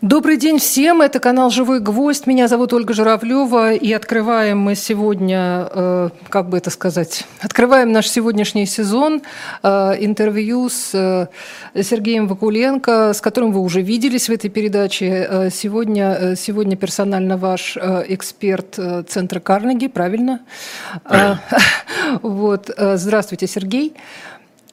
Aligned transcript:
Добрый 0.00 0.36
день 0.36 0.60
всем. 0.60 1.02
Это 1.02 1.18
канал 1.18 1.50
«Живой 1.50 1.80
гвоздь». 1.80 2.28
Меня 2.28 2.46
зовут 2.46 2.72
Ольга 2.72 2.94
Журавлева. 2.94 3.72
И 3.72 3.92
открываем 3.92 4.60
мы 4.60 4.76
сегодня, 4.76 5.68
э, 5.72 6.10
как 6.28 6.48
бы 6.48 6.56
это 6.56 6.70
сказать, 6.70 7.24
открываем 7.40 7.90
наш 7.90 8.08
сегодняшний 8.08 8.64
сезон 8.64 9.22
э, 9.64 9.68
интервью 9.98 10.68
с 10.68 10.94
э, 10.94 11.82
Сергеем 11.82 12.28
Вакуленко, 12.28 13.12
с 13.12 13.20
которым 13.20 13.50
вы 13.50 13.58
уже 13.58 13.82
виделись 13.82 14.28
в 14.28 14.32
этой 14.32 14.50
передаче. 14.50 15.50
Сегодня, 15.52 16.36
сегодня 16.36 16.76
персонально 16.76 17.36
ваш 17.36 17.76
эксперт 17.76 18.78
Центра 19.08 19.40
Карнеги, 19.40 19.88
правильно? 19.88 20.42
правильно. 21.02 21.40
Вот. 22.22 22.70
Здравствуйте, 22.78 23.46
Сергей. 23.46 23.94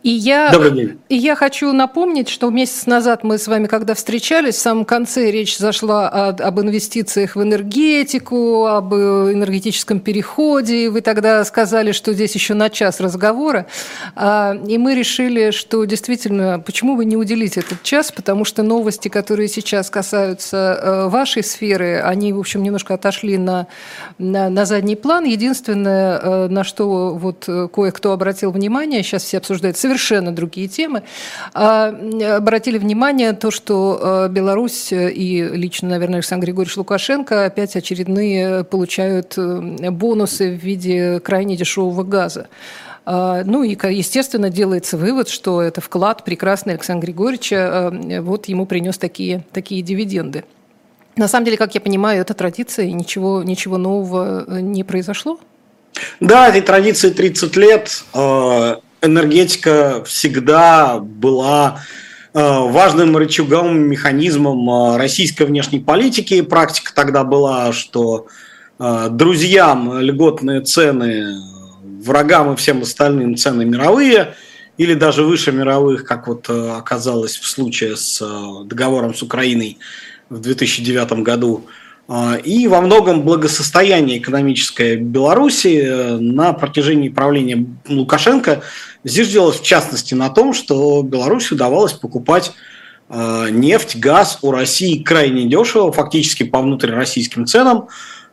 И 0.06 0.12
я, 0.12 0.52
Добрый 0.52 0.70
день. 0.70 1.00
И 1.10 1.16
я 1.16 1.36
хочу 1.36 1.74
напомнить, 1.74 2.30
что 2.30 2.52
месяц 2.52 2.86
назад 2.86 3.24
мы 3.24 3.40
с 3.40 3.48
вами, 3.48 3.66
когда 3.66 3.96
встречались, 3.96 4.54
в 4.54 4.60
самом 4.60 4.86
конце 4.86 5.32
речь 5.32 5.58
зашла 5.58 6.08
о, 6.08 6.28
об 6.30 6.60
инвестициях 6.60 7.36
в 7.36 7.42
энергетику, 7.42 8.68
об 8.68 8.94
энергетическом 8.94 10.00
переходе. 10.00 10.92
Вы 10.92 11.02
тогда 11.02 11.44
сказали, 11.44 11.92
что 11.92 12.14
здесь 12.14 12.36
еще 12.36 12.54
на 12.54 12.70
час 12.70 13.00
разговора. 13.00 13.66
А, 14.16 14.56
и 14.68 14.78
мы 14.78 14.94
решили, 14.94 15.50
что 15.50 15.86
действительно, 15.86 16.60
почему 16.60 16.96
вы 16.96 17.06
не 17.06 17.18
уделите 17.18 17.62
этот 17.62 17.82
час, 17.82 18.12
потому 18.12 18.46
что 18.46 18.62
новости, 18.62 19.08
которые 19.08 19.48
сейчас 19.48 19.90
касаются 19.90 20.80
э, 20.84 21.08
вашей 21.10 21.44
сферы, 21.44 22.00
они, 22.00 22.32
в 22.32 22.38
общем, 22.38 22.62
немножко 22.62 22.94
отошли 22.94 23.40
на, 23.40 23.66
на, 24.20 24.52
на 24.52 24.66
задний 24.66 24.98
план. 24.98 25.24
Единственное, 25.24 26.20
э, 26.20 26.48
на 26.48 26.64
что 26.64 27.16
вот 27.16 27.46
э, 27.48 27.68
кое-кто 27.74 28.12
обратил 28.12 28.52
внимание, 28.52 29.02
сейчас 29.02 29.24
все 29.24 29.40
обсуждают 29.40 29.80
совершенно 29.96 30.32
другие 30.34 30.68
темы. 30.68 31.04
А, 31.54 31.88
обратили 32.38 32.78
внимание 32.78 33.34
то, 33.34 33.50
что 33.50 34.00
а, 34.02 34.28
Беларусь 34.28 34.92
и 34.92 35.42
лично, 35.54 35.90
наверное, 35.90 36.18
Александр 36.18 36.46
Григорьевич 36.48 36.78
Лукашенко 36.78 37.46
опять 37.46 37.76
очередные 37.76 38.64
получают 38.66 39.38
э, 39.38 39.90
бонусы 39.92 40.52
в 40.52 40.64
виде 40.64 41.20
крайне 41.22 41.56
дешевого 41.56 42.04
газа. 42.04 42.48
А, 43.06 43.44
ну 43.46 43.64
и, 43.64 43.78
естественно, 43.94 44.50
делается 44.50 44.98
вывод, 44.98 45.30
что 45.30 45.62
это 45.62 45.80
вклад 45.80 46.26
прекрасный 46.26 46.74
Александра 46.74 47.06
Григорьевича, 47.06 47.92
вот 48.22 48.48
ему 48.48 48.66
принес 48.66 48.98
такие, 48.98 49.44
такие 49.54 49.82
дивиденды. 49.82 50.44
На 51.16 51.30
самом 51.30 51.46
деле, 51.46 51.58
как 51.58 51.74
я 51.76 51.82
понимаю, 51.82 52.22
это 52.22 52.34
традиция, 52.34 52.88
и 52.88 52.92
ничего, 52.92 53.42
ничего 53.44 53.78
нового 53.78 54.44
э, 54.46 54.60
не 54.60 54.84
произошло? 54.84 55.40
Да, 56.20 56.50
этой 56.50 56.60
традиции 56.62 57.10
30 57.10 57.56
лет 57.56 58.04
энергетика 59.06 60.04
всегда 60.06 61.00
была 61.00 61.82
э, 62.34 62.40
важным 62.40 63.16
рычагом, 63.18 63.80
механизмом 63.80 64.70
э, 64.70 64.98
российской 64.98 65.44
внешней 65.44 65.80
политики. 65.80 66.42
Практика 66.42 66.94
тогда 66.94 67.24
была, 67.24 67.72
что 67.74 68.28
э, 68.80 69.08
друзьям 69.12 70.00
льготные 70.00 70.62
цены, 70.62 71.36
врагам 72.04 72.54
и 72.54 72.56
всем 72.56 72.82
остальным 72.82 73.36
цены 73.36 73.66
мировые, 73.66 74.36
или 74.78 74.94
даже 74.94 75.24
выше 75.24 75.52
мировых, 75.52 76.04
как 76.04 76.28
вот 76.28 76.50
оказалось 76.50 77.38
в 77.38 77.48
случае 77.48 77.96
с 77.96 78.22
договором 78.66 79.14
с 79.16 79.24
Украиной 79.24 79.78
в 80.30 80.40
2009 80.40 81.24
году– 81.24 81.66
и 82.44 82.68
во 82.68 82.82
многом 82.82 83.24
благосостояние 83.24 84.20
экономическое 84.20 84.96
Беларуси 84.96 85.82
э, 85.84 86.18
на 86.18 86.54
протяжении 86.54 87.10
правления 87.10 87.66
Лукашенко 87.88 88.62
зиждилось 89.04 89.60
в 89.60 89.64
частности 89.64 90.14
на 90.14 90.30
том, 90.30 90.54
что 90.54 91.02
Беларуси 91.02 91.54
удавалось 91.54 91.94
покупать 91.94 92.54
э, 93.10 93.48
нефть, 93.50 93.96
газ 93.96 94.38
у 94.44 94.52
России 94.52 95.02
крайне 95.02 95.46
дешево, 95.46 95.92
фактически 95.92 96.44
по 96.44 96.62
внутрироссийским 96.62 97.48
ценам, 97.48 97.88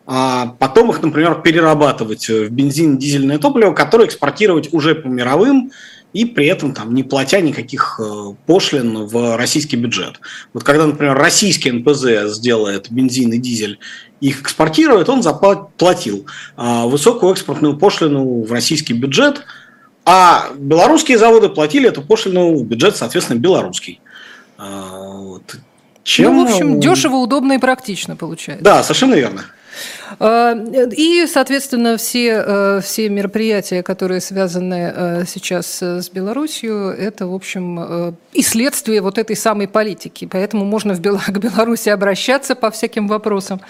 а 0.06 0.54
потом 0.58 0.90
их, 0.90 1.00
например, 1.00 1.40
перерабатывать 1.40 2.28
в 2.28 2.50
бензин, 2.50 2.98
дизельное 2.98 3.38
топливо, 3.38 3.72
которое 3.72 4.06
экспортировать 4.06 4.68
уже 4.74 4.94
по 4.94 5.06
мировым 5.06 5.70
и 6.12 6.24
при 6.24 6.46
этом 6.46 6.74
там 6.74 6.94
не 6.94 7.02
платя 7.02 7.40
никаких 7.40 8.00
э, 8.02 8.34
пошлин 8.46 9.06
в 9.06 9.36
российский 9.36 9.76
бюджет. 9.76 10.20
Вот 10.52 10.62
когда, 10.62 10.86
например, 10.86 11.16
российский 11.16 11.70
НПЗ 11.70 12.34
сделает 12.34 12.90
бензин 12.90 13.32
и 13.32 13.38
дизель, 13.38 13.78
их 14.20 14.42
экспортирует, 14.42 15.08
он 15.08 15.22
заплатил 15.22 16.26
а, 16.56 16.86
высокую 16.86 17.32
экспортную 17.32 17.76
пошлину 17.76 18.44
в 18.44 18.52
российский 18.52 18.92
бюджет, 18.92 19.42
а 20.04 20.50
белорусские 20.56 21.18
заводы 21.18 21.48
платили 21.48 21.88
эту 21.88 22.02
пошлину 22.02 22.54
в 22.56 22.64
бюджет, 22.64 22.96
соответственно, 22.96 23.40
белорусский. 23.40 24.00
А, 24.58 25.16
вот. 25.16 25.56
Чем... 26.04 26.36
Ну, 26.36 26.46
в 26.46 26.50
общем, 26.50 26.80
дешево, 26.80 27.16
удобно 27.16 27.54
и 27.54 27.58
практично 27.58 28.16
получается. 28.16 28.64
Да, 28.64 28.82
совершенно 28.82 29.14
верно. 29.14 29.44
А, 30.18 30.54
и, 30.54 31.26
соответственно, 31.26 31.96
все, 31.96 32.42
э, 32.46 32.80
все 32.82 33.08
мероприятия, 33.08 33.82
которые 33.82 34.20
связаны 34.20 34.92
э, 34.94 35.24
сейчас 35.26 35.82
с 35.82 36.10
Беларусью, 36.10 36.88
это, 36.88 37.26
в 37.26 37.34
общем, 37.34 37.78
э, 37.80 38.12
и 38.32 38.42
следствие 38.42 39.00
вот 39.00 39.18
этой 39.18 39.36
самой 39.36 39.68
политики. 39.68 40.28
Поэтому 40.30 40.64
можно 40.64 40.94
в 40.94 41.00
Бел... 41.00 41.18
к 41.26 41.38
Беларуси 41.38 41.88
обращаться 41.88 42.54
по 42.54 42.70
всяким 42.70 43.08
вопросам, 43.08 43.60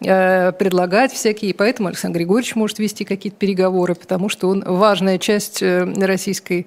предлагать 0.00 1.12
всякие. 1.12 1.54
Поэтому 1.54 1.88
Александр 1.88 2.18
Григорьевич 2.18 2.54
может 2.54 2.78
вести 2.78 3.04
какие-то 3.04 3.36
переговоры, 3.36 3.94
потому 3.94 4.28
что 4.28 4.48
он 4.48 4.62
важная 4.64 5.18
часть 5.18 5.62
российской 5.62 6.66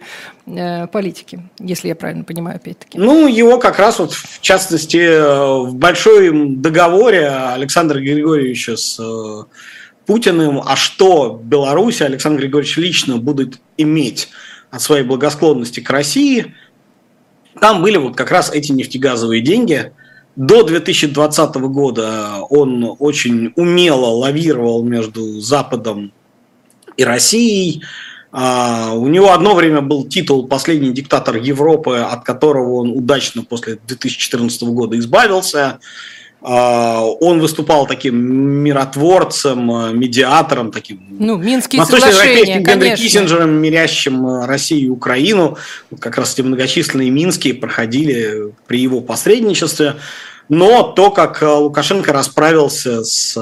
политики, 0.91 1.39
если 1.59 1.87
я 1.87 1.95
правильно 1.95 2.23
понимаю, 2.23 2.57
опять-таки. 2.57 2.97
Ну, 2.97 3.27
его 3.27 3.57
как 3.57 3.79
раз 3.79 3.99
вот, 3.99 4.11
в 4.13 4.41
частности, 4.41 5.65
в 5.65 5.73
большом 5.75 6.61
договоре 6.61 7.29
Александра 7.29 7.99
Григорьевича 7.99 8.75
с 8.75 8.99
э, 8.99 9.03
Путиным, 10.05 10.61
а 10.65 10.75
что 10.75 11.39
Беларусь, 11.43 12.01
Александр 12.01 12.41
Григорьевич 12.41 12.77
лично 12.77 13.17
будет 13.17 13.59
иметь 13.77 14.29
от 14.69 14.81
своей 14.81 15.03
благосклонности 15.03 15.79
к 15.79 15.89
России, 15.89 16.53
там 17.59 17.81
были 17.81 17.97
вот 17.97 18.15
как 18.15 18.31
раз 18.31 18.51
эти 18.51 18.71
нефтегазовые 18.71 19.41
деньги. 19.41 19.91
До 20.35 20.63
2020 20.63 21.55
года 21.55 22.37
он 22.49 22.95
очень 22.99 23.51
умело 23.55 24.07
лавировал 24.07 24.83
между 24.83 25.39
Западом 25.41 26.13
и 26.95 27.03
Россией. 27.03 27.83
А, 28.31 28.93
у 28.93 29.07
него 29.07 29.33
одно 29.33 29.53
время 29.55 29.81
был 29.81 30.07
титул 30.07 30.47
«Последний 30.47 30.91
диктатор 30.91 31.35
Европы», 31.35 31.97
от 31.97 32.23
которого 32.23 32.75
он 32.75 32.91
удачно 32.91 33.43
после 33.43 33.77
2014 33.85 34.63
года 34.63 34.97
избавился. 34.97 35.79
Он 36.41 37.39
выступал 37.39 37.85
таким 37.85 38.15
миротворцем, 38.15 39.71
э, 39.71 39.93
медиатором, 39.93 40.71
таким 40.71 40.99
ну, 41.19 41.37
Минские 41.37 41.85
соглашения, 41.85 42.59
Генри 42.59 42.95
Киссинджером, 42.95 43.51
мирящим 43.51 44.25
э, 44.27 44.45
Россию 44.47 44.85
и 44.87 44.89
Украину. 44.89 45.57
Как 45.99 46.17
раз 46.17 46.33
эти 46.33 46.41
многочисленные 46.41 47.11
Минские 47.11 47.53
проходили 47.53 48.53
при 48.65 48.79
его 48.79 49.01
посредничестве. 49.01 49.97
Но 50.49 50.81
то, 50.81 51.11
как 51.11 51.43
э, 51.43 51.47
Лукашенко 51.47 52.11
расправился 52.11 53.03
с 53.03 53.37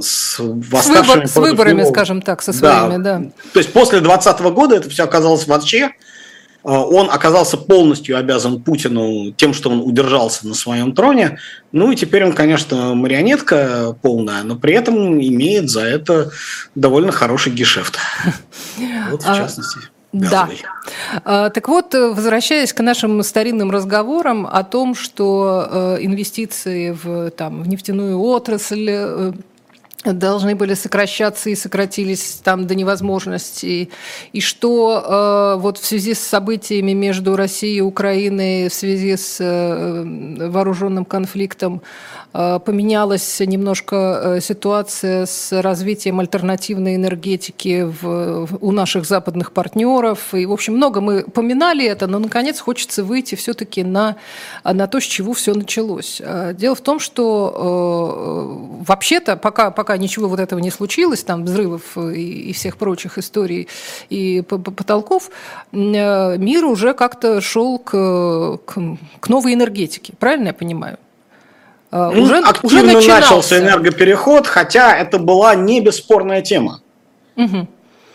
с 0.00 0.36
восставшими 0.38 1.04
с, 1.04 1.08
выбор, 1.08 1.28
с 1.28 1.36
выборами, 1.36 1.80
него. 1.82 1.90
скажем 1.90 2.20
так, 2.20 2.42
со 2.42 2.52
своими, 2.52 2.96
да. 3.02 3.18
да. 3.18 3.30
То 3.52 3.60
есть 3.60 3.72
после 3.72 4.00
2020 4.00 4.40
года 4.52 4.76
это 4.76 4.90
все 4.90 5.04
оказалось 5.04 5.46
вообще 5.46 5.84
а, 5.84 5.90
он 6.72 7.10
оказался 7.10 7.56
полностью 7.56 8.18
обязан 8.18 8.62
Путину 8.62 9.32
тем, 9.32 9.54
что 9.54 9.70
он 9.70 9.80
удержался 9.80 10.48
на 10.48 10.54
своем 10.54 10.92
троне. 10.94 11.38
Ну 11.72 11.92
и 11.92 11.96
теперь 11.96 12.24
он, 12.24 12.32
конечно, 12.32 12.94
марионетка 12.94 13.96
полная, 14.02 14.42
но 14.42 14.56
при 14.56 14.74
этом 14.74 15.20
имеет 15.20 15.70
за 15.70 15.82
это 15.82 16.30
довольно 16.74 17.12
хороший 17.12 17.52
гешефт. 17.52 17.98
Вот 19.08 19.22
в 19.22 19.28
а, 19.28 19.36
частности. 19.36 19.78
Да. 20.12 20.48
А, 21.24 21.50
так 21.50 21.68
вот, 21.68 21.94
возвращаясь 21.94 22.72
к 22.72 22.80
нашим 22.82 23.22
старинным 23.22 23.70
разговорам 23.70 24.46
о 24.46 24.64
том, 24.64 24.94
что 24.94 25.68
э, 25.70 25.98
инвестиции 26.00 26.90
в, 26.90 27.30
там, 27.30 27.62
в 27.62 27.68
нефтяную 27.68 28.18
отрасль 28.18 28.88
э, 28.88 29.32
должны 30.12 30.54
были 30.54 30.74
сокращаться 30.74 31.50
и 31.50 31.54
сократились 31.54 32.40
там 32.42 32.66
до 32.66 32.74
невозможности. 32.74 33.90
И 34.32 34.40
что 34.40 35.54
э, 35.56 35.60
вот 35.60 35.78
в 35.78 35.86
связи 35.86 36.14
с 36.14 36.20
событиями 36.20 36.92
между 36.92 37.36
Россией 37.36 37.78
и 37.78 37.80
Украиной, 37.80 38.68
в 38.68 38.74
связи 38.74 39.16
с 39.16 39.38
э, 39.40 40.48
вооруженным 40.48 41.04
конфликтом 41.04 41.82
поменялась 42.64 43.40
немножко 43.40 44.38
ситуация 44.42 45.24
с 45.24 45.52
развитием 45.62 46.20
альтернативной 46.20 46.96
энергетики 46.96 47.82
в, 47.84 48.58
у 48.60 48.72
наших 48.72 49.06
западных 49.06 49.52
партнеров. 49.52 50.34
И, 50.34 50.44
в 50.44 50.52
общем, 50.52 50.74
много 50.74 51.00
мы 51.00 51.22
поминали 51.22 51.86
это, 51.86 52.06
но, 52.06 52.18
наконец, 52.18 52.60
хочется 52.60 53.04
выйти 53.04 53.36
все-таки 53.36 53.82
на, 53.82 54.16
на 54.64 54.86
то, 54.86 55.00
с 55.00 55.04
чего 55.04 55.32
все 55.32 55.54
началось. 55.54 56.20
Дело 56.54 56.74
в 56.74 56.80
том, 56.82 57.00
что 57.00 58.82
вообще-то, 58.86 59.36
пока, 59.36 59.70
пока 59.70 59.96
ничего 59.96 60.28
вот 60.28 60.40
этого 60.40 60.58
не 60.58 60.70
случилось, 60.70 61.24
там 61.24 61.44
взрывов 61.44 61.96
и, 61.96 62.50
и 62.50 62.52
всех 62.52 62.76
прочих 62.76 63.16
историй 63.16 63.68
и 64.10 64.42
потолков, 64.42 65.30
мир 65.72 66.64
уже 66.64 66.92
как-то 66.92 67.40
шел 67.40 67.78
к, 67.78 68.58
к, 68.64 68.74
к 69.20 69.28
новой 69.28 69.54
энергетике. 69.54 70.12
Правильно 70.18 70.48
я 70.48 70.54
понимаю? 70.54 70.98
Ну, 72.12 72.22
уже, 72.22 72.38
Активно 72.38 72.98
уже 72.98 73.08
начался 73.08 73.58
энергопереход, 73.58 74.46
хотя 74.46 74.96
это 74.96 75.18
была 75.18 75.54
не 75.54 75.80
бесспорная 75.80 76.42
тема. 76.42 76.80
Угу. 77.36 77.68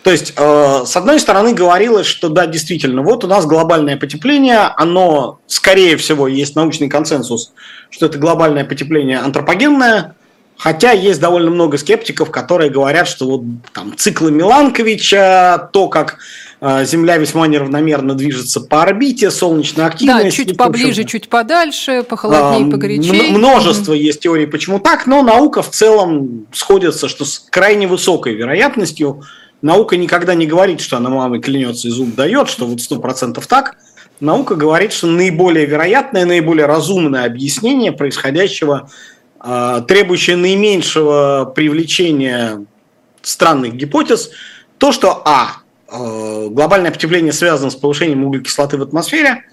То 0.04 0.12
есть, 0.12 0.34
э, 0.36 0.84
с 0.86 0.96
одной 0.96 1.20
стороны, 1.20 1.54
говорилось, 1.54 2.08
что 2.08 2.30
да, 2.30 2.48
действительно, 2.48 3.04
вот 3.04 3.24
у 3.24 3.28
нас 3.28 3.46
глобальное 3.46 3.98
потепление, 3.98 4.72
оно, 4.76 5.40
скорее 5.46 5.96
всего, 5.98 6.28
есть 6.28 6.56
научный 6.56 6.90
консенсус, 6.90 7.54
что 7.92 8.08
это 8.08 8.18
глобальное 8.18 8.66
потепление 8.66 9.20
антропогенное, 9.20 10.16
хотя 10.58 10.92
есть 10.92 11.20
довольно 11.20 11.52
много 11.52 11.78
скептиков, 11.78 12.32
которые 12.32 12.72
говорят, 12.72 13.08
что 13.08 13.26
вот 13.28 13.42
там 13.74 13.96
циклы 13.96 14.32
Миланковича, 14.32 15.70
то, 15.72 15.88
как 15.88 16.18
Земля 16.62 17.18
весьма 17.18 17.48
неравномерно 17.48 18.14
движется 18.14 18.62
по 18.62 18.84
орбите, 18.84 19.32
солнечная 19.32 19.88
активность. 19.88 20.24
Да, 20.24 20.30
чуть 20.30 20.58
поближе, 20.58 21.06
чуть 21.06 21.28
подальше, 21.28 22.06
похолоднее, 22.08 22.68
а, 22.68 22.72
погорячее. 22.72 23.32
Множество 23.32 23.94
есть 23.94 24.20
теорий, 24.20 24.46
почему 24.46 24.80
так, 24.80 25.08
но 25.08 25.24
наука 25.24 25.64
в 25.64 25.72
целом 25.72 26.46
сходится, 26.54 27.10
что 27.10 27.26
с 27.26 27.40
крайне 27.40 27.88
высокой 27.88 28.36
вероятностью 28.36 29.24
наука 29.64 29.98
никогда 29.98 30.36
не 30.36 30.46
говорит, 30.46 30.82
что 30.82 30.98
она 30.98 31.10
мамой 31.10 31.42
клянется 31.42 31.88
и 31.88 31.92
зуб 31.92 32.14
дает, 32.14 32.48
что 32.48 32.68
вот 32.68 32.80
сто 32.80 33.00
процентов 33.00 33.48
так. 33.48 33.78
Наука 34.20 34.54
говорит, 34.54 34.94
что 34.94 35.08
наиболее 35.08 35.66
вероятное, 35.66 36.26
наиболее 36.26 36.68
разумное 36.68 37.26
объяснение 37.26 37.92
происходящего, 37.92 38.88
а, 39.40 39.82
требующее 39.82 40.36
наименьшего 40.36 41.52
привлечения 41.56 42.64
странных 43.24 43.74
гипотез, 43.74 44.30
то, 44.78 44.92
что 44.92 45.24
А 45.26 45.61
глобальное 45.92 46.92
потепление 46.92 47.34
связано 47.34 47.70
с 47.70 47.76
повышением 47.76 48.26
углекислоты 48.26 48.78
в 48.78 48.82
атмосфере, 48.82 49.44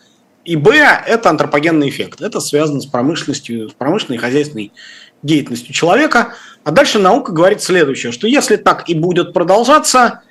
и 0.44 0.56
Б– 0.56 0.76
это 1.06 1.29
антропогенный 1.31 1.88
эффект. 1.90 2.23
Это 2.23 2.40
связано 2.40 2.81
с 2.81 2.87
промышленностью, 2.87 3.69
с 3.69 3.73
промышленной 3.75 4.17
и 4.17 4.20
хозяйственной 4.20 4.73
деятельностью 5.23 5.75
человека. 5.75 6.35
А 6.64 6.70
дальше 6.70 6.99
наука 6.99 7.32
говорит 7.32 7.62
следующее, 7.62 8.12
что 8.12 8.26
если 8.26 8.56
так 8.56 8.88
и 8.88 8.94
будет 8.94 9.32
продолжаться, 9.32 10.23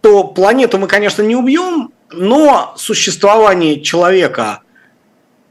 то 0.00 0.24
планету 0.24 0.78
мы, 0.78 0.86
конечно, 0.86 1.22
не 1.22 1.34
убьем, 1.34 1.92
но 2.12 2.74
существование 2.76 3.80
человека 3.80 4.60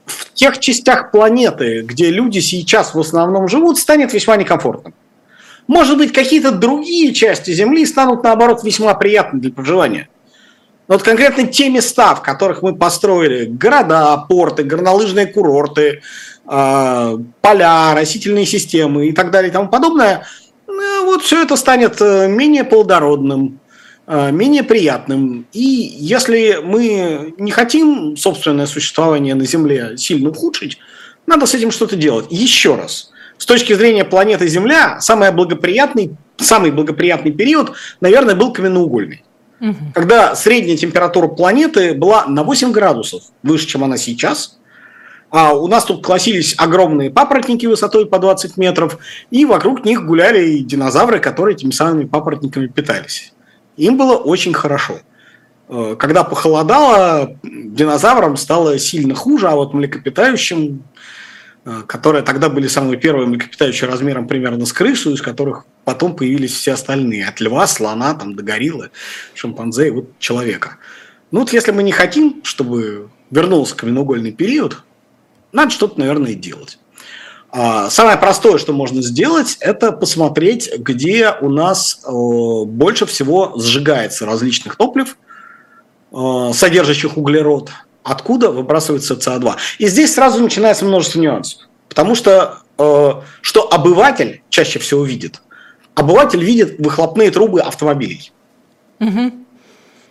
в 0.05 0.31
тех 0.33 0.59
частях 0.59 1.11
планеты, 1.11 1.81
где 1.81 2.09
люди 2.09 2.39
сейчас 2.39 2.93
в 2.93 2.99
основном 2.99 3.47
живут, 3.47 3.77
станет 3.77 4.13
весьма 4.13 4.37
некомфортным. 4.37 4.93
Может 5.67 5.97
быть, 5.97 6.11
какие-то 6.11 6.51
другие 6.51 7.13
части 7.13 7.51
Земли 7.51 7.85
станут, 7.85 8.23
наоборот, 8.23 8.63
весьма 8.63 8.93
приятны 8.93 9.39
для 9.39 9.51
проживания. 9.51 10.09
Но 10.87 10.95
вот 10.95 11.03
конкретно 11.03 11.47
те 11.47 11.69
места, 11.69 12.13
в 12.15 12.21
которых 12.21 12.61
мы 12.61 12.75
построили 12.75 13.45
города, 13.45 14.17
порты, 14.27 14.63
горнолыжные 14.63 15.27
курорты, 15.27 16.01
э, 16.45 17.17
поля, 17.41 17.95
растительные 17.95 18.45
системы 18.45 19.07
и 19.07 19.13
так 19.13 19.31
далее 19.31 19.49
и 19.49 19.53
тому 19.53 19.69
подобное, 19.69 20.25
э, 20.67 20.71
вот 21.05 21.23
все 21.23 21.41
это 21.41 21.55
станет 21.55 22.01
э, 22.01 22.27
менее 22.27 22.65
плодородным, 22.65 23.59
менее 24.05 24.63
приятным. 24.63 25.47
И 25.53 25.61
если 25.61 26.59
мы 26.61 27.33
не 27.37 27.51
хотим 27.51 28.17
собственное 28.17 28.65
существование 28.65 29.33
на 29.33 29.45
Земле 29.45 29.97
сильно 29.97 30.29
ухудшить, 30.29 30.77
надо 31.25 31.45
с 31.45 31.53
этим 31.53 31.71
что-то 31.71 31.95
делать. 31.95 32.25
Еще 32.29 32.75
раз– 32.75 33.11
с 33.43 33.45
точки 33.45 33.73
зрения 33.73 34.05
планеты 34.05 34.47
Земля, 34.47 35.01
самый 35.01 35.29
благоприятный, 35.33 36.15
самый 36.37 36.71
благоприятный 36.71 37.33
период, 37.33 37.73
наверное, 37.99 38.35
был 38.35 38.53
каменноугольный. 38.53 39.21
Угу. 39.59 39.75
Когда 39.93 40.33
средняя 40.33 40.77
температура 40.77 41.27
планеты 41.27 41.93
была 41.93 42.25
на 42.25 42.45
8 42.45 42.71
градусов 42.71 43.23
выше, 43.43 43.67
чем 43.67 43.83
она 43.83 43.97
сейчас. 43.97 44.59
А 45.29 45.53
у 45.55 45.67
нас 45.67 45.83
тут 45.83 46.05
классились 46.05 46.55
огромные 46.57 47.09
папоротники 47.11 47.65
высотой 47.65 48.05
по 48.05 48.17
20 48.17 48.55
метров, 48.55 48.97
и 49.29 49.43
вокруг 49.43 49.83
них 49.83 50.05
гуляли 50.05 50.59
динозавры, 50.59 51.19
которые 51.19 51.57
этими 51.57 51.71
самыми 51.71 52.05
папоротниками 52.05 52.67
питались. 52.67 53.33
Им 53.75 53.97
было 53.97 54.15
очень 54.15 54.53
хорошо. 54.53 54.99
Э, 55.67 55.97
когда 55.99 56.23
похолодало, 56.23 57.35
динозаврам 57.43 58.37
стало 58.37 58.79
сильно 58.79 59.15
хуже, 59.15 59.49
а 59.49 59.55
вот 59.55 59.73
млекопитающим 59.73 60.83
которые 61.87 62.23
тогда 62.23 62.49
были 62.49 62.67
самые 62.67 62.97
первые 62.97 63.27
млекопитающие 63.27 63.89
размером 63.89 64.27
примерно 64.27 64.65
с 64.65 64.73
крысу, 64.73 65.13
из 65.13 65.21
которых 65.21 65.65
потом 65.85 66.15
появились 66.15 66.53
все 66.53 66.73
остальные. 66.73 67.25
От 67.27 67.39
льва, 67.39 67.65
слона, 67.67 68.13
там, 68.13 68.35
до 68.35 68.43
гориллы, 68.43 68.91
шимпанзе 69.33 69.87
и 69.87 69.91
вот 69.91 70.19
человека. 70.19 70.77
Ну 71.31 71.39
вот 71.39 71.53
если 71.53 71.71
мы 71.71 71.83
не 71.83 71.93
хотим, 71.93 72.41
чтобы 72.43 73.09
вернулся 73.31 73.75
каменноугольный 73.75 74.33
период, 74.33 74.83
надо 75.53 75.71
что-то, 75.71 75.99
наверное, 75.99 76.33
делать. 76.33 76.79
А, 77.49 77.89
самое 77.89 78.17
простое, 78.17 78.57
что 78.57 78.73
можно 78.73 79.01
сделать, 79.01 79.57
это 79.59 79.91
посмотреть, 79.91 80.69
где 80.77 81.31
у 81.39 81.49
нас 81.49 82.01
э, 82.05 82.09
больше 82.65 83.05
всего 83.05 83.53
сжигается 83.57 84.25
различных 84.25 84.75
топлив, 84.75 85.17
э, 86.11 86.51
содержащих 86.53 87.15
углерод– 87.15 87.71
откуда 88.03 88.51
выбрасывается 88.51 89.15
СО2. 89.15 89.55
И 89.79 89.87
здесь 89.87 90.13
сразу 90.13 90.41
начинается 90.41 90.85
множество 90.85 91.19
нюансов. 91.19 91.61
Потому 91.89 92.15
что 92.15 92.59
э, 92.77 93.11
что 93.41 93.73
обыватель 93.73 94.41
чаще 94.49 94.79
всего 94.79 95.03
видит? 95.03 95.41
Обыватель 95.95 96.43
видит 96.43 96.79
выхлопные 96.79 97.31
трубы 97.31 97.61
автомобилей. 97.61 98.31
Угу. 98.99 99.31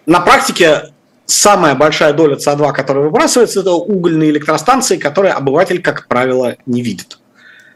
На 0.07 0.21
практике 0.21 0.93
самая 1.27 1.75
большая 1.75 2.13
доля 2.13 2.37
СО2, 2.37 2.73
которая 2.73 3.05
выбрасывается, 3.05 3.61
это 3.61 3.73
угольные 3.73 4.31
электростанции, 4.31 4.97
которые 4.97 5.33
обыватель, 5.33 5.83
как 5.83 6.07
правило, 6.09 6.57
не 6.67 6.83
видит. 6.83 7.19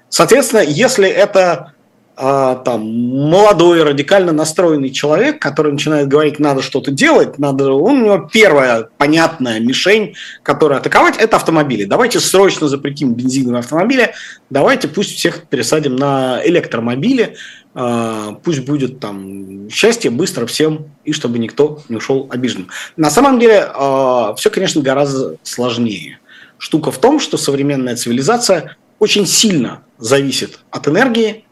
Соответственно, 0.08 0.60
если 0.60 1.08
это 1.08 1.72
там, 2.16 2.80
молодой, 3.28 3.82
радикально 3.82 4.32
настроенный 4.32 4.90
человек, 4.90 5.38
который 5.38 5.72
начинает 5.72 6.08
говорить, 6.08 6.38
надо 6.38 6.62
что-то 6.62 6.90
делать, 6.90 7.38
надо, 7.38 7.72
у 7.72 7.94
него 7.94 8.28
первая 8.32 8.88
понятная 8.96 9.60
мишень, 9.60 10.14
которая 10.42 10.78
атаковать, 10.78 11.16
это 11.18 11.36
автомобили. 11.36 11.84
Давайте 11.84 12.20
срочно 12.20 12.68
запретим 12.68 13.12
бензиновые 13.12 13.60
автомобили, 13.60 14.14
давайте 14.48 14.88
пусть 14.88 15.14
всех 15.14 15.46
пересадим 15.46 15.96
на 15.96 16.40
электромобили, 16.42 17.36
а, 17.74 18.32
пусть 18.42 18.60
будет 18.60 19.00
там 19.00 19.68
счастье 19.68 20.10
быстро 20.10 20.46
всем, 20.46 20.86
и 21.04 21.12
чтобы 21.12 21.38
никто 21.38 21.82
не 21.90 21.96
ушел 21.96 22.26
обиженным. 22.30 22.68
На 22.96 23.10
самом 23.10 23.38
деле 23.38 23.68
а, 23.74 24.34
все, 24.36 24.48
конечно, 24.48 24.80
гораздо 24.80 25.36
сложнее. 25.42 26.18
Штука 26.56 26.90
в 26.90 26.96
том, 26.96 27.20
что 27.20 27.36
современная 27.36 27.96
цивилизация 27.96 28.76
очень 28.98 29.26
сильно 29.26 29.82
зависит 29.98 30.60
от 30.70 30.88
энергии, 30.88 31.44
а, 31.44 31.45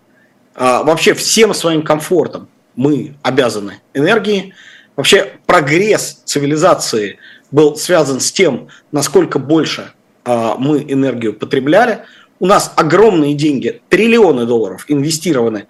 вообще 0.55 1.15
всем 1.15 1.55
своим 1.55 1.83
комфортом 1.83 2.49
мы 2.77 3.17
обязаны 3.23 3.81
энергии. 3.93 4.55
Вообще 4.97 5.33
прогресс 5.47 6.23
цивилизации 6.25 7.19
был 7.51 7.77
связан 7.77 8.21
с 8.21 8.31
тем, 8.33 8.69
насколько 8.93 9.39
больше 9.39 9.93
а, 10.25 10.57
мы 10.57 10.85
энергию 10.87 11.35
потребляли. 11.35 12.01
У 12.41 12.47
нас 12.47 12.73
огромные 12.77 13.35
деньги, 13.35 13.81
триллионы 13.89 14.47
долларов 14.47 14.85
инвестированы 14.89 15.67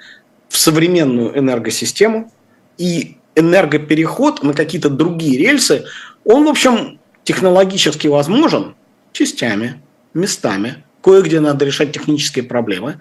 в 0.48 0.56
современную 0.56 1.38
энергосистему, 1.38 2.32
и 2.78 3.18
энергопереход 3.36 4.42
на 4.42 4.54
какие-то 4.54 4.90
другие 4.90 5.38
рельсы, 5.38 5.84
он, 6.24 6.44
в 6.44 6.48
общем, 6.48 6.98
технологически 7.24 8.06
возможен 8.06 8.74
частями, 9.12 9.82
местами, 10.12 10.84
кое-где 11.02 11.40
надо 11.40 11.64
решать 11.64 11.92
технические 11.92 12.44
проблемы, 12.44 13.00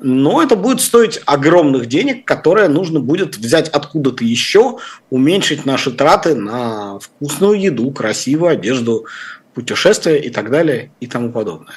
но 0.00 0.42
это 0.42 0.56
будет 0.56 0.80
стоить 0.80 1.20
огромных 1.24 1.86
денег, 1.86 2.26
которые 2.26 2.68
нужно 2.68 3.00
будет 3.00 3.36
взять 3.36 3.68
откуда-то 3.68 4.24
еще, 4.24 4.78
уменьшить 5.10 5.64
наши 5.64 5.90
траты 5.90 6.34
на 6.34 6.98
вкусную 6.98 7.60
еду, 7.60 7.90
красивую 7.90 8.52
одежду, 8.52 9.06
путешествия 9.54 10.20
и 10.20 10.28
так 10.28 10.50
далее 10.50 10.90
и 11.00 11.06
тому 11.06 11.32
подобное. 11.32 11.76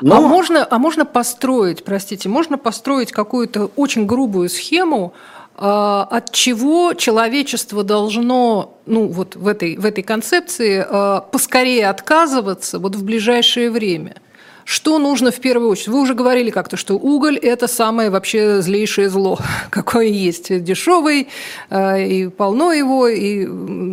Но... 0.00 0.16
А, 0.16 0.20
можно, 0.20 0.66
а 0.68 0.78
можно 0.78 1.04
построить, 1.04 1.84
простите, 1.84 2.28
можно 2.28 2.58
построить 2.58 3.12
какую-то 3.12 3.70
очень 3.76 4.04
грубую 4.04 4.48
схему, 4.48 5.14
а, 5.54 6.02
от 6.10 6.32
чего 6.32 6.94
человечество 6.94 7.84
должно, 7.84 8.80
ну 8.86 9.06
вот 9.06 9.36
в 9.36 9.46
этой, 9.46 9.76
в 9.76 9.86
этой 9.86 10.02
концепции, 10.02 10.84
а, 10.84 11.20
поскорее 11.20 11.88
отказываться 11.88 12.80
вот 12.80 12.96
в 12.96 13.04
ближайшее 13.04 13.70
время– 13.70 14.16
Что 14.64 14.98
нужно 14.98 15.30
в 15.30 15.40
первую 15.40 15.70
очередь? 15.70 15.88
Вы 15.88 16.00
уже 16.00 16.14
говорили 16.14 16.50
как-то, 16.50 16.76
что 16.76 16.94
уголь– 16.94 17.36
это 17.42 17.68
самое 17.68 18.10
вообще 18.10 18.60
злейшее 18.62 19.08
зло, 19.08 19.38
какое 19.70 20.06
есть. 20.06 20.62
Дешевый, 20.62 21.28
э, 21.70 22.04
и 22.04 22.28
полно 22.28 22.72
его, 22.72 23.08
и, 23.08 23.48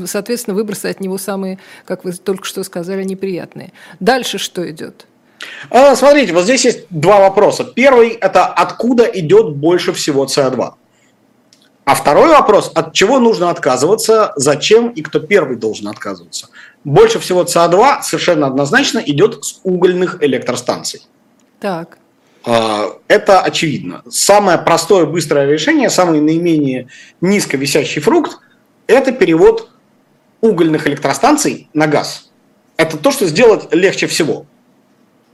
соответственно, 0.05 0.55
выбросы 0.55 0.87
от 0.87 0.99
него 0.99 1.17
самые, 1.17 1.59
как 1.85 2.03
вы 2.03 2.13
только 2.13 2.45
что 2.45 2.63
сказали, 2.63 3.03
неприятные. 3.03 3.73
Дальше 3.99 4.37
что 4.37 4.69
идет? 4.69 5.05
А, 5.69 5.95
смотрите, 5.95 6.33
вот 6.33 6.43
здесь 6.43 6.65
есть 6.65 6.79
два 6.89 7.19
вопроса. 7.19 7.63
Первый– 7.63 8.09
это 8.21 8.45
откуда 8.45 9.03
идет 9.05 9.55
больше 9.55 9.93
всего 9.93 10.25
СО2? 10.25 10.73
А 11.89 11.95
второй 11.95 12.29
вопрос, 12.29 12.71
от 12.75 12.93
чего 12.93 13.17
нужно 13.17 13.49
отказываться, 13.49 14.31
зачем 14.35 14.89
и 14.89 15.01
кто 15.01 15.19
первый 15.19 15.57
должен 15.57 15.87
отказываться. 15.87 16.49
Больше 16.83 17.17
всего 17.17 17.45
СО2 17.45 18.03
совершенно 18.03 18.45
однозначно 18.45 18.99
идет 18.99 19.43
с 19.43 19.59
угольных 19.63 20.21
электростанций. 20.21 21.01
Так. 21.59 21.97
А, 22.45 22.91
это 23.07 23.41
очевидно. 23.41 24.03
Самое 24.07 24.59
простое, 24.59 25.07
быстрое 25.07 25.51
решение, 25.51 25.89
самый 25.89 26.21
наименее 26.21 26.89
низковисящий 27.21 28.03
фрукт– 28.03 28.37
это 28.85 29.11
перевод 29.11 29.71
угольных 30.41 30.85
электростанций 30.85 31.69
на 31.73 31.87
газ. 31.87 32.29
Это 32.77 32.97
то, 32.97 33.09
что 33.09 33.25
сделать 33.25 33.73
легче 33.73 34.05
всего. 34.05 34.45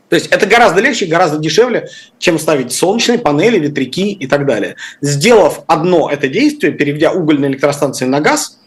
То 0.10 0.16
есть 0.16 0.28
это 0.28 0.46
гораздо 0.46 0.82
легче, 0.82 1.08
гораздо 1.08 1.40
дешевле, 1.40 1.90
чем 2.20 2.38
ставить 2.38 2.72
солнечные 2.72 3.18
панели, 3.18 3.58
ветряки 3.58 4.12
и 4.12 4.28
так 4.28 4.46
далее. 4.46 4.76
Сделав 5.02 5.64
одно 5.68 6.10
это 6.10 6.28
действие, 6.28 6.74
переведя 6.74 7.12
угольные 7.12 7.50
электростанции 7.52 8.06
на 8.06 8.22
газ, 8.22 8.60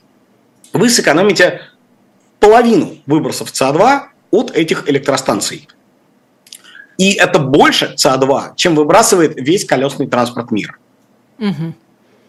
вы 0.73 0.91
сэкономите 0.91 1.61
половину 2.41 2.99
выбросов 3.07 3.53
СО2 3.53 4.01
от 4.31 4.51
этих 4.51 4.89
электростанций. 4.89 5.69
И 6.99 7.13
это 7.13 7.39
больше 7.39 7.95
СО2, 7.97 8.55
чем 8.57 8.75
выбрасывает 8.75 9.35
весь 9.37 9.65
колесный 9.65 10.09
транспорт 10.09 10.51
мира. 10.51 10.77
Угу. 11.39 11.75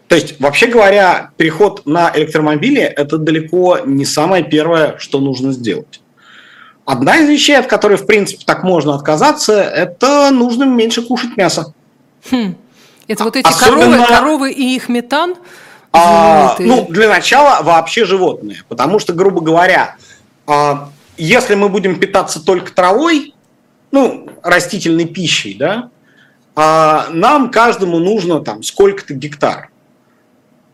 То 0.06 0.14
есть, 0.14 0.40
вообще 0.40 0.66
говоря, 0.66 1.30
переход 1.36 1.86
на 1.86 2.12
электромобили– 2.14 2.80
это 2.96 3.18
далеко 3.18 3.80
не 3.84 4.04
самое 4.04 4.44
первое, 4.44 4.96
что 4.98 5.20
нужно 5.20 5.52
сделать. 5.52 6.00
Одна 6.90 7.18
из 7.18 7.28
вещей, 7.28 7.56
от 7.56 7.68
которой, 7.68 7.96
в 7.96 8.04
принципе, 8.04 8.42
так 8.44 8.64
можно 8.64 8.96
отказаться, 8.96 9.62
это 9.62 10.32
нужно 10.32 10.64
меньше 10.64 11.02
кушать 11.02 11.36
мясо. 11.36 11.72
Хм. 12.28 12.56
Это 13.06 13.22
вот 13.22 13.36
эти 13.36 13.46
Особенно... 13.46 13.92
коровы, 13.92 14.06
коровы 14.08 14.50
и 14.50 14.74
их 14.74 14.88
метан? 14.88 15.36
А, 15.92 16.56
ну, 16.58 16.88
для 16.90 17.08
начала 17.08 17.62
вообще 17.62 18.04
животные. 18.04 18.64
Потому 18.68 18.98
что, 18.98 19.12
грубо 19.12 19.40
говоря, 19.40 19.98
а, 20.48 20.90
если 21.16 21.54
мы 21.54 21.68
будем 21.68 22.00
питаться 22.00 22.44
только 22.44 22.74
травой, 22.74 23.34
ну, 23.92 24.28
растительной 24.42 25.04
пищей, 25.04 25.54
да, 25.54 25.90
а, 26.56 27.06
нам 27.12 27.52
каждому 27.52 28.00
нужно 28.00 28.40
там 28.40 28.64
сколько-то 28.64 29.14
гектар. 29.14 29.70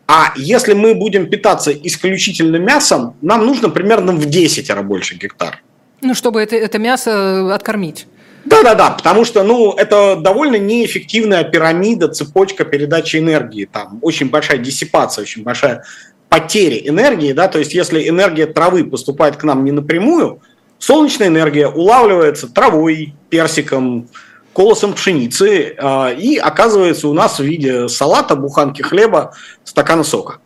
А 0.06 0.32
если 0.37 0.73
мы 0.73 0.94
будем 0.94 1.28
питаться 1.28 1.73
исключительно 1.73 2.56
мясом, 2.56 3.16
нам 3.20 3.44
нужно 3.44 3.68
примерно 3.68 4.12
в 4.12 4.25
10 4.25 4.70
раз 4.70 4.82
больше 4.82 5.16
гектар. 5.16 5.62
Ну, 6.03 6.15
чтобы 6.15 6.41
это, 6.41 6.57
это 6.57 6.79
мясо 6.79 7.55
откормить. 7.55 8.07
Да-да-да, 8.45 8.91
потому 8.91 9.25
что, 9.25 9.43
ну, 9.43 9.73
это 9.73 10.17
довольно 10.17 10.57
неэффективная 10.57 11.43
пирамида, 11.43 12.09
цепочка 12.09 12.65
передачи 12.65 13.17
энергии. 13.17 13.65
Там 13.65 13.99
очень 14.03 14.31
большая 14.31 14.59
диссипация, 14.59 15.23
очень 15.23 15.43
большая 15.43 15.83
потеря 16.29 16.79
энергии, 16.79 17.33
да, 17.33 17.49
то 17.49 17.59
есть 17.59 17.75
если 17.75 18.09
энергия 18.09 18.47
травы 18.47 18.85
поступает 18.85 19.37
к 19.37 19.45
нам 19.45 19.65
не 19.65 19.73
напрямую, 19.73 20.41
солнечная 20.79 21.29
энергия 21.29 21.69
улавливается 21.69 22.53
травой, 22.53 23.15
персиком, 23.31 24.09
колосом 24.53 24.95
пшеницы 24.95 25.75
э, 25.76 26.15
и 26.17 26.37
оказывается 26.38 27.09
у 27.09 27.12
нас 27.12 27.38
в 27.38 27.45
виде 27.45 27.88
салата, 27.88 28.37
буханки 28.37 28.83
хлеба, 28.83 29.35
стакана 29.65 30.03
сока. 30.03 30.38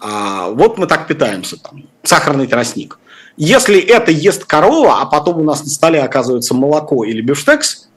А, 0.00 0.48
вот 0.50 0.76
мы 0.76 0.86
так 0.86 1.06
питаемся, 1.06 1.56
там, 1.56 1.84
сахарный 2.02 2.46
тростник. 2.46 2.98
Если 3.36 3.80
это 3.80 4.12
ест 4.12 4.44
корова, 4.44 5.00
а 5.00 5.06
потом 5.06 5.40
у 5.40 5.44
нас 5.44 5.62
на 5.64 5.70
столе 5.70 6.02
оказывается 6.02 6.54
молоко 6.54 7.04
или 7.04 7.20
бифштекс, 7.20 7.88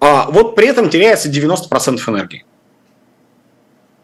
а, 0.00 0.28
вот 0.30 0.54
при 0.54 0.68
этом 0.68 0.90
теряется 0.90 1.28
90% 1.28 2.08
энергии. 2.08 2.44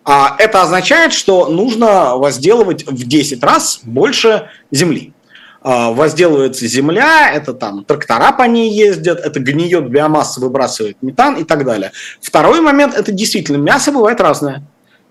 А 0.05 0.35
это 0.39 0.63
означает, 0.63 1.13
что 1.13 1.47
нужно 1.49 2.17
возделывать 2.17 2.85
в 2.87 3.07
10 3.07 3.43
раз 3.45 3.81
больше 3.85 4.51
земли. 4.73 5.13
А, 5.61 5.93
возделывается 5.93 6.67
земля, 6.67 7.31
это 7.33 7.55
там 7.55 7.85
трактора 7.85 8.33
по 8.33 8.43
ней 8.43 8.73
ездят, 8.73 9.21
это 9.21 9.39
гниет 9.39 9.89
биомасса, 9.89 10.41
выбрасывает 10.41 10.97
метан 11.03 11.37
и 11.37 11.45
так 11.45 11.65
далее. 11.65 11.93
Второй 12.21 12.61
момент, 12.61 12.95
это 12.95 13.13
действительно 13.13 13.59
мясо 13.59 13.93
бывает 13.93 14.21
разное. 14.21 14.65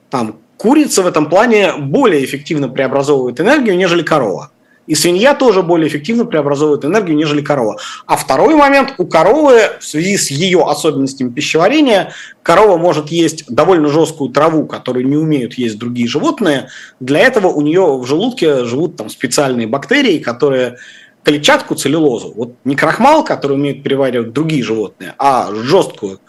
Там 0.10 0.40
курица 0.58 1.04
в 1.04 1.08
этом 1.08 1.30
плане 1.30 1.74
более 1.78 2.26
эффективно 2.26 2.68
преобразовывает 2.68 3.40
энергию, 3.40 3.78
нежели 3.78 4.04
корова. 4.04 4.52
И 4.92 4.96
свинья 4.96 5.36
тоже 5.36 5.64
более 5.64 5.88
эффективно 5.88 6.26
преобразовывает 6.26 6.84
энергию, 6.84 7.16
нежели 7.16 7.42
корова. 7.42 7.78
А 8.08 8.18
второй 8.18 8.56
момент, 8.56 8.96
у 8.98 9.08
коровы 9.08 9.62
в 9.80 9.86
связи 9.86 10.18
с 10.18 10.30
ее 10.30 10.66
особенностями 10.66 11.30
пищеварения, 11.30 12.12
корова 12.44 12.76
может 12.76 13.08
есть 13.08 13.46
довольно 13.48 13.88
жесткую 13.88 14.32
траву, 14.32 14.66
которую 14.66 15.08
не 15.08 15.16
умеют 15.16 15.54
есть 15.54 15.80
другие 15.80 16.10
животные. 16.10 16.72
Для 17.00 17.20
этого 17.20 17.48
у 17.48 17.62
нее 17.62 18.00
в 18.00 18.06
желудке 18.06 18.66
живут 18.66 18.98
там 18.98 19.10
специальные 19.10 19.66
бактерии, 19.66 20.20
которые 20.20 20.76
клетчатку, 21.24 21.76
целлюлозу, 21.76 22.34
вот 22.36 22.56
не 22.66 22.76
крахмал, 22.76 23.24
который 23.24 23.54
умеют 23.54 23.84
переваривать 23.84 24.34
другие 24.34 24.62
животные, 24.62 25.16
а 25.18 25.54
жесткую 25.54 26.20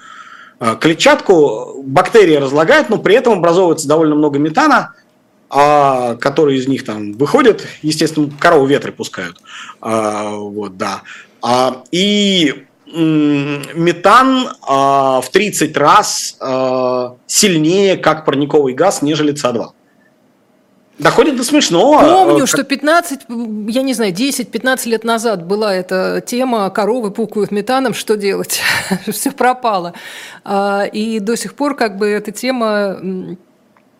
э, 0.61 0.77
клетчатку 0.81 1.83
бактерии 1.83 2.37
разлагают, 2.37 2.91
но 2.91 2.99
при 2.99 3.17
этом 3.17 3.33
образовывается 3.33 3.89
довольно 3.89 4.15
много 4.15 4.39
метана, 4.39 4.95
а 5.55 6.17
которые 6.17 6.59
из 6.59 6.67
них 6.67 6.83
там 6.83 7.13
выходят, 7.13 7.67
естественно, 7.83 8.31
корову 8.41 8.65
ветры 8.65 8.91
пускают. 8.91 9.37
А, 9.83 10.31
вот, 10.31 10.79
да. 10.79 11.03
А, 11.43 11.83
и 11.91 12.65
метан 12.87 14.49
а, 14.67 15.21
в 15.21 15.31
30 15.31 15.77
раз 15.77 16.37
а, 16.41 17.17
сильнее 17.27 17.99
как 17.99 18.25
парниковый 18.25 18.73
газ, 18.73 19.03
нежели 19.03 19.35
СО2. 19.35 19.69
Доходит 20.99 21.37
до 21.37 21.45
смешного. 21.45 22.01
Помню, 22.01 22.41
как... 22.41 22.49
что 22.49 22.65
15, 22.65 23.21
я 23.69 23.83
не 23.83 23.93
знаю, 23.93 24.13
10-15 24.13 24.89
лет 24.89 25.05
назад 25.05 25.45
была 25.45 25.75
эта 25.75 26.23
тема 26.25 26.71
«коровы 26.71 27.11
пукают 27.11 27.51
метаном, 27.51 27.93
что 27.93 28.17
делать?» 28.17 28.63
Все 29.11 29.33
пропало. 29.33 29.93
А, 30.45 30.85
и 30.85 31.19
до 31.19 31.37
сих 31.37 31.55
пор 31.55 31.77
как 31.77 31.99
бы 31.99 32.09
эта 32.09 32.31
тема 32.31 32.99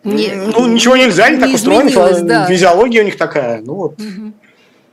не, 0.03 0.33
ну, 0.33 0.67
ничего 0.67 0.95
нельзя, 0.95 1.25
они 1.25 1.37
не 1.37 1.41
так 1.41 1.53
устроены, 1.53 2.23
да. 2.23 2.45
физиология 2.45 3.01
у 3.01 3.05
них 3.05 3.17
такая. 3.17 3.61
Ну, 3.61 3.75
вот. 3.75 3.93
Угу. 3.99 4.33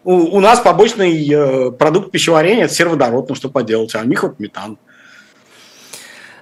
У, 0.05 0.37
у 0.37 0.40
нас 0.40 0.61
побочный 0.61 1.29
э, 1.29 1.71
продукт 1.73 2.11
пищеварения– 2.11 2.64
это 2.67 2.75
сероводород, 2.75 3.29
ну 3.29 3.35
что 3.35 3.50
поделать, 3.50 3.95
а 3.95 4.00
у 4.00 4.05
них 4.05 4.23
вот 4.23 4.38
метан. 4.38 4.79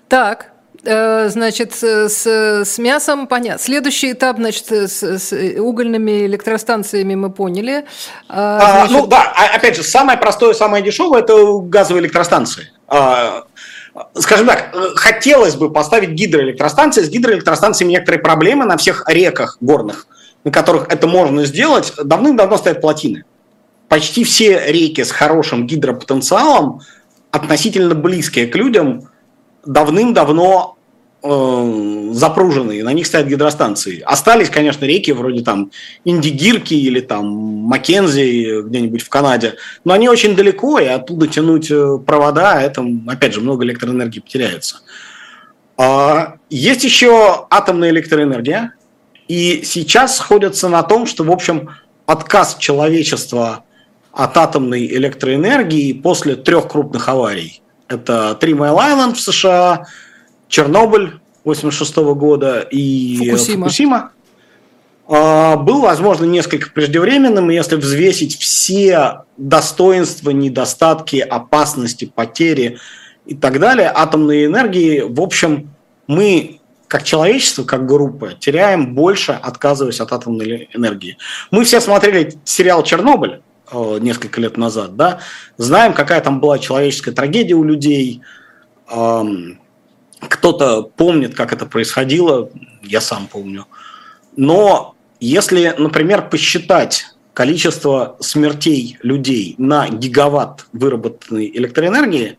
Так, 0.07 0.53
э, 0.85 1.29
Значит, 1.29 1.75
с, 1.75 2.25
с 2.65 2.79
мясом 2.79 3.27
понятно. 3.27 3.63
Следующий 3.63 4.13
этап, 4.13 4.37
значит, 4.37 4.71
с, 4.71 5.03
с 5.03 5.33
угольными 5.59 6.27
электростанциями 6.27 7.17
мы 7.17 7.31
поняли. 7.31 7.85
А, 8.29 8.59
а 8.59 8.87
значит... 8.87 8.97
а, 8.97 9.01
ну 9.01 9.07
да, 9.09 9.35
опять 9.55 9.77
же, 9.77 9.83
самое 9.83 10.19
простое, 10.19 10.55
самое 10.55 10.85
дешевое– 10.85 11.21
это 11.23 11.59
газовые 11.59 12.03
электростанции. 12.05 12.71
А, 12.87 13.45
скажем 14.15 14.47
так, 14.47 14.75
э, 14.75 14.91
хотелось 14.97 15.57
бы 15.57 15.71
поставить 15.73 16.11
гидроэлектростанции. 16.11 17.03
С 17.03 17.11
гидроэлектростанциями 17.11 17.93
некоторые 17.93 18.21
проблемы 18.21 18.65
на 18.65 18.77
всех 18.77 19.05
реках 19.09 19.59
горных, 19.61 20.07
на 20.45 20.51
которых 20.51 20.87
это 20.89 21.07
можно 21.07 21.45
сделать. 21.45 21.93
Давным-давно 22.03 22.57
стоят 22.57 22.81
плотины. 22.81 23.25
Почти 23.89 24.25
все 24.25 24.63
реки 24.67 25.05
с 25.05 25.11
хорошим 25.11 25.67
гидропотенциалом, 25.67 26.81
относительно 27.31 27.95
близкие 27.95 28.47
к 28.47 28.55
людям, 28.55 29.09
давным-давно 29.65 30.78
э, 31.23 32.09
запруженные, 32.13 32.85
на 32.85 32.93
них 32.93 33.07
стоят 33.07 33.27
гидростанции. 33.27 34.01
Остались, 34.05 34.51
конечно, 34.51 34.85
реки 34.85 35.13
вроде 35.13 35.43
там 35.43 35.71
Индигирки 36.05 36.75
или 36.75 37.01
там 37.01 37.27
Маккензи 37.27 38.63
где-нибудь 38.63 39.03
в 39.03 39.09
Канаде, 39.09 39.55
но 39.85 39.93
они 39.95 40.09
очень 40.09 40.37
далеко, 40.37 40.79
и 40.79 40.87
оттуда 40.87 41.27
тянуть 41.27 41.71
э, 41.71 41.99
провода, 42.07 42.61
это, 42.61 42.85
опять 43.07 43.35
же, 43.35 43.41
много 43.41 43.65
электроэнергии 43.65 44.21
потеряется. 44.21 44.81
А, 45.77 46.39
есть 46.51 46.85
еще 46.85 47.47
атомная 47.51 47.91
электроэнергия, 47.91 48.75
и 49.29 49.63
сейчас 49.65 50.17
сходятся 50.17 50.69
на 50.69 50.83
том, 50.83 51.07
что, 51.07 51.23
в 51.23 51.31
общем, 51.31 51.71
отказ 52.07 52.57
человечества 52.59 53.65
от 54.13 54.37
атомной 54.37 54.87
электроэнергии 54.87 55.93
после 55.93 56.35
трех 56.35 56.69
крупных 56.69 57.09
аварий. 57.09 57.63
Это 57.87 58.35
Три 58.35 58.55
Майл 58.55 58.79
Айленд 58.79 59.17
в 59.17 59.21
США, 59.21 59.87
Чернобыль 60.49 61.21
86 61.45 61.97
года 61.97 62.61
и 62.61 63.17
Фукусима. 63.19 63.65
Фукусима 63.65 64.13
а, 65.09 65.57
был, 65.57 65.81
возможно, 65.81 66.27
несколько 66.27 66.71
преждевременным, 66.71 67.49
если 67.49 67.77
взвесить 67.77 68.39
все 68.39 69.23
достоинства, 69.39 70.31
недостатки, 70.31 71.17
опасности, 71.17 72.11
потери 72.15 72.79
и 73.25 73.35
так 73.35 73.59
далее, 73.59 73.91
атомной 73.95 74.47
энергии, 74.47 75.01
в 75.01 75.21
общем, 75.21 75.71
мы 76.07 76.61
как 76.89 77.05
человечество, 77.05 77.65
как 77.65 77.87
группа, 77.87 78.33
теряем 78.33 78.95
больше, 78.95 79.33
отказываясь 79.33 80.01
от 80.01 80.13
атомной 80.13 80.71
энергии. 80.73 81.19
Мы 81.51 81.65
все 81.65 81.81
смотрели 81.81 82.35
сериал 82.45 82.83
«Чернобыль», 82.83 83.43
э, 83.71 83.99
несколько 84.01 84.41
лет 84.41 84.57
назад, 84.57 84.97
да, 84.97 85.21
знаем, 85.59 85.93
какая 85.93 86.21
там 86.23 86.41
была 86.41 86.59
человеческая 86.59 87.13
трагедия 87.13 87.55
у 87.55 87.65
людей, 87.65 88.23
кто-то 90.21 90.83
помнит, 90.83 91.35
как 91.35 91.53
это 91.53 91.67
происходило, 91.67 92.51
я 92.83 93.01
сам 93.01 93.27
помню. 93.27 93.67
Но 94.37 94.95
если, 95.21 95.75
например, 95.79 96.29
посчитать 96.29 97.07
количество 97.35 98.17
смертей 98.21 98.99
людей 99.03 99.55
на 99.59 99.89
гигаватт 99.89 100.67
выработанной 100.73 101.51
электроэнергии, 101.55 102.39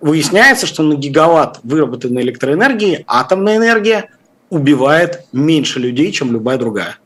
выясняется, 0.00 0.66
что 0.66 0.82
на 0.82 0.94
гигаватт 0.94 1.60
выработанной 1.62 2.22
электроэнергии 2.22 3.04
атомная 3.06 3.56
энергия 3.56 4.10
убивает 4.48 5.26
меньше 5.32 5.78
людей, 5.78 6.10
чем 6.12 6.32
любая 6.32 6.56
другая. 6.56 6.96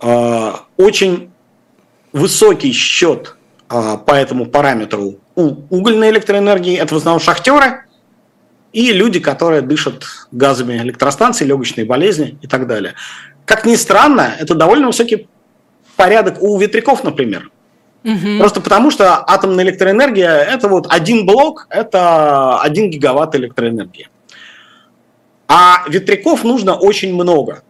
А, 0.00 0.66
очень 0.76 1.30
высокий 2.12 2.72
счет 2.72 3.36
а, 3.68 3.96
по 3.96 4.12
этому 4.12 4.46
параметру 4.46 5.16
у 5.40 5.66
угольной 5.70 6.10
электроэнергии– 6.10 6.76
это 6.78 6.94
в 6.94 6.98
основном 6.98 7.20
шахтеры 7.20 7.84
и 8.72 8.92
люди, 8.92 9.18
которые 9.20 9.62
дышат 9.62 10.04
газами 10.30 10.76
электростанций, 10.78 11.46
легочные 11.46 11.84
болезни 11.84 12.38
и 12.42 12.46
так 12.46 12.66
далее. 12.66 12.94
Как 13.44 13.64
ни 13.64 13.74
странно, 13.74 14.32
это 14.38 14.54
довольно 14.54 14.86
высокий 14.86 15.28
порядок 15.96 16.42
у 16.42 16.58
ветряков, 16.58 17.02
например. 17.02 17.50
Угу. 18.04 18.38
Просто 18.38 18.60
потому, 18.60 18.90
что 18.90 19.24
атомная 19.26 19.64
электроэнергия– 19.64 20.30
это 20.54 20.68
вот 20.68 20.86
один 20.88 21.26
блок, 21.26 21.66
это 21.68 22.60
один 22.60 22.90
гигаватт 22.90 23.34
электроэнергии. 23.34 24.08
А 25.48 25.84
ветряков 25.88 26.44
нужно 26.44 26.74
очень 26.74 27.12
много. 27.12 27.62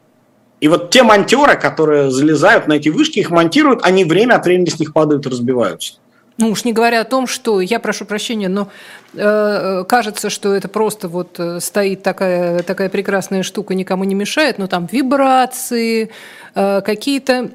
И 0.61 0.69
вот 0.69 0.91
те 0.91 1.03
монтеры, 1.03 1.57
которые 1.57 2.11
залезают 2.11 2.69
на 2.69 2.75
эти 2.75 2.91
вышки, 2.91 3.19
их 3.19 3.31
монтируют, 3.31 3.81
они 3.83 4.05
время 4.05 4.35
от 4.35 4.45
времени 4.45 4.69
с 4.69 4.79
них 4.79 4.93
падают 4.93 5.25
и 5.25 5.31
разбиваются. 5.31 5.95
Ну 6.41 6.49
уж 6.49 6.65
не 6.65 6.73
говоря 6.73 7.03
о 7.03 7.05
том, 7.05 7.27
что, 7.27 7.61
я 7.61 7.79
прошу 7.79 8.07
прощения, 8.07 8.49
но 8.49 8.71
э, 9.13 9.85
кажется, 9.87 10.31
что 10.31 10.55
это 10.55 10.69
просто 10.69 11.07
вот 11.07 11.39
э, 11.39 11.61
стоит 11.61 12.03
такая, 12.03 12.63
такая 12.63 12.89
прекрасная 12.89 13.43
штука, 13.43 13.75
никому 13.75 14.05
не 14.05 14.15
мешает, 14.15 14.57
но 14.57 14.67
там 14.67 14.89
вибрации, 14.91 16.11
э, 16.55 16.81
какие-то 16.81 17.51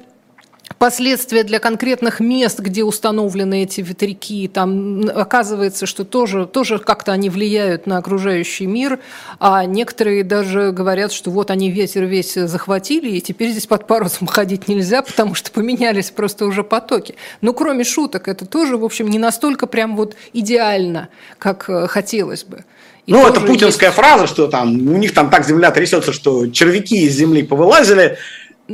последствия 0.78 1.42
для 1.42 1.58
конкретных 1.58 2.20
мест, 2.20 2.58
где 2.60 2.84
установлены 2.84 3.62
эти 3.62 3.80
ветряки, 3.80 4.48
там 4.48 5.08
оказывается, 5.14 5.86
что 5.86 6.04
тоже, 6.04 6.46
тоже 6.46 6.78
как-то 6.78 7.12
они 7.12 7.30
влияют 7.30 7.86
на 7.86 7.98
окружающий 7.98 8.66
мир, 8.66 8.98
а 9.40 9.64
некоторые 9.64 10.24
даже 10.24 10.72
говорят, 10.72 11.12
что 11.12 11.30
вот 11.30 11.50
они 11.50 11.70
ветер 11.70 12.04
весь 12.04 12.34
захватили, 12.34 13.10
и 13.10 13.20
теперь 13.20 13.50
здесь 13.50 13.66
под 13.66 13.86
парусом 13.86 14.26
ходить 14.26 14.68
нельзя, 14.68 15.02
потому 15.02 15.34
что 15.34 15.50
поменялись 15.50 16.10
просто 16.10 16.46
уже 16.46 16.62
потоки. 16.62 17.14
Но 17.40 17.52
кроме 17.52 17.84
шуток, 17.84 18.28
это 18.28 18.46
тоже, 18.46 18.76
в 18.76 18.84
общем, 18.84 19.08
не 19.08 19.18
настолько 19.18 19.66
прям 19.66 19.96
вот 19.96 20.16
идеально, 20.32 21.08
как 21.38 21.68
э, 21.68 21.86
хотелось 21.86 22.44
бы. 22.44 22.64
И 23.06 23.12
ну, 23.12 23.26
это 23.26 23.40
путинская 23.40 23.90
есть... 23.90 23.96
фраза, 23.96 24.26
что 24.26 24.48
там 24.48 24.72
у 24.72 24.96
них 24.96 25.14
там 25.14 25.30
так 25.30 25.46
земля 25.46 25.70
трясется, 25.70 26.12
что 26.12 26.48
червяки 26.48 27.04
из 27.04 27.14
земли 27.14 27.44
повылазили. 27.44 28.18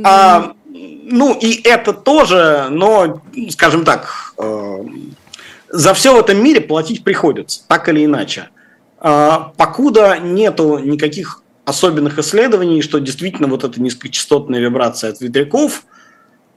А, 0.03 0.53
ну, 1.05 1.37
и 1.37 1.61
это 1.63 1.93
тоже, 1.93 2.67
но, 2.69 3.21
скажем 3.49 3.83
так, 3.83 4.33
э, 4.37 4.83
за 5.69 5.93
все 5.93 6.15
в 6.15 6.19
этом 6.19 6.41
мире 6.43 6.61
платить 6.61 7.03
приходится, 7.03 7.61
так 7.67 7.89
или 7.89 8.05
иначе. 8.05 8.49
Э, 9.01 9.37
покуда 9.57 10.17
нету 10.19 10.77
никаких 10.79 11.41
особенных 11.65 12.19
исследований, 12.19 12.81
что 12.81 12.99
действительно 12.99 13.47
вот 13.47 13.63
эта 13.63 13.81
низкочастотная 13.81 14.59
вибрация 14.59 15.11
от 15.11 15.21
ветряков, 15.21 15.83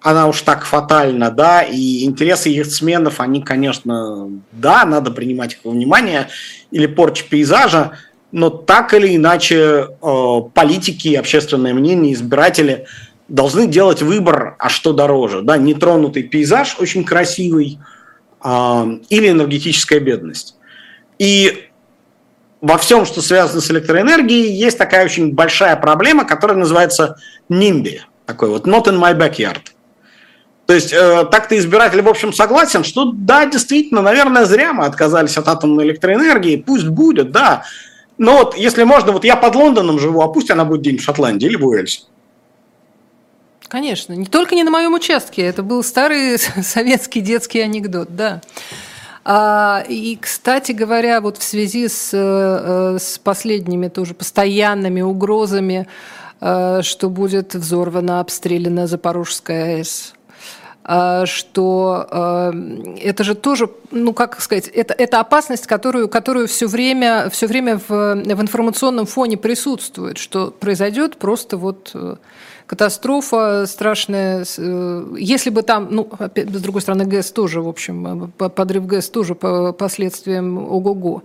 она 0.00 0.28
уж 0.28 0.42
так 0.42 0.64
фатальна, 0.64 1.30
да, 1.30 1.62
и 1.62 2.04
интересы 2.04 2.48
яхтсменов, 2.50 3.20
они, 3.20 3.42
конечно, 3.42 4.30
да, 4.52 4.84
надо 4.84 5.10
принимать 5.10 5.54
их 5.54 5.58
во 5.64 5.72
внимание, 5.72 6.28
или 6.70 6.86
порча 6.86 7.24
пейзажа, 7.28 7.98
но 8.30 8.50
так 8.50 8.94
или 8.94 9.16
иначе 9.16 9.56
э, 9.56 10.40
политики, 10.54 11.14
общественное 11.14 11.74
мнение, 11.74 12.12
избиратели– 12.12 12.86
должны 13.28 13.66
делать 13.66 14.02
выбор, 14.02 14.56
а 14.58 14.68
что 14.68 14.92
дороже, 14.92 15.42
да, 15.42 15.56
нетронутый 15.56 16.22
пейзаж 16.22 16.76
очень 16.78 17.04
красивый 17.04 17.78
э, 18.44 18.84
или 19.08 19.30
энергетическая 19.30 20.00
бедность. 20.00 20.56
И 21.18 21.68
во 22.60 22.78
всем, 22.78 23.04
что 23.06 23.22
связано 23.22 23.60
с 23.60 23.70
электроэнергией, 23.70 24.52
есть 24.52 24.78
такая 24.78 25.04
очень 25.04 25.34
большая 25.34 25.76
проблема, 25.76 26.24
которая 26.24 26.56
называется 26.56 27.16
NIMBY, 27.50 28.00
такой 28.26 28.48
вот 28.48 28.66
not 28.66 28.84
in 28.84 28.98
my 28.98 29.16
backyard. 29.16 29.62
То 30.66 30.74
есть 30.74 30.92
э, 30.92 31.24
так-то 31.30 31.56
избиратель, 31.56 32.02
в 32.02 32.08
общем, 32.08 32.32
согласен, 32.32 32.82
что 32.82 33.12
да, 33.12 33.46
действительно, 33.46 34.02
наверное, 34.02 34.46
зря 34.46 34.72
мы 34.72 34.84
отказались 34.84 35.36
от 35.36 35.46
атомной 35.46 35.84
электроэнергии, 35.84 36.56
пусть 36.56 36.88
будет, 36.88 37.30
да. 37.30 37.64
Но 38.18 38.38
вот 38.38 38.56
если 38.56 38.82
можно, 38.82 39.12
вот 39.12 39.24
я 39.24 39.36
под 39.36 39.54
Лондоном 39.54 40.00
живу, 40.00 40.22
а 40.22 40.28
пусть 40.28 40.50
она 40.50 40.64
будет 40.64 40.82
день 40.82 40.98
в 40.98 41.02
Шотландии 41.02 41.46
или 41.46 41.56
в 41.56 41.66
Уэльсе. 41.66 42.02
Конечно, 43.68 44.12
не 44.12 44.26
только 44.26 44.54
не 44.54 44.62
на 44.62 44.70
моем 44.70 44.94
участке, 44.94 45.42
это 45.42 45.62
был 45.62 45.82
старый 45.82 46.38
советский 46.62 47.20
детский 47.20 47.60
анекдот, 47.60 48.14
да. 48.14 48.40
А, 49.24 49.84
и, 49.88 50.16
кстати 50.20 50.70
говоря, 50.70 51.20
вот 51.20 51.36
в 51.36 51.42
связи 51.42 51.88
с, 51.88 52.10
э, 52.12 52.98
с 53.00 53.18
последними 53.18 53.88
тоже 53.88 54.14
постоянными 54.14 55.00
угрозами, 55.00 55.88
э, 56.40 56.82
что 56.82 57.10
будет 57.10 57.56
взорвана, 57.56 58.20
обстреляна 58.20 58.86
Запорожская 58.86 59.78
АЭС, 59.78 60.14
а, 60.84 61.26
что 61.26 62.06
э, 62.08 62.52
это 63.02 63.24
же 63.24 63.34
тоже, 63.34 63.68
ну 63.90 64.12
как 64.12 64.40
сказать, 64.40 64.68
это, 64.68 64.94
это 64.94 65.18
опасность, 65.18 65.66
которую, 65.66 66.08
которую 66.08 66.46
все 66.46 66.68
время, 66.68 67.28
все 67.30 67.48
время 67.48 67.78
в, 67.78 67.88
в 67.88 68.40
информационном 68.40 69.06
фоне 69.06 69.36
присутствует, 69.36 70.18
что 70.18 70.52
произойдет 70.52 71.16
просто 71.16 71.56
вот 71.56 71.92
катастрофа 72.66 73.66
страшная. 73.66 74.44
Э, 74.58 75.14
если 75.18 75.50
бы 75.50 75.62
там, 75.62 75.88
ну, 75.90 76.08
с 76.34 76.62
другой 76.62 76.82
стороны, 76.82 77.04
ГЭС 77.04 77.30
тоже, 77.30 77.60
в 77.62 77.68
общем, 77.68 78.30
э, 78.38 78.48
подрыв 78.48 78.86
ГЭС 78.86 79.08
тоже 79.08 79.34
по 79.34 79.72
последствиям 79.72 80.58
ого-го. 80.58 81.22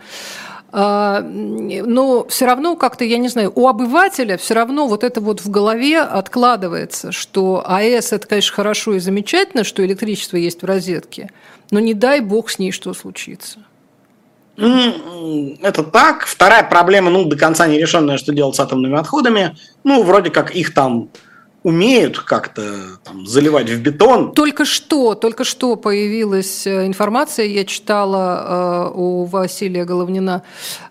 А, 0.74 1.22
но 1.22 2.26
все 2.30 2.46
равно 2.46 2.78
как-то, 2.78 3.04
я 3.04 3.18
не 3.18 3.28
знаю, 3.28 3.52
у 3.54 3.68
обывателя 3.68 4.38
все 4.38 4.54
равно 4.54 4.88
вот 4.88 5.04
это 5.04 5.20
вот 5.20 5.42
в 5.42 5.50
голове 5.50 6.00
откладывается, 6.00 7.12
что 7.12 7.62
АЭС 7.66 8.14
это, 8.14 8.26
конечно, 8.26 8.56
хорошо 8.56 8.94
и 8.94 9.00
замечательно, 9.00 9.66
что 9.66 9.86
электричество 9.86 10.38
есть 10.38 10.62
в 10.62 10.66
розетке, 10.66 11.30
но 11.72 11.82
не 11.82 11.94
дай 11.94 12.22
бог 12.22 12.50
с 12.50 12.58
ней 12.58 12.72
что 12.72 12.94
случится. 12.94 13.60
Это 14.58 15.84
так. 15.84 16.26
Вторая 16.26 16.64
проблема, 16.64 17.10
ну, 17.10 17.26
до 17.26 17.38
конца 17.38 17.68
не 17.68 17.80
решенная, 17.80 18.18
что 18.18 18.32
делать 18.34 18.56
с 18.56 18.60
атомными 18.60 18.98
отходами. 18.98 19.56
Ну, 19.84 20.04
вроде 20.04 20.30
как 20.30 20.56
их 20.56 20.74
там 20.74 21.10
умеют 21.63 22.19
как-то 22.19 22.63
там, 23.04 23.28
заливать 23.28 23.69
в 23.69 23.82
бетон. 23.82 24.34
Только 24.34 24.65
что, 24.65 25.13
только 25.13 25.43
что 25.43 25.76
появилась 25.76 26.65
э, 26.65 26.88
информация, 26.88 27.45
я 27.45 27.65
читала 27.65 28.89
э, 28.89 28.91
у 28.95 29.26
Василия 29.26 29.86
Головнина, 29.86 30.41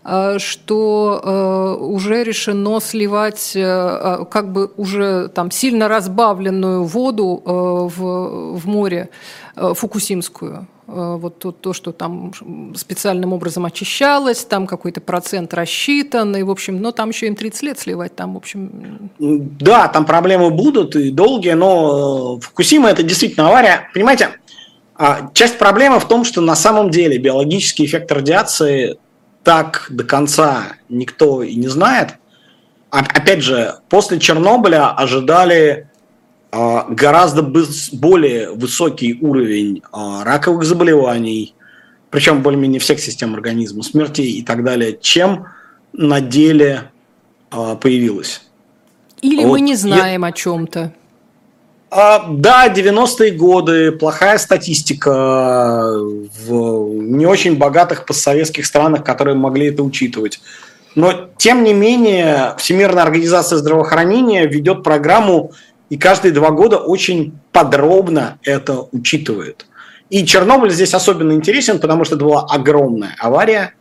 э, 0.05 0.39
что 0.39 1.21
э, 1.23 1.83
уже 1.83 2.23
решено 2.23 2.81
сливать 2.81 3.57
э, 3.57 3.63
а, 3.65 4.25
как 4.25 4.53
бы 4.53 4.71
уже 4.77 5.29
там 5.29 5.51
сильно 5.51 5.89
разбавленную 5.89 6.85
воду 6.85 7.43
э, 7.45 7.51
в, 7.51 8.59
в 8.59 8.69
море 8.69 9.11
э, 9.57 9.75
фукусимскую. 9.75 10.69
Э, 10.93 11.17
вот 11.17 11.39
то, 11.39 11.53
то, 11.53 11.73
что 11.73 11.93
там 11.93 12.33
специальным 12.75 13.33
образом 13.33 13.65
очищалось, 13.65 14.45
там 14.45 14.67
какой-то 14.67 15.01
процент 15.01 15.55
рассчитан, 15.55 16.35
и, 16.35 16.43
в 16.43 16.51
общем, 16.51 16.81
но 16.81 16.91
там 16.91 17.11
еще 17.11 17.29
им 17.29 17.37
30 17.37 17.63
лет 17.63 17.79
сливать, 17.79 18.17
там, 18.17 18.35
в 18.35 18.37
общем... 18.37 19.11
Да, 19.19 19.87
там 19.89 20.05
проблемы 20.05 20.51
будут 20.51 20.97
и 20.97 21.11
долгие, 21.11 21.53
но 21.53 22.39
э, 22.39 22.41
Фукусима– 22.45 22.89
это 22.91 23.05
действительно 23.05 23.49
авария. 23.49 23.89
Понимаете, 23.95 24.31
а, 24.97 25.31
часть 25.33 25.59
проблемы 25.59 26.01
в 26.01 26.09
том, 26.09 26.25
что 26.25 26.41
на 26.41 26.57
самом 26.57 26.91
деле 26.91 27.19
биологический 27.19 27.87
эффект 27.87 28.11
радиации 28.11 28.99
так 29.45 29.87
до 29.91 30.03
конца 30.03 30.77
никто 30.89 31.43
и 31.43 31.55
не 31.55 31.69
знает. 31.69 32.17
Опять 32.91 33.43
же, 33.43 33.77
после 33.89 34.19
Чернобыля 34.19 34.91
ожидали 34.91 35.87
а, 35.87 35.90
гораздо 36.53 37.43
более 37.43 38.51
высокий 38.51 39.19
уровень 39.21 39.83
а, 39.93 40.25
раковых 40.25 40.65
заболеваний, 40.65 41.55
причем 42.11 42.43
более-менее 42.43 42.81
всех 42.81 42.99
систем 42.99 43.35
организма, 43.35 43.83
смертей 43.83 44.33
и 44.33 44.43
так 44.43 44.65
далее, 44.65 44.99
чем 45.01 45.47
на 45.93 46.21
деле 46.21 46.91
а, 47.51 47.77
появилось. 47.77 48.43
Или 49.23 49.45
вот. 49.45 49.53
мы 49.53 49.61
не 49.61 49.75
знаем 49.77 50.23
Я... 50.23 50.29
о 50.29 50.33
чем-то. 50.33 50.93
А, 51.93 52.27
да, 52.31 52.69
90-е 52.69 53.33
годы, 53.33 53.93
плохая 53.93 54.39
статистика, 54.39 55.99
в, 55.99 56.95
не 56.95 57.27
очень 57.27 57.57
богатых 57.57 58.07
постсоветских 58.07 58.65
странах, 58.65 59.05
которые 59.05 59.37
могли 59.37 59.67
это 59.67 59.83
учитывать. 59.83 60.41
Но, 60.95 61.31
тем 61.37 61.65
не 61.65 61.73
менее, 61.73 62.55
Всемирная 62.59 63.03
организация 63.03 63.59
здравоохранения 63.59 64.47
ведет 64.47 64.83
программу 64.83 65.53
и 65.91 65.99
каждые 65.99 66.33
два 66.33 66.51
года 66.51 66.79
очень 66.79 67.39
подробно 67.53 68.39
это 68.43 68.87
учитывает. 68.93 69.67
И 70.09 70.25
Чернобыль 70.25 70.71
здесь 70.71 70.95
особенно 70.95 71.33
интересен, 71.33 71.79
потому 71.79 72.05
что 72.05 72.17
это 72.17 72.25
была 72.25 72.47
огромная 72.47 73.15
авария. 73.19 73.75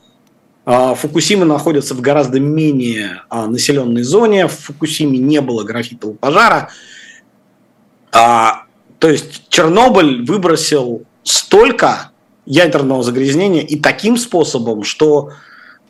А, 0.65 0.93
Фукусима 0.95 1.45
находится 1.45 1.93
в 1.95 2.01
гораздо 2.01 2.39
менее 2.39 3.21
а, 3.29 3.47
населенной 3.47 4.03
зоне. 4.03 4.47
В 4.47 4.51
Фукусиме 4.51 5.17
не 5.17 5.39
было 5.41 5.63
графитового 5.63 6.17
пожара. 6.17 6.69
А, 8.11 8.63
то 8.99 9.09
есть 9.09 9.47
Чернобыль 9.49 10.25
выбросил 10.25 11.03
столько 11.23 12.11
ядерного 12.45 13.03
загрязнения 13.03 13.61
и 13.61 13.79
таким 13.79 14.17
способом, 14.17 14.83
что 14.83 15.31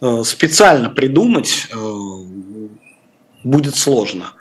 э, 0.01 0.23
специально 0.25 0.89
придумать 0.89 1.67
э, 1.71 1.75
будет 3.43 3.75
сложно. 3.75 4.33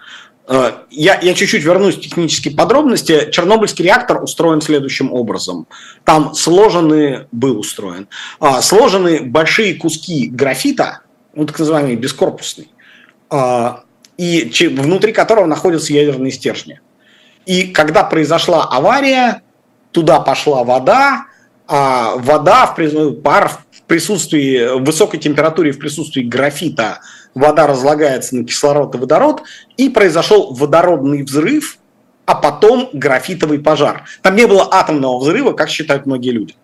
Э, 0.48 0.72
я, 0.90 1.20
я 1.20 1.34
чуть-чуть 1.34 1.62
вернусь 1.62 1.96
в 1.96 2.00
технические 2.00 2.54
подробности. 2.54 3.30
Чернобыльский 3.30 3.84
реактор 3.84 4.22
устроен 4.22 4.62
следующим 4.62 5.12
образом. 5.12 5.66
Там 6.04 6.34
сложены, 6.34 7.26
был 7.32 7.58
устроен, 7.58 8.08
а, 8.40 8.62
сложены 8.62 9.20
большие 9.20 9.74
куски 9.74 10.28
графита, 10.28 11.02
ну, 11.34 11.44
так 11.44 11.58
называемый 11.58 11.96
бескорпусный, 11.96 12.68
а, 13.28 13.84
и 14.16 14.50
внутри 14.74 15.12
которого 15.12 15.44
находятся 15.44 15.92
ядерные 15.92 16.32
стержни. 16.32 16.80
И 17.44 17.68
когда 17.68 18.04
произошла 18.04 18.64
авария, 18.64 19.42
туда 19.92 20.20
пошла 20.20 20.64
вода, 20.64 21.26
а 21.66 22.14
вода, 22.16 22.74
в, 22.74 23.12
пар 23.20 23.48
в 23.48 23.82
присутствии 23.82 24.80
высокой 24.80 25.20
температуре, 25.20 25.72
в 25.72 25.78
присутствии 25.78 26.22
графита– 26.22 27.00
вода 27.34 27.66
разлагается 27.66 28.36
на 28.36 28.44
кислород 28.44 28.94
и 28.94 28.98
водород, 28.98 29.42
и 29.76 29.88
произошел 29.88 30.52
водородный 30.52 31.22
взрыв, 31.22 31.78
а 32.26 32.34
потом 32.34 32.90
графитовый 32.92 33.58
пожар. 33.58 34.04
Там 34.22 34.36
не 34.36 34.46
было 34.46 34.68
атомного 34.70 35.18
взрыва, 35.18 35.52
как 35.52 35.70
считают 35.70 36.06
многие 36.06 36.30
люди. 36.30 36.54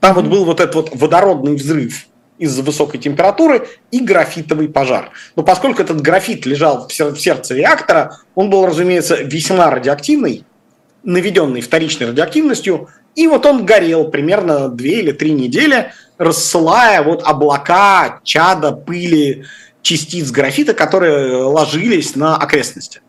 Там 0.00 0.14
вот 0.14 0.26
был 0.26 0.44
вот 0.44 0.60
этот 0.60 0.74
вот 0.74 0.90
водородный 0.94 1.54
взрыв 1.54 2.06
из-за 2.38 2.62
высокой 2.62 2.98
температуры 2.98 3.68
и 3.90 4.00
графитовый 4.00 4.68
пожар. 4.68 5.10
Но 5.36 5.42
поскольку 5.42 5.82
этот 5.82 6.00
графит 6.00 6.46
лежал 6.46 6.88
в 6.88 6.92
сердце 6.92 7.54
реактора, 7.54 8.18
он 8.34 8.48
был, 8.48 8.64
разумеется, 8.64 9.16
весьма 9.16 9.70
радиоактивный, 9.70 10.46
наведенный 11.02 11.60
вторичной 11.60 12.08
радиоактивностью, 12.08 12.88
и 13.14 13.26
вот 13.26 13.44
он 13.44 13.66
горел 13.66 14.08
примерно 14.08 14.70
две 14.70 15.00
или 15.00 15.12
три 15.12 15.32
недели, 15.32 15.92
рассылая 16.16 17.02
вот 17.02 17.22
облака, 17.24 18.20
чада, 18.24 18.72
пыли, 18.72 19.44
частиц 19.82 20.30
графита, 20.30 20.74
которые 20.74 21.42
ложились 21.42 22.16
на 22.16 22.36
окрестности. 22.36 23.00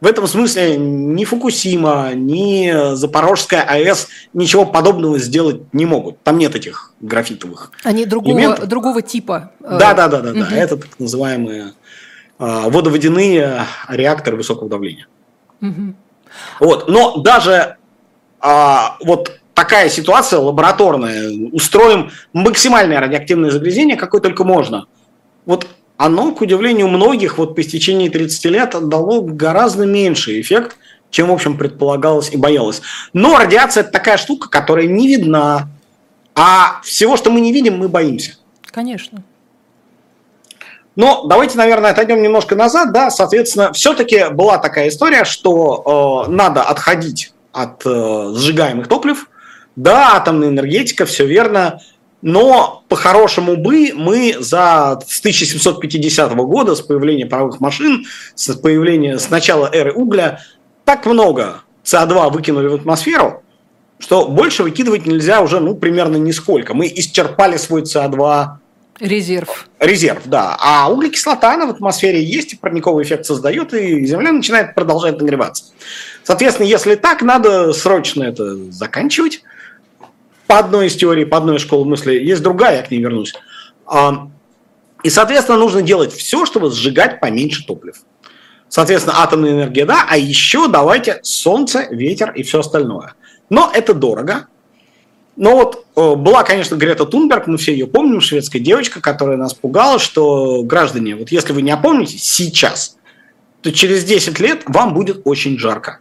В 0.00 0.06
этом 0.06 0.26
смысле 0.26 0.76
ни 0.76 1.24
Фукусима, 1.24 2.10
ни 2.14 2.94
Запорожская 2.94 3.62
АЭС 3.62 4.08
ничего 4.34 4.66
подобного 4.66 5.18
сделать 5.18 5.72
не 5.72 5.86
могут. 5.86 6.22
Там 6.22 6.36
нет 6.36 6.54
этих 6.54 6.92
графитовых 7.00 7.72
Они 7.84 8.04
другого, 8.04 8.66
другого 8.66 9.00
типа. 9.00 9.52
Э, 9.60 9.78
да, 9.78 9.94
да, 9.94 10.08
да, 10.08 10.20
да, 10.20 10.30
угу. 10.32 10.40
да. 10.40 10.56
Это 10.56 10.76
так 10.76 10.98
называемые 10.98 11.72
э, 12.38 12.68
водоводяные 12.68 13.62
реакторы 13.88 14.36
высокого 14.36 14.68
давления. 14.68 15.06
Угу. 15.62 15.94
Вот. 16.60 16.88
Но 16.88 17.18
даже 17.18 17.76
а, 18.40 18.98
вот 19.02 19.40
такая 19.54 19.88
ситуация 19.88 20.38
лабораторная, 20.38 21.30
устроим 21.52 22.10
максимальное 22.34 23.00
радиоактивное 23.00 23.50
загрязнение, 23.50 23.96
какое 23.96 24.20
только 24.20 24.44
можно– 24.44 24.86
вот 25.46 25.66
оно, 25.96 26.32
к 26.32 26.40
удивлению 26.40 26.88
многих, 26.88 27.38
вот 27.38 27.54
по 27.54 27.60
истечении 27.60 28.08
30 28.08 28.44
лет 28.46 28.88
дало 28.88 29.20
гораздо 29.22 29.86
меньший 29.86 30.40
эффект, 30.40 30.76
чем, 31.10 31.28
в 31.28 31.32
общем, 31.32 31.56
предполагалось 31.56 32.30
и 32.30 32.36
боялось. 32.36 32.82
Но 33.12 33.38
радиация– 33.38 33.80
это 33.82 33.92
такая 33.92 34.16
штука, 34.16 34.48
которая 34.48 34.86
не 34.86 35.06
видна, 35.06 35.68
а 36.34 36.80
всего, 36.82 37.16
что 37.16 37.30
мы 37.30 37.40
не 37.40 37.52
видим, 37.52 37.78
мы 37.78 37.88
боимся. 37.88 38.36
Конечно. 38.62 39.22
Но 40.96 41.24
давайте, 41.26 41.56
наверное, 41.58 41.90
отойдем 41.90 42.22
немножко 42.22 42.56
назад. 42.56 42.92
Да, 42.92 43.10
соответственно, 43.10 43.72
все-таки 43.72 44.26
была 44.30 44.58
такая 44.58 44.88
история, 44.88 45.24
что 45.24 46.24
э, 46.26 46.30
надо 46.30 46.62
отходить 46.62 47.32
от 47.52 47.82
э, 47.84 48.32
сжигаемых 48.34 48.88
топлив. 48.88 49.28
Да, 49.76 50.14
атомная 50.14 50.48
энергетика, 50.48 51.04
все 51.04 51.26
верно. 51.26 51.80
Но 52.24 52.82
по-хорошему 52.88 53.58
бы 53.58 53.90
мы 53.94 54.34
за 54.40 54.98
с 55.06 55.20
1750 55.20 56.34
года, 56.36 56.74
с 56.74 56.80
появления 56.80 57.26
паровых 57.26 57.60
машин, 57.60 58.06
с 58.34 58.50
появления 58.54 59.18
с 59.18 59.28
начала 59.28 59.68
эры 59.70 59.92
угля, 59.92 60.40
так 60.86 61.04
много 61.04 61.60
СО2 61.84 62.32
выкинули 62.32 62.68
в 62.68 62.74
атмосферу, 62.76 63.42
что 63.98 64.26
больше 64.26 64.62
выкидывать 64.62 65.04
нельзя 65.04 65.42
уже 65.42 65.60
ну, 65.60 65.74
примерно 65.74 66.16
нисколько. 66.16 66.72
Мы 66.72 66.90
исчерпали 66.96 67.58
свой 67.58 67.82
СО2 67.82 68.52
Резерв. 69.00 69.68
Резерв, 69.78 70.22
да. 70.24 70.56
А 70.58 70.90
углекислота 70.90 71.52
она 71.52 71.66
в 71.66 71.70
атмосфере 71.70 72.24
есть, 72.24 72.54
и 72.54 72.56
парниковый 72.56 73.04
эффект 73.04 73.26
создает, 73.26 73.74
и 73.74 74.06
Земля 74.06 74.32
начинает 74.32 74.74
продолжать 74.74 75.20
нагреваться. 75.20 75.64
Соответственно, 76.22 76.68
если 76.68 76.94
так, 76.94 77.20
надо 77.20 77.74
срочно 77.74 78.22
это 78.22 78.56
заканчивать 78.72 79.42
по 80.46 80.58
одной 80.58 80.86
из 80.86 80.96
теорий, 80.96 81.24
по 81.24 81.38
одной 81.38 81.58
школе 81.58 81.84
мысли, 81.84 82.14
есть 82.14 82.42
другая, 82.42 82.78
я 82.78 82.82
к 82.82 82.90
ней 82.90 83.00
вернусь. 83.00 83.34
А, 83.86 84.28
и, 85.02 85.10
соответственно, 85.10 85.58
нужно 85.58 85.82
делать 85.82 86.12
все, 86.12 86.46
чтобы 86.46 86.70
сжигать 86.70 87.20
поменьше 87.20 87.66
топлив. 87.66 87.96
Соответственно, 88.68 89.22
атомная 89.22 89.52
энергия, 89.52 89.84
да, 89.84 90.06
а 90.08 90.16
еще 90.16 90.68
давайте 90.68 91.20
солнце, 91.22 91.86
ветер 91.90 92.32
и 92.32 92.42
все 92.42 92.60
остальное. 92.60 93.14
Но 93.50 93.70
это 93.72 93.94
дорого. 93.94 94.48
Но 95.36 95.56
вот 95.56 95.84
э, 95.96 96.14
была, 96.14 96.44
конечно, 96.44 96.76
Грета 96.76 97.06
Тунберг, 97.06 97.46
мы 97.46 97.58
все 97.58 97.72
ее 97.72 97.86
помним, 97.86 98.20
шведская 98.20 98.60
девочка, 98.60 99.00
которая 99.00 99.36
нас 99.36 99.52
пугала, 99.52 99.98
что, 99.98 100.62
граждане, 100.62 101.16
вот 101.16 101.30
если 101.30 101.52
вы 101.52 101.62
не 101.62 101.72
опомните 101.72 102.18
сейчас, 102.18 102.96
то 103.60 103.72
через 103.72 104.04
10 104.04 104.38
лет 104.40 104.62
вам 104.66 104.94
будет 104.94 105.22
очень 105.24 105.58
жарко. 105.58 106.00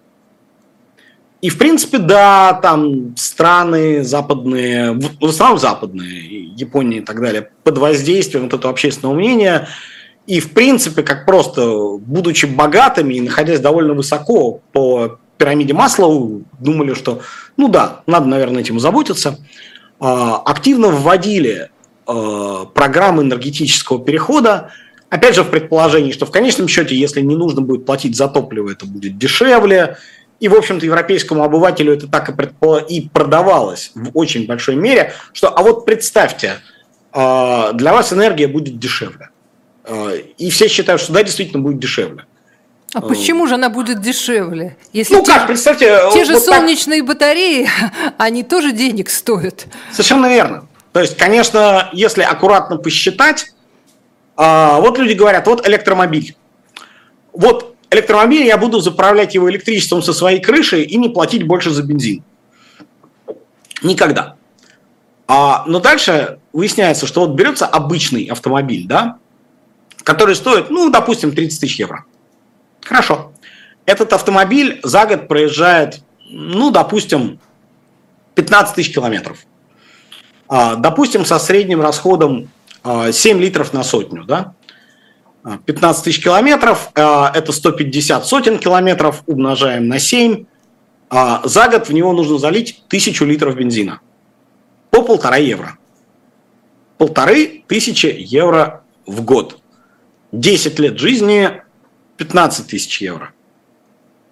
И, 1.44 1.50
в 1.50 1.58
принципе, 1.58 1.98
да, 1.98 2.54
там 2.54 3.18
страны 3.18 4.02
западные, 4.02 4.94
в 4.94 5.26
основном 5.26 5.60
западные, 5.60 6.46
Япония 6.56 7.00
и 7.00 7.02
так 7.02 7.20
далее, 7.20 7.50
под 7.66 7.80
воздействием 7.80 8.46
вот 8.46 8.54
этого 8.54 8.72
общественного 8.72 9.14
мнения, 9.14 9.68
и, 10.26 10.40
в 10.40 10.54
принципе, 10.54 11.04
как 11.04 11.26
просто, 11.26 11.98
будучи 11.98 12.46
богатыми 12.46 13.16
и 13.16 13.20
находясь 13.20 13.60
довольно 13.60 13.94
высоко 13.94 14.62
по 14.72 15.20
пирамиде 15.38 15.74
Маслоу, 15.74 16.44
думали, 16.62 16.94
что, 16.94 17.20
ну 17.58 17.68
да, 17.68 18.04
надо, 18.08 18.28
наверное, 18.28 18.62
этим 18.62 18.80
заботиться, 18.80 19.38
а, 20.00 20.38
активно 20.46 20.92
вводили 20.92 21.72
а, 22.08 22.68
программы 22.68 23.24
энергетического 23.24 24.02
перехода, 24.02 24.72
опять 25.10 25.36
же, 25.36 25.44
в 25.44 25.50
предположении, 25.50 26.14
что 26.14 26.26
в 26.26 26.32
конечном 26.32 26.70
счете, 26.70 26.96
если 26.96 27.20
не 27.20 27.36
нужно 27.36 27.60
будет 27.60 27.86
платить 27.86 28.16
за 28.16 28.30
топливо, 28.30 28.72
это 28.72 28.86
будет 28.86 29.18
дешевле, 29.18 29.98
и, 30.44 30.50
в 30.50 30.56
общем-то, 30.56 30.86
европейскому 30.86 31.42
обывателю 31.46 31.94
это 31.94 32.10
так 32.10 32.28
и, 32.28 32.34
предпо... 32.34 32.78
и 32.78 33.08
продавалось 33.08 33.92
в 33.96 34.10
очень 34.14 34.46
большой 34.46 34.76
мере, 34.76 35.14
что, 35.32 35.48
а 35.48 35.62
вот 35.62 35.86
представьте, 35.86 36.56
а, 37.14 37.72
для 37.72 37.94
вас 37.94 38.12
энергия 38.12 38.48
будет 38.48 38.78
дешевле. 38.78 39.30
А, 39.86 40.12
и 40.12 40.50
все 40.50 40.68
считают, 40.68 41.02
что 41.02 41.14
да, 41.14 41.24
действительно 41.24 41.64
будет 41.64 41.80
дешевле. 41.80 42.26
А 42.94 43.00
почему 43.00 43.48
же 43.48 43.54
она 43.54 43.70
будет 43.70 44.02
дешевле? 44.02 44.76
Если 44.92 45.14
ну 45.14 45.24
те, 45.24 45.32
как, 45.32 45.48
представьте... 45.48 45.98
Те 46.12 46.26
же 46.26 46.34
вот 46.34 46.44
солнечные 46.44 47.00
так... 47.00 47.08
батареи, 47.08 47.70
они 48.18 48.44
тоже 48.44 48.74
денег 48.74 49.10
стоят. 49.10 49.68
Совершенно 49.94 50.28
верно. 50.28 50.68
То 50.92 51.00
есть, 51.00 51.16
конечно, 51.16 51.90
если 51.94 52.22
аккуратно 52.22 52.76
посчитать, 52.76 53.54
а, 54.36 54.82
вот 54.82 54.98
люди 54.98 55.14
говорят, 55.14 55.48
вот 55.48 55.66
электромобиль. 55.66 56.36
Вот 57.32 57.73
электромобиль, 57.94 58.46
я 58.46 58.58
буду 58.58 58.80
заправлять 58.80 59.36
его 59.36 59.50
электричеством 59.50 60.02
со 60.02 60.14
своей 60.14 60.40
крыши 60.40 60.82
и 60.84 60.98
не 60.98 61.10
платить 61.10 61.46
больше 61.46 61.70
за 61.70 61.84
бензин. 61.84 62.24
Никогда. 63.82 64.36
А, 65.28 65.64
но 65.68 65.80
дальше 65.80 66.40
выясняется, 66.52 67.08
что 67.08 67.22
вот 67.22 67.36
берется 67.36 67.66
обычный 67.66 68.26
автомобиль, 68.26 68.88
да, 68.88 69.18
который 70.04 70.36
стоит, 70.36 70.70
ну, 70.70 70.90
допустим, 70.90 71.34
30 71.34 71.60
тысяч 71.60 71.80
евро. 71.80 72.06
Хорошо. 72.82 73.34
Этот 73.86 74.14
автомобиль 74.14 74.80
за 74.84 75.06
год 75.06 75.28
проезжает, 75.28 76.02
ну, 76.30 76.72
допустим, 76.72 77.40
15 78.36 78.76
тысяч 78.76 78.94
километров. 78.94 79.40
А, 80.48 80.76
допустим, 80.76 81.26
со 81.26 81.40
средним 81.40 81.82
расходом 81.82 82.50
7 82.84 83.38
а, 83.38 83.42
литров 83.42 83.74
на 83.74 83.84
сотню, 83.84 84.24
да. 84.26 84.54
15 85.66 86.04
тысяч 86.06 86.24
километров, 86.24 86.90
а, 86.96 87.32
это 87.34 87.52
150 87.52 88.26
сотен 88.26 88.60
километров, 88.60 89.24
умножаем 89.26 89.88
на 89.88 90.00
7. 90.00 90.46
А, 91.10 91.42
за 91.44 91.68
год 91.68 91.90
в 91.90 91.94
него 91.94 92.14
нужно 92.14 92.38
залить 92.38 92.84
тысячу 92.88 93.26
литров 93.26 93.56
бензина. 93.56 94.02
по 94.90 95.02
полтора 95.02 95.38
евро. 95.38 95.78
Полторы 96.98 97.64
тысячи 97.68 98.16
евро 98.18 98.84
в 99.08 99.24
год. 99.24 99.60
10 100.32 100.80
лет 100.80 101.00
жизни 101.00 101.62
15 102.18 102.68
тысяч 102.68 103.02
евро. 103.02 103.32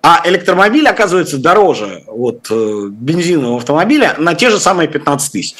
А 0.04 0.22
электромобиль 0.26 0.88
оказывается 0.88 1.38
дороже 1.38 2.04
вот, 2.08 2.48
э, 2.50 2.88
бензинового 2.90 3.58
автомобиля 3.58 4.16
на 4.18 4.34
те 4.34 4.50
же 4.50 4.60
самые 4.60 4.88
15 4.88 5.32
тысяч. 5.32 5.56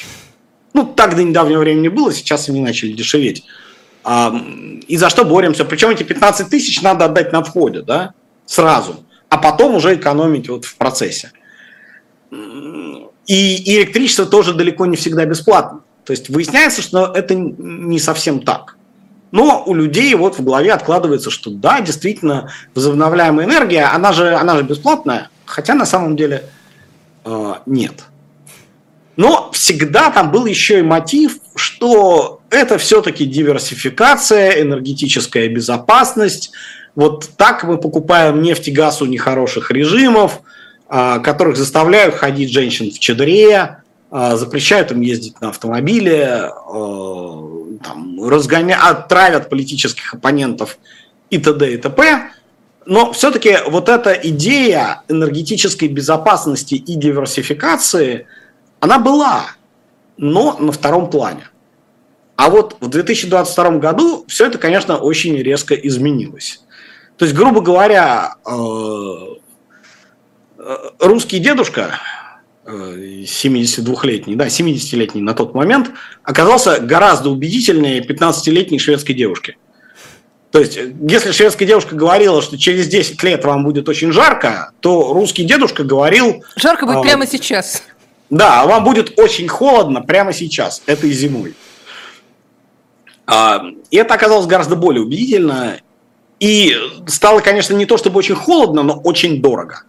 Ну, 0.72 0.84
так 0.84 1.14
до 1.14 1.22
недавнего 1.22 1.60
времени 1.60 1.88
было, 1.88 2.12
сейчас 2.12 2.48
они 2.48 2.60
начали 2.60 2.92
дешеветь. 2.92 3.44
А, 4.04 4.34
и 4.88 4.96
за 4.96 5.10
что 5.10 5.24
боремся? 5.24 5.64
Причем 5.64 5.90
эти 5.90 6.02
15 6.02 6.48
тысяч 6.48 6.82
надо 6.82 7.06
отдать 7.06 7.32
на 7.32 7.42
входе, 7.42 7.82
да, 7.82 8.14
сразу, 8.46 9.04
а 9.28 9.38
потом 9.38 9.74
уже 9.74 9.94
экономить 9.94 10.48
вот 10.48 10.64
в 10.64 10.76
процессе. 10.76 11.32
И 13.26 13.76
электричество 13.76 14.26
тоже 14.26 14.54
далеко 14.54 14.86
не 14.86 14.96
всегда 14.96 15.24
бесплатно. 15.24 15.80
То 16.04 16.12
есть 16.12 16.28
выясняется, 16.28 16.82
что 16.82 17.12
это 17.14 17.34
не 17.34 17.98
совсем 17.98 18.40
так. 18.40 18.76
Но 19.30 19.62
у 19.64 19.74
людей 19.74 20.14
вот 20.14 20.38
в 20.38 20.44
голове 20.44 20.72
откладывается, 20.72 21.30
что 21.30 21.50
да, 21.50 21.80
действительно, 21.80 22.50
возобновляемая 22.74 23.46
энергия, 23.46 23.84
она 23.84 24.12
же, 24.12 24.34
она 24.34 24.56
же 24.56 24.62
бесплатная, 24.62 25.30
хотя 25.46 25.74
на 25.74 25.86
самом 25.86 26.16
деле 26.16 26.44
э, 27.24 27.54
нет. 27.64 28.04
Но 29.16 29.50
всегда 29.52 30.10
там 30.10 30.30
был 30.30 30.46
еще 30.46 30.78
и 30.78 30.82
мотив, 30.82 31.38
что 31.54 32.40
это 32.50 32.78
все-таки 32.78 33.26
диверсификация, 33.26 34.62
энергетическая 34.62 35.48
безопасность. 35.48 36.52
Вот 36.94 37.28
так 37.36 37.64
мы 37.64 37.78
покупаем 37.78 38.42
нефть 38.42 38.68
и 38.68 38.72
газ 38.72 39.02
у 39.02 39.06
нехороших 39.06 39.70
режимов, 39.70 40.40
э, 40.88 41.20
которых 41.20 41.56
заставляют 41.56 42.14
ходить 42.14 42.52
женщин 42.52 42.90
в 42.90 42.98
чадре, 42.98 43.78
э, 44.10 44.36
запрещают 44.36 44.92
им 44.92 45.00
ездить 45.00 45.40
на 45.40 45.50
автомобиле, 45.50 46.50
э, 46.50 47.52
там, 47.82 48.28
разгоняют, 48.28 49.08
травят 49.08 49.50
политических 49.50 50.14
оппонентов 50.14 50.78
и 51.30 51.38
т.д. 51.38 51.74
и 51.74 51.76
т.п. 51.76 52.30
Но 52.84 53.12
все-таки 53.12 53.58
вот 53.68 53.88
эта 53.88 54.12
идея 54.12 55.02
энергетической 55.08 55.88
безопасности 55.88 56.74
и 56.74 56.94
диверсификации, 56.94 58.26
она 58.82 58.98
была, 58.98 59.46
но 60.16 60.56
на 60.58 60.72
втором 60.72 61.08
плане. 61.08 61.48
А 62.34 62.50
вот 62.50 62.76
в 62.80 62.88
2022 62.88 63.70
году 63.78 64.24
все 64.26 64.46
это, 64.46 64.58
конечно, 64.58 64.96
очень 64.96 65.36
резко 65.36 65.76
изменилось. 65.76 66.64
То 67.16 67.24
есть, 67.24 67.36
грубо 67.36 67.60
говоря, 67.60 68.34
э, 68.44 68.52
э, 70.58 70.76
русский 70.98 71.38
дедушка, 71.38 72.00
72-летний, 72.66 74.34
да, 74.34 74.48
70-летний 74.48 75.22
на 75.22 75.34
тот 75.34 75.54
момент, 75.54 75.92
оказался 76.24 76.80
гораздо 76.80 77.30
убедительнее 77.30 78.04
15-летней 78.04 78.80
шведской 78.80 79.14
девушки. 79.14 79.58
То 80.50 80.58
есть, 80.58 80.76
если 81.08 81.30
шведская 81.30 81.66
девушка 81.66 81.94
говорила, 81.94 82.42
что 82.42 82.58
через 82.58 82.88
10 82.88 83.22
лет 83.22 83.44
вам 83.44 83.64
будет 83.64 83.88
очень 83.88 84.12
жарко, 84.12 84.72
то 84.80 85.12
русский 85.12 85.44
дедушка 85.44 85.84
говорил... 85.84 86.44
Жарко 86.56 86.84
будет 86.84 86.98
а, 86.98 87.02
прямо 87.02 87.26
сейчас. 87.26 87.82
Да, 88.32 88.64
вам 88.64 88.82
будет 88.82 89.18
очень 89.18 89.46
холодно 89.46 90.00
прямо 90.00 90.32
сейчас, 90.32 90.82
этой 90.86 91.10
зимой. 91.10 91.54
А, 93.26 93.62
и 93.90 93.96
это 93.98 94.14
оказалось 94.14 94.46
гораздо 94.46 94.74
более 94.74 95.02
убедительно. 95.02 95.76
И 96.40 96.74
стало, 97.06 97.40
конечно, 97.40 97.74
не 97.74 97.84
то 97.84 97.98
чтобы 97.98 98.18
очень 98.18 98.34
холодно, 98.34 98.82
но 98.82 98.94
очень 98.94 99.42
дорого. 99.42 99.82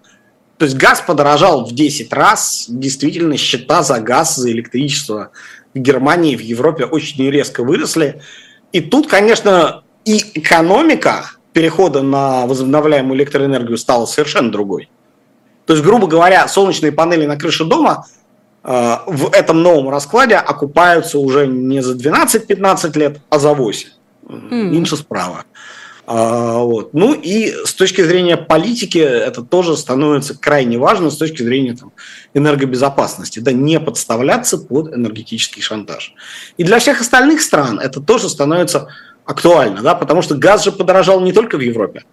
То 0.58 0.65
есть 0.65 0.75
газ 0.75 1.01
подорожал 1.08 1.65
в 1.65 1.73
10 1.73 2.12
раз. 2.12 2.65
Действительно, 2.67 3.38
счета 3.38 3.82
за 3.82 4.01
газ, 4.01 4.36
за 4.36 4.51
электричество 4.51 5.32
в 5.73 5.79
Германии, 5.79 6.36
в 6.36 6.41
Европе 6.41 6.84
очень 6.84 7.25
резко 7.32 7.63
выросли. 7.63 8.21
И 8.73 8.82
тут, 8.82 9.08
конечно, 9.08 9.84
и 10.03 10.17
экономика 10.34 11.32
перехода 11.53 12.01
на 12.01 12.45
возобновляемую 12.45 13.17
электроэнергию 13.17 13.77
стала 13.77 14.06
совершенно 14.06 14.51
другой. 14.51 14.89
То 15.65 15.75
есть, 15.75 15.86
грубо 15.86 16.08
говоря, 16.08 16.45
солнечные 16.49 16.91
панели 16.91 17.25
на 17.25 17.38
крыше 17.38 17.63
дома 17.63 18.06
в 18.63 19.32
этом 19.34 19.62
новом 19.62 19.89
раскладе 19.89 20.36
окупаются 20.36 21.19
уже 21.19 21.47
не 21.47 21.82
за 21.82 21.95
12-15 21.95 22.97
лет, 22.97 23.19
а 23.30 23.39
за 23.39 23.54
8. 23.54 23.89
Mm. 24.26 24.78
Инша 24.78 24.95
справа. 24.95 25.43
А, 26.06 26.60
вот. 26.60 26.93
Ну 26.93 27.13
и 27.13 27.54
с 27.65 27.73
точки 27.73 28.02
зрения 28.02 28.36
политики 28.36 28.97
это 28.97 29.41
тоже 29.41 29.78
становится 29.78 30.38
крайне 30.38 30.78
важно 30.78 31.10
с 31.10 31.17
точки 31.17 31.43
зрения 31.43 31.76
там, 31.76 31.93
энергобезопасности, 32.34 33.39
да, 33.39 33.52
не 33.52 33.80
подставляться 33.80 34.58
под 34.58 34.93
энергетический 34.93 35.62
шантаж. 35.62 36.13
И 36.58 36.63
для 36.63 36.80
всех 36.80 36.99
остальных 36.99 37.41
стран 37.41 37.80
это 37.80 38.02
тоже 38.02 38.28
становится 38.28 38.88
актуально, 39.26 39.82
да, 39.82 39.95
потому 39.95 40.21
что 40.21 40.36
газ 40.36 40.65
же 40.65 40.71
подорожал 40.73 41.21
не 41.21 41.32
только 41.32 41.58
в 41.58 41.62
Европе. 41.62 42.04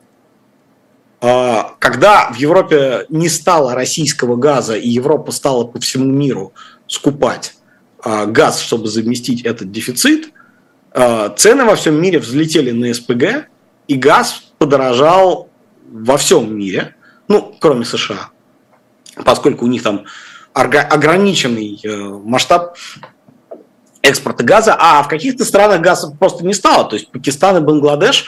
А, 1.21 1.75
когда 1.79 2.31
в 2.31 2.37
Европе 2.37 3.07
не 3.09 3.29
стало 3.29 3.75
российского 3.75 4.37
газа 4.37 4.77
и 4.77 4.89
Европа 4.89 5.33
стала 5.33 5.65
по 5.65 5.79
всему 5.81 6.07
миру 6.07 6.53
скупать 6.87 7.55
а, 8.03 8.27
газ, 8.27 8.61
чтобы 8.61 8.89
заместить 8.89 9.43
этот 9.43 9.71
дефицит, 9.71 10.33
цены 11.37 11.65
во 11.67 11.77
всем 11.77 12.03
мире 12.03 12.19
взлетели 12.19 12.73
на 12.73 12.93
СПГ, 12.93 13.47
и 13.87 13.95
газ 13.95 14.43
подорожал 14.59 15.49
во 15.89 16.17
всем 16.17 16.57
мире, 16.57 16.97
ну, 17.29 17.57
кроме 17.61 17.85
США, 17.85 18.31
поскольку 19.25 19.67
у 19.67 19.69
них 19.69 19.85
там 19.85 20.07
ограниченный 20.53 21.81
э, 21.83 21.97
масштаб 21.97 22.77
экспорта 24.03 24.45
газа, 24.45 24.77
а 24.79 25.03
в 25.03 25.09
каких-то 25.09 25.45
странах 25.45 25.81
газа 25.81 26.11
просто 26.19 26.45
не 26.45 26.55
стало. 26.55 26.89
То 26.89 26.97
есть 26.97 27.11
Пакистан 27.11 27.59
и 27.59 27.61
Бангладеш, 27.61 28.27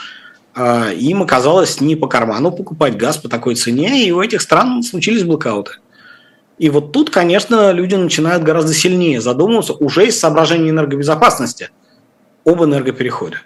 им 0.55 1.23
оказалось 1.23 1.81
не 1.81 1.95
по 1.95 2.07
карману 2.07 2.51
покупать 2.51 2.95
газ 2.95 3.17
по 3.17 3.29
такой 3.29 3.55
цене, 3.55 4.05
и 4.05 4.11
у 4.11 4.21
этих 4.21 4.41
стран 4.41 4.83
случились 4.83 5.23
блокауты. 5.23 5.73
И 6.59 6.69
вот 6.69 6.91
тут, 6.91 7.09
конечно, 7.09 7.71
люди 7.71 7.95
начинают 7.95 8.43
гораздо 8.43 8.73
сильнее 8.73 9.19
задумываться 9.19 9.73
уже 9.73 10.07
из 10.07 10.19
соображений 10.19 10.69
энергобезопасности 10.69 11.69
об 12.45 12.63
энергопереходе. 12.63 13.37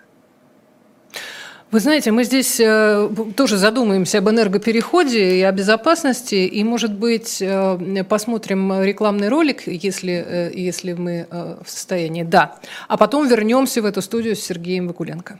Вы 1.70 1.82
знаете, 1.82 2.12
мы 2.12 2.24
здесь 2.24 2.62
э, 2.62 3.10
тоже 3.36 3.58
задумаемся 3.58 4.20
об 4.20 4.30
энергопереходе 4.30 5.40
и 5.40 5.42
о 5.42 5.52
безопасности, 5.52 6.36
и, 6.36 6.64
может 6.64 6.94
быть, 6.94 7.42
э, 7.42 8.04
посмотрим 8.08 8.82
рекламный 8.84 9.28
ролик, 9.28 9.68
если, 9.68 10.24
э, 10.26 10.52
если 10.54 10.94
мы 10.94 11.28
в 11.30 11.70
состоянии. 11.70 12.24
Да. 12.24 12.56
А 12.88 12.96
потом 12.96 13.28
вернемся 13.28 13.82
в 13.82 13.86
эту 13.86 14.02
студию 14.02 14.38
с 14.38 14.40
Сергеем 14.40 14.88
Вакуленко. 14.88 15.40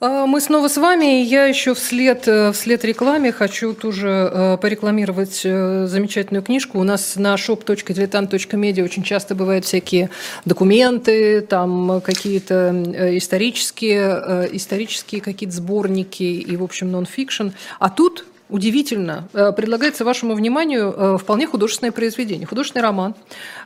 Мы 0.00 0.40
снова 0.40 0.68
с 0.68 0.78
вами. 0.78 1.22
Я 1.22 1.44
еще 1.44 1.74
вслед, 1.74 2.26
э, 2.26 2.52
вслед 2.52 2.82
рекламе 2.86 3.32
хочу 3.32 3.74
тоже 3.74 4.08
э, 4.32 4.56
порекламировать 4.56 5.42
э, 5.44 5.86
замечательную 5.86 6.42
книжку. 6.42 6.78
У 6.78 6.84
нас 6.84 7.16
на 7.16 7.34
shop.diletant.media 7.34 8.82
очень 8.82 9.02
часто 9.02 9.34
бывают 9.34 9.66
всякие 9.66 10.08
документы, 10.46 11.42
там 11.42 12.00
какие-то 12.00 13.18
исторические, 13.18 14.48
исторические 14.52 15.20
какие-то 15.20 15.54
сборники 15.54 16.22
и, 16.22 16.56
в 16.56 16.62
общем, 16.62 16.90
нон-фикшн. 16.90 17.48
А 17.78 17.90
тут 17.90 18.24
Удивительно. 18.48 19.28
Предлагается 19.32 20.04
вашему 20.04 20.34
вниманию 20.34 21.18
вполне 21.18 21.46
художественное 21.46 21.92
произведение. 21.92 22.48
Художественный 22.48 22.82
роман 22.82 23.14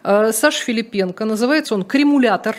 Саши 0.03 0.63
Филипенко. 0.63 1.25
Называется 1.25 1.75
он 1.75 1.85
«Кремулятор». 1.85 2.55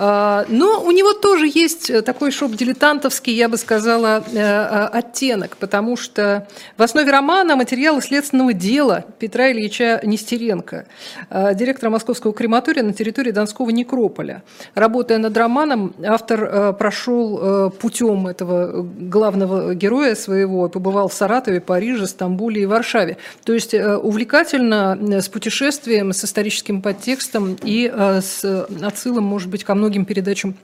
А, 0.00 0.44
но 0.48 0.80
у 0.84 0.92
него 0.92 1.12
тоже 1.12 1.50
есть 1.52 1.90
э, 1.90 2.02
такой 2.02 2.30
шоп-дилетантовский, 2.30 3.32
я 3.32 3.48
бы 3.48 3.56
сказала, 3.56 4.22
э, 4.32 4.38
э, 4.38 4.88
оттенок, 4.92 5.56
потому 5.56 5.96
что 5.96 6.46
в 6.76 6.82
основе 6.82 7.10
романа 7.10 7.56
материалы 7.56 8.00
следственного 8.00 8.52
дела 8.52 9.04
Петра 9.18 9.50
Ильича 9.50 10.00
Нестеренко, 10.04 10.86
директора 11.54 11.90
Московского 11.90 12.32
крематория 12.32 12.84
на 12.84 12.92
территории 12.92 13.32
Донского 13.32 13.70
некрополя. 13.70 14.42
Работая 14.74 15.18
над 15.18 15.36
романом, 15.36 15.94
автор 16.04 16.74
прошел 16.74 17.70
путем 17.70 18.28
этого 18.28 18.82
главного 18.82 19.74
героя 19.74 20.14
своего, 20.14 20.68
побывал 20.68 21.08
в 21.08 21.14
Саратове, 21.14 21.60
Париже, 21.60 22.06
Стамбуле 22.06 22.62
и 22.62 22.66
Варшаве. 22.66 23.16
То 23.44 23.52
есть 23.52 23.74
увлекательно 23.74 25.20
с 25.20 25.28
путешествием, 25.28 26.12
с 26.12 26.24
историческим 26.24 26.82
подтекстом 26.82 27.56
и 27.62 27.92
с 27.92 28.44
отсылом, 28.82 29.24
может 29.24 29.48
быть, 29.48 29.64
ко 29.64 29.74
многим 29.74 29.87
многим 29.88 30.04
передачам 30.04 30.54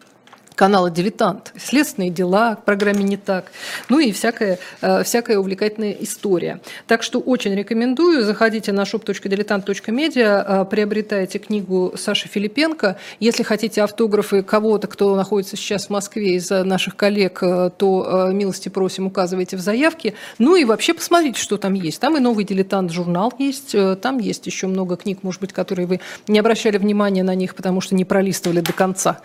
канала 0.55 0.91
«Дилетант», 0.91 1.53
следственные 1.59 2.11
дела, 2.11 2.55
к 2.55 2.65
программе 2.65 3.03
«Не 3.03 3.17
так», 3.17 3.51
ну 3.89 3.99
и 3.99 4.13
всякая, 4.13 4.59
э, 4.81 5.03
всякая 5.03 5.39
увлекательная 5.39 5.97
история. 6.01 6.61
Так 6.87 7.03
что 7.03 7.19
очень 7.19 7.55
рекомендую, 7.55 8.25
заходите 8.25 8.73
на 8.73 8.83
shop.diletant.media, 8.83 10.63
э, 10.63 10.65
приобретайте 10.67 11.39
книгу 11.39 11.95
Саши 11.97 12.29
Филипенко. 12.29 12.97
Если 13.21 13.43
хотите 13.43 13.83
автографы 13.83 14.43
кого-то, 14.43 14.87
кто 14.87 15.17
находится 15.17 15.57
сейчас 15.57 15.87
в 15.87 15.91
Москве 15.91 16.35
из 16.37 16.51
наших 16.51 16.97
коллег, 16.97 17.43
э, 17.43 17.71
то 17.77 18.31
милости 18.33 18.69
просим, 18.69 19.07
указывайте 19.07 19.57
в 19.57 19.61
заявке. 19.61 20.15
Ну 20.39 20.57
и 20.57 20.65
вообще 20.65 20.95
посмотрите, 20.95 21.41
что 21.41 21.57
там 21.57 21.75
есть. 21.75 22.01
Там 22.01 22.17
и 22.17 22.21
новый 22.21 22.45
«Дилетант» 22.45 22.93
журнал 22.93 23.33
есть, 23.39 23.75
там 24.01 24.19
есть 24.19 24.47
еще 24.47 24.67
много 24.67 24.97
книг, 24.97 25.21
может 25.23 25.41
быть, 25.41 25.53
которые 25.53 25.87
вы 25.87 26.01
не 26.29 26.39
обращали 26.39 26.79
внимания 26.79 27.23
на 27.23 27.35
них, 27.35 27.55
потому 27.55 27.81
что 27.81 27.95
не 27.95 28.05
пролистывали 28.05 28.61
до 28.61 28.73
конца 28.73 29.21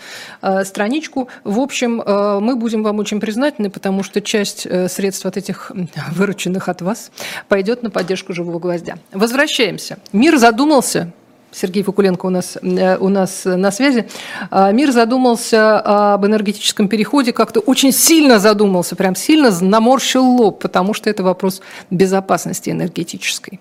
страничку 0.63 1.18
ссылку. 1.19 1.29
В 1.43 1.60
общем, 1.60 2.01
э, 2.01 2.39
мы 2.39 2.55
будем 2.55 2.84
вам 2.84 2.99
очень 2.99 3.19
признательны, 3.19 3.69
потому 3.69 4.03
что 4.03 4.21
часть 4.21 4.65
э, 4.65 4.88
средств 4.88 5.25
от 5.25 5.38
этих 5.38 5.71
вырученных 6.12 6.69
от 6.69 6.82
вас 6.82 7.12
пойдет 7.47 7.84
на 7.84 7.89
поддержку 7.89 8.34
«Живого 8.34 8.60
гвоздя». 8.60 8.95
Возвращаемся. 9.12 9.97
Мир 10.13 10.38
задумался, 10.38 11.12
Сергей 11.51 11.84
Факуленко 11.84 12.27
у 12.27 12.29
нас, 12.29 12.58
э, 12.62 12.97
у 12.97 13.10
нас 13.10 13.45
на 13.45 13.71
связи. 13.71 14.08
А, 14.51 14.71
мир 14.71 14.91
задумался 14.91 16.13
об 16.13 16.25
энергетическом 16.25 16.88
переходе, 16.88 17.34
как-то 17.34 17.60
очень 17.60 17.91
сильно 17.91 18.39
задумался, 18.39 18.95
прям 18.95 19.15
сильно 19.15 19.51
наморщил 19.62 20.23
лоб, 20.23 20.62
потому 20.62 20.93
что 20.93 21.10
это 21.10 21.23
вопрос 21.23 21.62
безопасности 21.89 22.69
энергетической. 22.69 23.60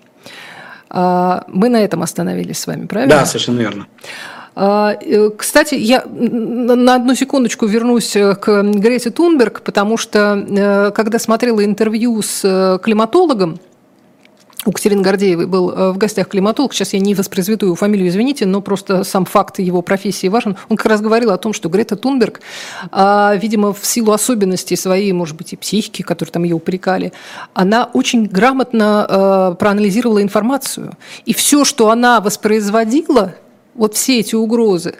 А, 0.91 1.43
мы 1.47 1.69
на 1.69 1.77
этом 1.77 2.01
остановились 2.01 2.59
с 2.59 2.67
вами, 2.67 2.85
правильно? 2.85 3.15
Да, 3.15 3.25
совершенно 3.25 3.59
верно. 3.59 3.87
А, 4.55 4.97
э, 4.99 5.29
кстати, 5.37 5.75
я 5.75 6.03
на 6.05 6.95
одну 6.95 7.15
секундочку 7.15 7.65
вернусь 7.65 8.15
э, 8.15 8.35
к 8.35 8.63
Грете 8.63 9.11
Тунберг, 9.11 9.61
потому 9.61 9.97
что 9.97 10.45
э, 10.47 10.91
когда 10.91 11.19
смотрела 11.19 11.63
интервью 11.63 12.21
с 12.21 12.79
климатологом, 12.83 13.59
у 14.65 14.73
Катерины 14.73 15.01
Гордеевой 15.01 15.45
был 15.45 15.93
в 15.93 15.97
гостях 15.97 16.27
климатолог, 16.27 16.73
сейчас 16.73 16.91
я 16.91 16.99
не 16.99 17.15
воспроизведу 17.15 17.67
его 17.67 17.75
фамилию, 17.75 18.09
извините, 18.09 18.45
но 18.45 18.61
просто 18.61 19.05
сам 19.05 19.23
факт 19.23 19.59
его 19.59 19.81
профессии 19.81 20.27
важен. 20.27 20.57
Он 20.67 20.75
как 20.75 20.87
раз 20.87 20.99
говорил 20.99 21.31
о 21.31 21.37
том, 21.37 21.53
что 21.53 21.69
Грета 21.69 21.95
Тунберг, 21.95 22.41
а, 22.91 23.35
видимо, 23.37 23.73
в 23.73 23.85
силу 23.85 24.11
особенностей 24.11 24.75
своей, 24.75 25.13
может 25.13 25.37
быть, 25.37 25.53
и 25.53 25.55
психики, 25.55 26.01
которые 26.01 26.33
там 26.33 26.43
ее 26.43 26.55
упрекали, 26.55 27.13
она 27.53 27.89
очень 27.93 28.25
грамотно 28.25 29.55
проанализировала 29.57 30.21
информацию. 30.21 30.97
И 31.25 31.33
все, 31.33 31.63
что 31.63 31.89
она 31.89 32.19
воспроизводила, 32.19 33.35
вот 33.79 33.95
все 33.95 34.19
эти 34.19 34.35
угрозы. 34.35 34.95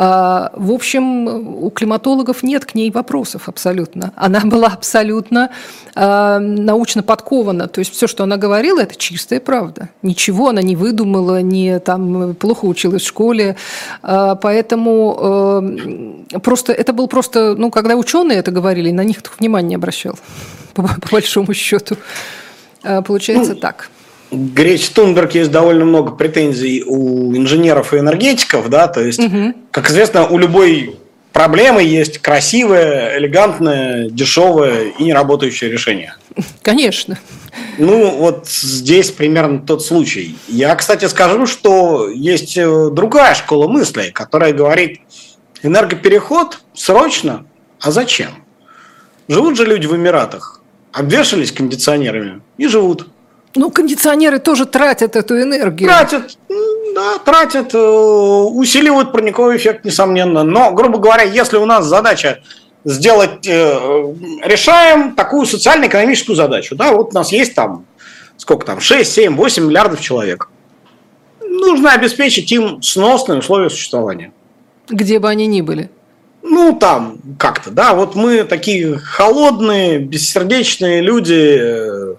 А, 0.00 0.52
в 0.54 0.70
общем, 0.70 1.26
у 1.26 1.70
климатологов 1.70 2.44
нет 2.44 2.64
к 2.64 2.76
ней 2.76 2.92
вопросов 2.92 3.48
абсолютно. 3.48 4.12
Она 4.14 4.40
была 4.44 4.68
абсолютно 4.68 5.50
а, 5.96 6.38
научно 6.38 7.02
подкована. 7.02 7.66
То 7.66 7.80
есть 7.80 7.92
все, 7.92 8.06
что 8.06 8.22
она 8.22 8.36
говорила, 8.36 8.80
это 8.80 8.94
чистая 8.94 9.40
правда. 9.40 9.88
Ничего 10.02 10.50
она 10.50 10.62
не 10.62 10.76
выдумала, 10.76 11.42
не 11.42 11.80
там 11.80 12.36
плохо 12.36 12.66
училась 12.66 13.02
в 13.02 13.08
школе. 13.08 13.56
А, 14.02 14.36
поэтому 14.36 15.64
просто 16.44 16.72
это 16.72 16.92
был 16.92 17.08
просто, 17.08 17.56
ну, 17.56 17.72
когда 17.72 17.96
ученые 17.96 18.38
это 18.38 18.52
говорили, 18.52 18.92
на 18.92 19.02
них 19.02 19.18
внимания 19.40 19.70
не 19.70 19.74
обращал, 19.74 20.16
по, 20.74 20.82
по 21.00 21.08
большому 21.10 21.52
счету. 21.54 21.96
Получается 22.82 23.54
ну, 23.54 23.60
так. 23.60 23.90
Греч 24.30 24.88
Тунберг 24.90 25.34
есть 25.34 25.50
довольно 25.50 25.84
много 25.84 26.12
претензий 26.12 26.84
у 26.86 27.34
инженеров 27.34 27.94
и 27.94 27.98
энергетиков, 27.98 28.68
да, 28.68 28.86
то 28.86 29.00
есть, 29.00 29.18
угу. 29.18 29.54
как 29.70 29.90
известно, 29.90 30.26
у 30.26 30.36
любой 30.36 30.96
проблемы 31.32 31.82
есть 31.82 32.18
красивое, 32.18 33.18
элегантное, 33.18 34.10
дешевое 34.10 34.90
и 34.98 35.04
неработающее 35.04 35.70
решение. 35.70 36.14
Конечно. 36.62 37.18
Ну, 37.78 38.10
вот 38.16 38.48
здесь 38.48 39.10
примерно 39.10 39.60
тот 39.60 39.84
случай. 39.84 40.36
Я, 40.48 40.74
кстати, 40.74 41.06
скажу, 41.06 41.46
что 41.46 42.08
есть 42.10 42.56
э, 42.56 42.90
другая 42.90 43.34
школа 43.34 43.68
мысли, 43.68 44.10
которая 44.12 44.52
говорит, 44.52 45.00
энергопереход 45.62 46.60
срочно, 46.74 47.46
а 47.80 47.90
зачем? 47.90 48.44
Живут 49.28 49.56
же 49.56 49.64
люди 49.64 49.86
в 49.86 49.94
Эмиратах, 49.94 50.60
обвешались 50.92 51.52
кондиционерами 51.52 52.40
и 52.56 52.66
живут. 52.66 53.08
Ну, 53.58 53.72
кондиционеры 53.72 54.38
тоже 54.38 54.66
тратят 54.66 55.16
эту 55.16 55.42
энергию. 55.42 55.88
Тратят, 55.88 56.38
да, 56.94 57.18
тратят, 57.18 57.74
э, 57.74 57.78
усиливают 57.78 59.10
парниковый 59.10 59.56
эффект, 59.56 59.84
несомненно. 59.84 60.44
Но, 60.44 60.70
грубо 60.70 60.98
говоря, 60.98 61.24
если 61.24 61.56
у 61.56 61.66
нас 61.66 61.84
задача 61.84 62.38
сделать, 62.84 63.48
э, 63.48 64.14
решаем 64.44 65.16
такую 65.16 65.44
социально-экономическую 65.44 66.36
задачу, 66.36 66.76
да, 66.76 66.92
вот 66.92 67.10
у 67.10 67.14
нас 67.14 67.32
есть 67.32 67.56
там, 67.56 67.84
сколько 68.36 68.64
там, 68.64 68.80
6, 68.80 69.12
7, 69.12 69.34
8 69.34 69.66
миллиардов 69.66 70.00
человек. 70.00 70.48
Нужно 71.40 71.94
обеспечить 71.94 72.52
им 72.52 72.80
сносные 72.80 73.40
условия 73.40 73.70
существования. 73.70 74.32
Где 74.88 75.18
бы 75.18 75.28
они 75.28 75.48
ни 75.48 75.62
были. 75.62 75.90
Ну, 76.42 76.76
там, 76.78 77.18
как-то, 77.40 77.72
да, 77.72 77.94
вот 77.94 78.14
мы 78.14 78.44
такие 78.44 78.98
холодные, 78.98 79.98
бессердечные 79.98 81.00
люди, 81.00 81.58
э, 81.60 82.14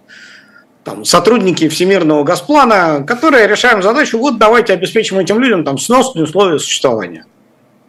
там, 0.90 1.06
сотрудники 1.06 1.68
Всемирного 1.70 2.24
Госплана, 2.24 3.04
которые 3.06 3.48
решаем 3.48 3.84
задачу, 3.84 4.18
вот 4.18 4.40
давайте 4.40 4.74
обеспечим 4.74 5.20
этим 5.20 5.40
людям 5.40 5.64
там 5.64 5.78
сносные 5.78 6.24
условия 6.24 6.58
существования. 6.58 7.26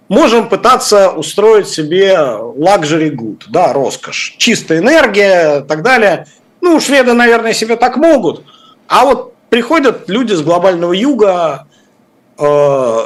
Можем 0.09 0.49
пытаться 0.49 1.11
устроить 1.11 1.69
себе 1.69 2.13
luxury 2.15 3.11
good, 3.11 3.45
да, 3.49 3.73
роскошь, 3.73 4.35
чистая 4.39 4.81
энергия 4.81 5.61
и 5.61 5.63
так 5.63 5.83
далее. 5.83 6.27
Ну, 6.61 6.79
шведы, 6.81 7.15
наверное, 7.15 7.55
себе 7.55 7.77
так 7.77 7.97
могут. 7.97 8.45
А 8.87 9.05
вот 9.05 9.35
приходят 9.49 10.09
люди 10.09 10.35
с 10.35 10.43
глобального 10.43 10.93
юга, 10.93 11.67
э, 12.39 12.99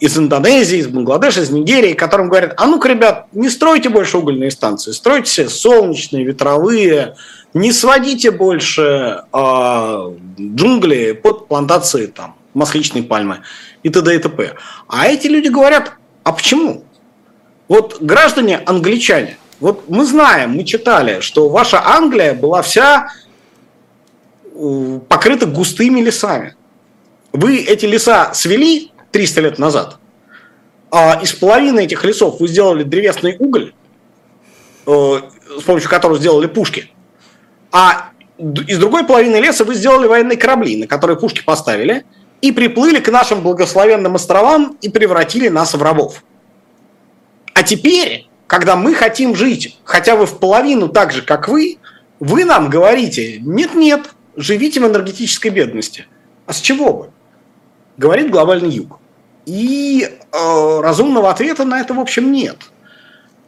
из 0.00 0.16
Индонезии, 0.16 0.78
из 0.78 0.86
Бангладеша, 0.88 1.42
из 1.42 1.50
Нигерии, 1.50 1.92
которым 1.92 2.30
говорят, 2.30 2.54
а 2.56 2.66
ну-ка, 2.66 2.88
ребят, 2.88 3.26
не 3.32 3.50
стройте 3.50 3.90
больше 3.90 4.16
угольные 4.16 4.50
станции, 4.50 4.92
стройте 4.92 5.30
себе 5.30 5.48
солнечные, 5.50 6.24
ветровые, 6.24 7.16
не 7.54 7.72
сводите 7.72 8.30
больше 8.30 9.24
э, 9.32 10.16
джунгли 10.38 11.12
под 11.12 11.48
плантации 11.48 12.06
там, 12.06 12.36
масличной 12.54 13.02
пальмы 13.02 13.40
и 13.82 13.90
т.д. 13.90 14.14
и 14.14 14.18
т.п. 14.18 14.54
А 14.88 15.06
эти 15.06 15.26
люди 15.26 15.48
говорят, 15.48 15.92
а 16.22 16.32
почему? 16.32 16.84
Вот 17.68 18.00
граждане 18.00 18.58
англичане, 18.58 19.36
вот 19.58 19.88
мы 19.88 20.04
знаем, 20.04 20.52
мы 20.52 20.64
читали, 20.64 21.20
что 21.20 21.48
ваша 21.48 21.84
Англия 21.84 22.34
была 22.34 22.62
вся 22.62 23.08
покрыта 25.08 25.46
густыми 25.46 26.00
лесами. 26.00 26.54
Вы 27.32 27.58
эти 27.58 27.86
леса 27.86 28.32
свели 28.34 28.92
300 29.12 29.40
лет 29.40 29.58
назад, 29.58 29.98
а 30.90 31.20
из 31.22 31.32
половины 31.32 31.84
этих 31.84 32.04
лесов 32.04 32.40
вы 32.40 32.48
сделали 32.48 32.82
древесный 32.82 33.36
уголь, 33.38 33.72
э, 34.86 35.20
с 35.58 35.62
помощью 35.62 35.90
которого 35.90 36.18
сделали 36.18 36.46
пушки– 36.46 36.92
а 37.72 38.10
из 38.38 38.78
другой 38.78 39.04
половины 39.04 39.36
леса 39.36 39.64
вы 39.64 39.74
сделали 39.74 40.06
военные 40.06 40.38
корабли, 40.38 40.76
на 40.76 40.86
которые 40.86 41.18
пушки 41.18 41.42
поставили, 41.42 42.04
и 42.40 42.52
приплыли 42.52 43.00
к 43.00 43.10
нашим 43.10 43.42
благословенным 43.42 44.14
островам 44.14 44.76
и 44.80 44.88
превратили 44.88 45.48
нас 45.48 45.74
в 45.74 45.82
рабов. 45.82 46.24
А 47.54 47.62
теперь 47.62 48.30
когда 48.50 48.74
мы 48.74 48.94
хотим 48.94 49.36
жить 49.36 49.78
хотя 49.84 50.16
бы 50.16 50.26
в 50.26 50.40
половину 50.40 50.88
так 50.88 51.12
же, 51.12 51.22
как 51.22 51.46
вы, 51.46 51.78
вы 52.18 52.44
нам 52.44 52.68
говорите, 52.68 53.38
нет-нет, 53.38 54.10
живите 54.34 54.80
в 54.80 54.86
энергетической 54.88 55.50
бедности. 55.50 56.08
А 56.46 56.52
с 56.52 56.60
чего 56.60 56.92
бы? 56.92 57.10
Говорит 57.96 58.28
глобальный 58.28 58.70
юг. 58.70 58.98
И 59.46 60.02
э, 60.02 60.80
разумного 60.80 61.30
ответа 61.30 61.64
на 61.64 61.80
это, 61.80 61.94
в 61.94 62.00
общем, 62.00 62.32
нет. 62.32 62.56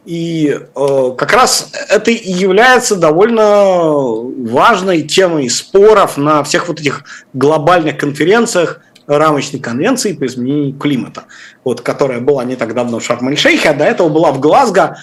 И 0.05 0.49
э, 0.49 1.11
как 1.17 1.31
раз 1.31 1.71
это 1.89 2.11
и 2.11 2.31
является 2.31 2.97
довольно 2.97 4.01
важной 4.49 5.03
темой 5.03 5.49
споров 5.49 6.17
на 6.17 6.43
всех 6.43 6.67
вот 6.67 6.81
этих 6.81 7.05
глобальных 7.33 7.97
конференциях 7.97 8.81
рамочной 9.07 9.59
конвенции 9.59 10.13
по 10.13 10.25
изменению 10.25 10.77
климата, 10.77 11.23
вот, 11.63 11.81
которая 11.81 12.19
была 12.19 12.43
не 12.43 12.55
так 12.55 12.73
давно 12.73 12.99
в 12.99 13.03
Шарм-эль-Шейхе, 13.03 13.69
а 13.69 13.73
до 13.73 13.85
этого 13.85 14.09
была 14.09 14.31
в 14.31 14.39
Глазго. 14.39 14.97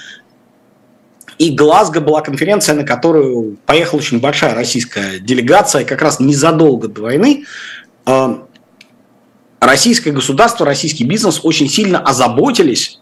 И 1.39 1.55
Глазго 1.55 2.01
была 2.03 2.21
конференция, 2.21 2.75
на 2.75 2.85
которую 2.85 3.57
поехала 3.65 4.01
очень 4.01 4.21
большая 4.21 4.55
российская 4.55 5.19
делегация, 5.19 5.85
как 5.87 6.03
раз 6.03 6.21
незадолго 6.21 6.89
до 6.89 7.03
войны. 7.03 7.47
Э, 8.05 8.37
российское 9.61 10.13
государство, 10.13 10.67
российский 10.67 11.05
бизнес 11.05 11.41
очень 11.43 11.71
сильно 11.71 12.01
озаботились 12.01 13.01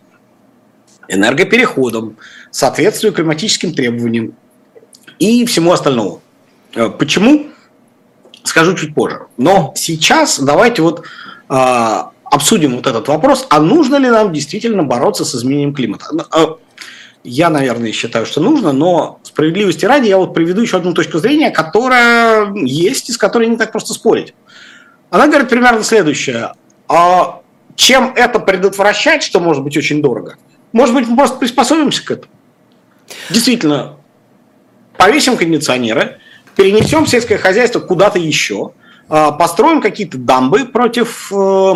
энергопереходом, 1.08 2.16
соответствию 2.50 3.12
климатическим 3.12 3.74
требованиям 3.74 4.34
и 5.18 5.44
всему 5.46 5.72
остальному. 5.72 6.20
Э, 6.74 6.90
почему? 6.90 7.46
Скажу 8.44 8.74
чуть 8.76 8.94
позже. 8.94 9.26
Но 9.36 9.72
сейчас 9.74 10.38
давайте 10.38 10.82
вот 10.82 11.04
э, 11.48 12.02
обсудим 12.24 12.76
вот 12.76 12.86
этот 12.86 13.08
вопрос, 13.08 13.46
а 13.50 13.60
нужно 13.60 13.96
ли 13.96 14.08
нам 14.08 14.32
действительно 14.32 14.84
бороться 14.84 15.24
с 15.24 15.34
изменением 15.34 15.74
климата? 15.74 16.06
Э, 16.34 16.46
я, 17.24 17.50
наверное, 17.50 17.92
считаю, 17.92 18.26
что 18.26 18.40
нужно, 18.40 18.72
но 18.72 19.18
справедливости 19.22 19.84
ради 19.84 20.08
я 20.08 20.18
вот 20.18 20.34
приведу 20.34 20.60
еще 20.60 20.76
одну 20.76 20.94
точку 20.94 21.18
зрения, 21.18 21.50
которая 21.50 22.52
есть 22.54 23.10
и 23.10 23.12
с 23.12 23.18
которой 23.18 23.48
не 23.48 23.56
так 23.56 23.72
просто 23.72 23.92
спорить. 23.92 24.34
Она 25.10 25.26
говорит 25.26 25.48
примерно 25.48 25.82
следующее. 25.82 26.52
А 26.86 27.40
чем 27.74 28.12
это 28.14 28.38
предотвращать, 28.38 29.22
что 29.22 29.40
может 29.40 29.62
быть 29.64 29.76
очень 29.76 30.00
дорого– 30.02 30.36
может 30.72 30.94
быть, 30.94 31.08
мы 31.08 31.16
просто 31.16 31.38
приспособимся 31.38 32.04
к 32.04 32.10
этому. 32.10 32.32
Действительно, 33.30 33.96
повесим 34.96 35.36
кондиционеры, 35.36 36.18
перенесем 36.56 37.06
сельское 37.06 37.38
хозяйство 37.38 37.80
куда-то 37.80 38.18
еще, 38.18 38.72
а, 39.08 39.32
построим 39.32 39.80
какие-то 39.80 40.18
дамбы 40.18 40.66
против 40.66 41.32
э, 41.32 41.74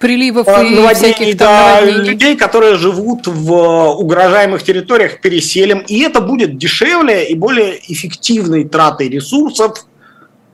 приливов 0.00 0.48
и 0.48 0.74
наводнений, 0.74 1.34
да, 1.34 1.80
людей, 1.80 2.36
которые 2.36 2.76
живут 2.76 3.28
в 3.28 3.90
угрожаемых 3.92 4.62
территориях, 4.62 5.20
переселим. 5.20 5.84
И 5.86 6.00
это 6.00 6.20
будет 6.20 6.58
дешевле 6.58 7.28
и 7.28 7.36
более 7.36 7.78
эффективной 7.92 8.64
тратой 8.64 9.08
ресурсов, 9.08 9.86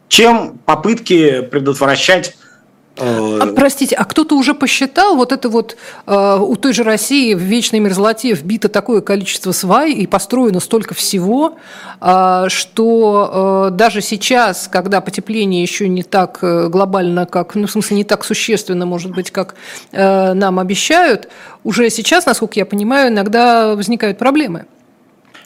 чем 0.08 0.58
попытки 0.66 1.40
предотвращать 1.40 2.36
а, 3.00 3.52
простите, 3.54 3.94
а 3.96 4.04
кто-то 4.04 4.36
уже 4.36 4.54
посчитал, 4.54 5.16
вот 5.16 5.32
это 5.32 5.48
вот 5.48 5.76
э, 6.06 6.38
у 6.40 6.56
той 6.56 6.72
же 6.72 6.82
России 6.82 7.34
в 7.34 7.38
вечной 7.38 7.80
мерзлоте 7.80 8.32
вбито 8.32 8.68
такое 8.68 9.00
количество 9.00 9.52
свай 9.52 9.92
и 9.92 10.06
построено 10.06 10.60
столько 10.60 10.94
всего, 10.94 11.56
э, 12.00 12.44
что 12.48 13.68
э, 13.68 13.74
даже 13.74 14.00
сейчас, 14.00 14.68
когда 14.70 15.00
потепление 15.00 15.62
еще 15.62 15.88
не 15.88 16.02
так 16.02 16.38
э, 16.42 16.68
глобально, 16.68 17.26
как, 17.26 17.54
ну, 17.54 17.66
в 17.66 17.70
смысле, 17.70 17.98
не 17.98 18.04
так 18.04 18.24
существенно, 18.24 18.86
может 18.86 19.12
быть, 19.12 19.30
как 19.30 19.54
э, 19.92 20.32
нам 20.34 20.58
обещают, 20.58 21.28
уже 21.64 21.90
сейчас, 21.90 22.26
насколько 22.26 22.58
я 22.58 22.66
понимаю, 22.66 23.10
иногда 23.10 23.74
возникают 23.74 24.18
проблемы. 24.18 24.66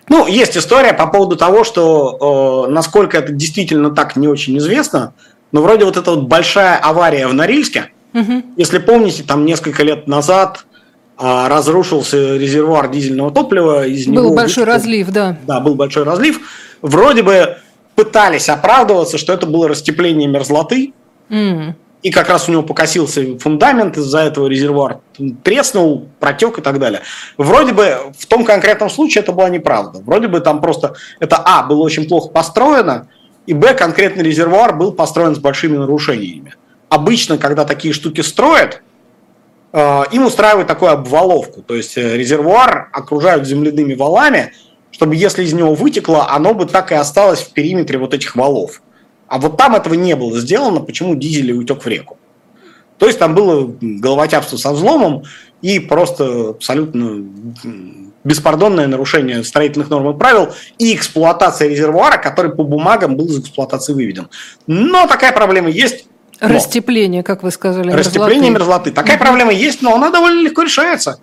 Ну, 0.09 0.27
есть 0.27 0.57
история 0.57 0.93
по 0.93 1.07
поводу 1.07 1.37
того, 1.37 1.65
что 1.65 2.67
э, 2.69 2.71
насколько 2.71 3.17
это 3.17 3.33
действительно 3.33 3.91
так, 3.91 4.17
не 4.17 4.29
очень 4.29 4.59
известно. 4.59 5.15
Но 5.55 5.63
вроде 5.63 5.85
вот 5.85 5.97
эта 5.97 6.11
вот 6.11 6.25
большая 6.25 6.77
авария 6.79 7.29
в 7.29 7.33
Норильске, 7.33 7.93
угу. 8.13 8.43
если 8.57 8.79
помните, 8.79 9.23
там 9.23 9.45
несколько 9.45 9.85
лет 9.85 10.09
назад 10.09 10.67
а, 11.17 11.49
разрушился 11.49 12.37
резервуар 12.37 12.91
дизельного 12.91 13.31
топлива. 13.31 13.87
Из 13.87 14.09
был 14.09 14.15
него 14.15 14.35
большой 14.35 14.65
вытекло, 14.65 14.75
разлив, 14.75 15.11
да. 15.11 15.39
Да, 15.47 15.61
был 15.61 15.77
большой 15.77 16.03
разлив. 16.03 16.41
Вроде 16.83 17.23
бы 17.23 17.59
пытались 17.95 18.49
оправдываться, 18.49 19.17
что 19.17 19.33
это 19.33 19.47
было 19.47 19.69
растепление 19.69 20.29
мерзлоты. 20.29 20.93
Mm. 21.29 21.75
И 22.03 22.11
как 22.11 22.31
раз 22.31 22.49
у 22.49 22.53
него 22.53 22.65
покосился 22.65 23.39
фундамент, 23.39 23.97
из-за 23.97 24.23
этого 24.23 24.49
резервуар 24.49 24.99
треснул, 25.45 26.09
протек 26.19 26.59
и 26.59 26.63
так 26.63 26.81
далее. 26.81 27.03
Вроде 27.39 27.73
бы 27.73 28.13
в 28.19 28.27
том 28.27 28.45
конкретном 28.45 28.91
случае 28.91 29.23
это 29.23 29.31
была 29.31 29.51
неправда. 29.51 30.01
Вроде 30.01 30.27
бы 30.27 30.41
там 30.41 30.61
просто 30.61 30.97
это, 31.21 31.37
а, 31.37 31.63
было 31.63 31.83
очень 31.83 32.09
плохо 32.09 32.31
построено, 32.31 33.07
и 33.47 33.55
б, 33.55 33.75
конкретный 33.75 34.25
резервуар 34.25 34.77
был 34.77 34.93
построен 34.93 35.35
с 35.35 35.39
большими 35.39 35.77
нарушениями. 35.77 36.55
Обычно, 36.89 37.39
когда 37.39 37.65
такие 37.65 37.93
штуки 37.93 38.21
строят, 38.21 38.83
э, 39.73 40.03
им 40.13 40.25
устраивают 40.25 40.69
такую 40.69 40.93
обваловку, 40.93 41.63
то 41.63 41.75
есть 41.75 41.97
э, 41.99 42.17
резервуар 42.17 42.89
окружают 42.93 43.47
земляными 43.47 43.95
валами, 43.95 44.53
чтобы 44.91 45.17
если 45.17 45.43
из 45.45 45.53
него 45.53 45.75
вытекло, 45.75 46.29
оно 46.31 46.55
бы 46.55 46.67
так 46.67 46.93
и 46.93 46.95
осталось 46.95 47.41
в 47.41 47.53
периметре 47.53 47.99
вот 47.99 48.15
этих 48.15 48.37
валов. 48.37 48.81
А 49.27 49.39
вот 49.39 49.57
там 49.57 49.75
этого 49.75 49.95
не 49.95 50.15
было 50.15 50.39
сделано, 50.39 50.81
почему 50.81 51.17
дизель 51.17 51.53
утек 51.53 51.83
в 51.85 51.89
реку. 51.89 52.19
То 52.99 53.07
есть 53.07 53.19
там 53.19 53.35
было 53.35 53.75
головотяпство 53.81 54.57
со 54.57 54.73
взломом 54.73 55.25
и 55.63 55.81
просто 55.81 56.51
абсолютно 56.51 57.25
беспардонное 58.25 58.87
нарушение 58.87 59.45
строительных 59.45 59.91
норм 59.91 60.11
и 60.11 60.19
правил 60.19 60.53
и 60.79 60.95
эксплуатация 60.95 61.69
резервуара, 61.69 62.17
который 62.17 62.51
по 62.53 62.65
бумагам 62.65 63.17
был 63.17 63.27
из 63.27 63.39
эксплуатации 63.39 63.93
выведен. 63.93 64.29
Но 64.67 65.07
такая 65.07 65.33
проблема 65.33 65.71
есть. 65.71 66.07
Но. 66.41 66.49
Растепление, 66.49 67.23
как 67.23 67.43
вы 67.43 67.51
сказали. 67.51 67.93
Растепление 67.93 68.51
мерзлоты. 68.51 68.91
Такая 68.91 69.19
проблема 69.19 69.53
есть, 69.53 69.83
но 69.83 69.95
она 69.95 70.11
довольно 70.11 70.41
легко 70.41 70.63
решается. 70.63 71.21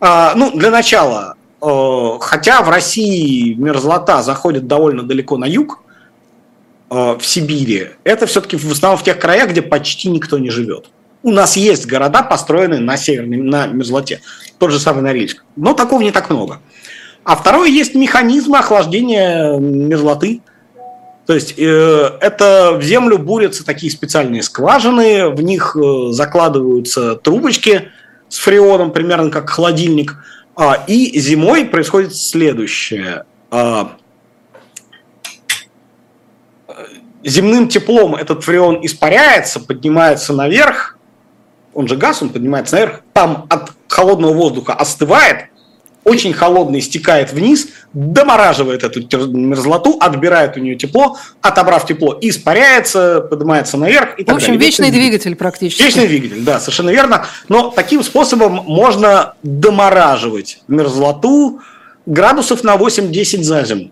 А, 0.00 0.34
ну, 0.34 0.50
для 0.52 0.70
начала, 0.70 1.36
э, 1.60 2.18
хотя 2.20 2.62
в 2.62 2.70
России 2.70 3.54
мерзлота 3.54 4.22
заходит 4.22 4.66
довольно 4.66 5.02
далеко 5.02 5.36
на 5.36 5.46
юг, 5.46 5.82
э, 6.90 7.16
в 7.18 7.24
Сибири, 7.24 7.90
это 8.04 8.26
все-таки 8.26 8.56
в 8.56 8.70
основном 8.70 8.98
в 8.98 9.04
тех 9.04 9.18
краях, 9.18 9.50
где 9.50 9.62
почти 9.62 10.08
никто 10.08 10.38
не 10.38 10.50
живет. 10.50 10.86
У 11.26 11.32
нас 11.32 11.56
есть 11.56 11.86
города, 11.86 12.22
построенные 12.22 12.78
на 12.78 12.96
северной, 12.96 13.38
на 13.38 13.66
мерзлоте. 13.66 14.20
Тот 14.60 14.70
же 14.70 14.78
самый 14.78 15.02
Норильск. 15.02 15.42
Но 15.56 15.74
такого 15.74 16.00
не 16.00 16.12
так 16.12 16.30
много. 16.30 16.60
А 17.24 17.34
второе, 17.34 17.68
есть 17.68 17.96
механизмы 17.96 18.58
охлаждения 18.58 19.58
мерзлоты. 19.58 20.40
То 21.26 21.34
есть 21.34 21.58
э, 21.58 22.10
это 22.20 22.78
в 22.78 22.82
землю 22.84 23.18
бурятся 23.18 23.66
такие 23.66 23.90
специальные 23.90 24.44
скважины, 24.44 25.30
в 25.30 25.42
них 25.42 25.76
э, 25.76 26.12
закладываются 26.12 27.16
трубочки 27.16 27.88
с 28.28 28.38
фреоном, 28.38 28.92
примерно 28.92 29.28
как 29.32 29.50
холодильник. 29.50 30.14
Э, 30.56 30.74
и 30.86 31.18
зимой 31.18 31.64
происходит 31.64 32.14
следующее. 32.14 33.24
Э, 33.50 33.86
земным 37.24 37.66
теплом 37.66 38.14
этот 38.14 38.44
фреон 38.44 38.78
испаряется, 38.86 39.58
поднимается 39.58 40.32
наверх, 40.32 40.95
он 41.76 41.88
же 41.88 41.96
газ, 41.96 42.22
он 42.22 42.30
поднимается 42.30 42.76
наверх, 42.76 43.02
там 43.12 43.46
от 43.50 43.70
холодного 43.88 44.32
воздуха 44.32 44.72
остывает, 44.72 45.46
очень 46.04 46.32
холодный 46.32 46.80
стекает 46.80 47.32
вниз, 47.32 47.68
домораживает 47.92 48.82
эту 48.82 49.00
мерзлоту, 49.28 49.98
отбирает 50.00 50.56
у 50.56 50.60
нее 50.60 50.76
тепло, 50.76 51.18
отобрав 51.42 51.86
тепло, 51.86 52.16
испаряется, 52.20 53.20
поднимается 53.20 53.76
наверх. 53.76 54.18
И 54.18 54.24
В 54.24 54.30
общем, 54.30 54.52
далее. 54.54 54.66
вечный 54.66 54.90
двигатель 54.90 55.34
практически. 55.36 55.82
Вечный 55.82 56.06
двигатель, 56.06 56.42
да, 56.42 56.60
совершенно 56.60 56.90
верно. 56.90 57.26
Но 57.48 57.70
таким 57.70 58.02
способом 58.02 58.62
можно 58.66 59.34
домораживать 59.42 60.60
мерзлоту 60.68 61.60
градусов 62.06 62.62
на 62.62 62.76
8-10 62.76 63.42
за 63.42 63.64
зиму. 63.64 63.90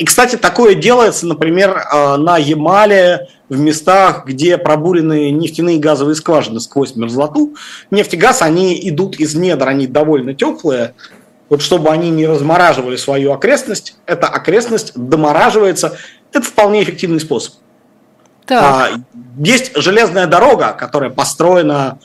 И, 0.00 0.04
кстати, 0.06 0.36
такое 0.36 0.74
делается, 0.74 1.26
например, 1.26 1.76
э, 1.76 2.16
на 2.16 2.38
Ямале, 2.38 3.28
в 3.50 3.58
местах, 3.58 4.24
где 4.24 4.56
пробурены 4.56 5.30
нефтяные 5.30 5.76
и 5.76 5.78
газовые 5.78 6.14
скважины 6.14 6.58
сквозь 6.58 6.96
мерзлоту. 6.96 7.54
Нефть 7.90 8.14
и 8.14 8.16
газ, 8.16 8.40
они 8.40 8.80
идут 8.88 9.16
из 9.16 9.34
недр, 9.34 9.68
они 9.68 9.86
довольно 9.86 10.32
теплые. 10.32 10.94
Вот 11.50 11.60
чтобы 11.60 11.90
они 11.90 12.08
не 12.08 12.26
размораживали 12.26 12.96
свою 12.96 13.32
окрестность, 13.32 13.98
эта 14.06 14.26
окрестность 14.26 14.92
домораживается. 14.94 15.98
Это 16.32 16.46
вполне 16.46 16.82
эффективный 16.82 17.20
способ. 17.20 17.56
Так. 18.46 18.62
А, 18.62 18.88
есть 19.36 19.76
железная 19.76 20.26
дорога, 20.26 20.72
которая 20.72 21.10
построена 21.10 21.98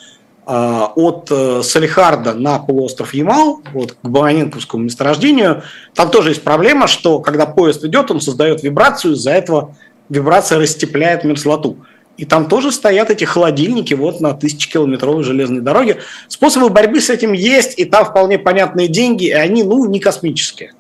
от 0.45 1.27
э, 1.31 1.61
Салихарда 1.63 2.33
на 2.33 2.59
полуостров 2.59 3.13
Ямал, 3.13 3.61
вот, 3.73 3.93
к 3.93 4.07
Бараненковскому 4.07 4.83
месторождению, 4.83 5.63
там 5.95 6.11
тоже 6.11 6.29
есть 6.29 6.43
проблема, 6.43 6.87
что 6.87 7.19
когда 7.19 7.45
поезд 7.45 7.83
идет, 7.83 8.11
он 8.11 8.21
создает 8.21 8.61
вибрацию, 8.61 9.13
из-за 9.13 9.31
этого 9.31 9.75
вибрация 10.09 10.59
растепляет 10.59 11.23
мерзлоту. 11.23 11.77
И 12.17 12.25
там 12.25 12.47
тоже 12.47 12.71
стоят 12.71 13.09
эти 13.09 13.25
холодильники 13.25 13.93
вот 13.93 14.21
на 14.21 14.33
тысячекилометровой 14.33 15.23
железной 15.23 15.61
дороге. 15.61 15.97
Способы 16.27 16.69
борьбы 16.69 17.01
с 17.01 17.09
этим 17.09 17.33
есть, 17.33 17.77
и 17.77 17.85
там 17.85 18.05
вполне 18.05 18.39
понятные 18.39 18.87
деньги, 18.87 19.25
и 19.25 19.31
они, 19.31 19.63
ну, 19.63 19.85
не 19.85 19.99
космические. 19.99 20.73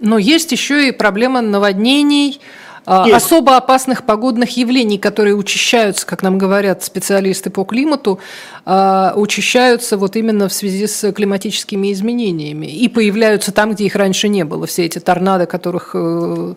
Но 0.00 0.18
есть 0.18 0.52
еще 0.52 0.88
и 0.88 0.92
проблема 0.92 1.40
наводнений, 1.40 2.40
а, 2.40 2.44
Есть. 2.86 3.16
особо 3.16 3.56
опасных 3.56 4.04
погодных 4.04 4.56
явлений, 4.56 4.98
которые 4.98 5.34
учащаются, 5.34 6.06
как 6.06 6.22
нам 6.22 6.36
говорят 6.36 6.84
специалисты 6.84 7.48
по 7.48 7.64
климату, 7.64 8.18
а, 8.66 9.14
учащаются 9.16 9.96
вот 9.96 10.16
именно 10.16 10.48
в 10.48 10.52
связи 10.52 10.86
с 10.86 11.12
климатическими 11.12 11.92
изменениями 11.92 12.66
и 12.66 12.88
появляются 12.88 13.52
там, 13.52 13.72
где 13.72 13.84
их 13.84 13.94
раньше 13.94 14.28
не 14.28 14.44
было. 14.44 14.66
Все 14.66 14.84
эти 14.84 14.98
торнадо, 14.98 15.46
которых, 15.46 15.90
э, 15.94 16.54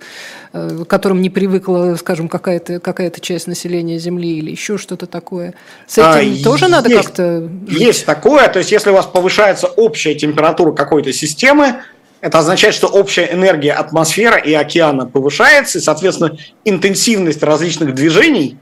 э, 0.53 0.83
к 0.83 0.87
которым 0.87 1.21
не 1.21 1.29
привыкла, 1.29 1.95
скажем, 1.95 2.27
какая-то 2.27 2.79
какая 2.79 3.09
часть 3.09 3.47
населения 3.47 3.97
Земли 3.97 4.37
или 4.37 4.51
еще 4.51 4.77
что-то 4.77 5.05
такое. 5.05 5.53
С 5.85 5.97
этим 5.97 6.41
а, 6.41 6.43
тоже 6.43 6.65
есть, 6.65 6.71
надо 6.71 6.89
как-то? 6.89 7.49
Есть 7.67 8.05
такое. 8.05 8.47
То 8.49 8.59
есть, 8.59 8.71
если 8.71 8.89
у 8.89 8.93
вас 8.93 9.05
повышается 9.05 9.67
общая 9.67 10.15
температура 10.15 10.73
какой-то 10.73 11.13
системы, 11.13 11.81
это 12.21 12.39
означает, 12.39 12.73
что 12.73 12.87
общая 12.87 13.31
энергия 13.31 13.73
атмосферы 13.73 14.41
и 14.41 14.53
океана 14.53 15.05
повышается, 15.05 15.77
и, 15.77 15.81
соответственно, 15.81 16.37
интенсивность 16.65 17.43
различных 17.43 17.93
движений, 17.93 18.57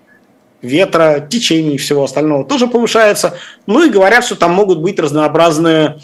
ветра, 0.61 1.25
течений 1.29 1.75
и 1.75 1.77
всего 1.77 2.03
остального 2.03 2.43
тоже 2.43 2.67
повышается. 2.67 3.37
Ну 3.65 3.83
и 3.83 3.89
говорят, 3.89 4.25
что 4.25 4.35
там 4.35 4.53
могут 4.53 4.79
быть 4.79 4.99
разнообразные 4.99 5.99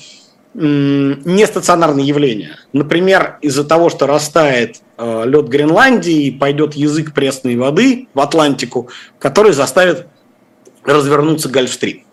нестационарные 0.53 2.05
явления. 2.05 2.57
Например, 2.73 3.37
из-за 3.41 3.63
того, 3.63 3.89
что 3.89 4.05
растает 4.05 4.81
э, 4.97 5.23
лед 5.25 5.47
Гренландии, 5.47 6.29
пойдет 6.29 6.73
язык 6.73 7.13
пресной 7.13 7.55
воды 7.55 8.09
в 8.13 8.19
Атлантику, 8.19 8.89
который 9.17 9.53
заставит 9.53 10.07
развернуться 10.83 11.47
Гольфстрим. 11.47 12.03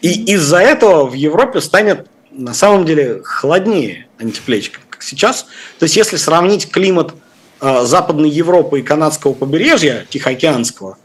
И 0.00 0.34
из-за 0.34 0.58
этого 0.58 1.06
в 1.06 1.12
Европе 1.12 1.60
станет 1.60 2.08
на 2.30 2.54
самом 2.54 2.84
деле 2.84 3.22
холоднее, 3.22 4.08
а 4.18 4.24
не 4.24 4.32
теплее, 4.32 4.62
как 4.90 5.02
сейчас. 5.02 5.46
То 5.78 5.84
есть 5.84 5.96
если 5.96 6.16
сравнить 6.16 6.70
климат 6.70 7.14
э, 7.60 7.84
Западной 7.84 8.30
Европы 8.30 8.80
и 8.80 8.82
канадского 8.82 9.34
побережья, 9.34 10.06
Тихоокеанского, 10.08 10.98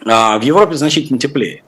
э, 0.00 0.08
в 0.08 0.40
Европе 0.42 0.74
значительно 0.74 1.18
теплее. 1.18 1.62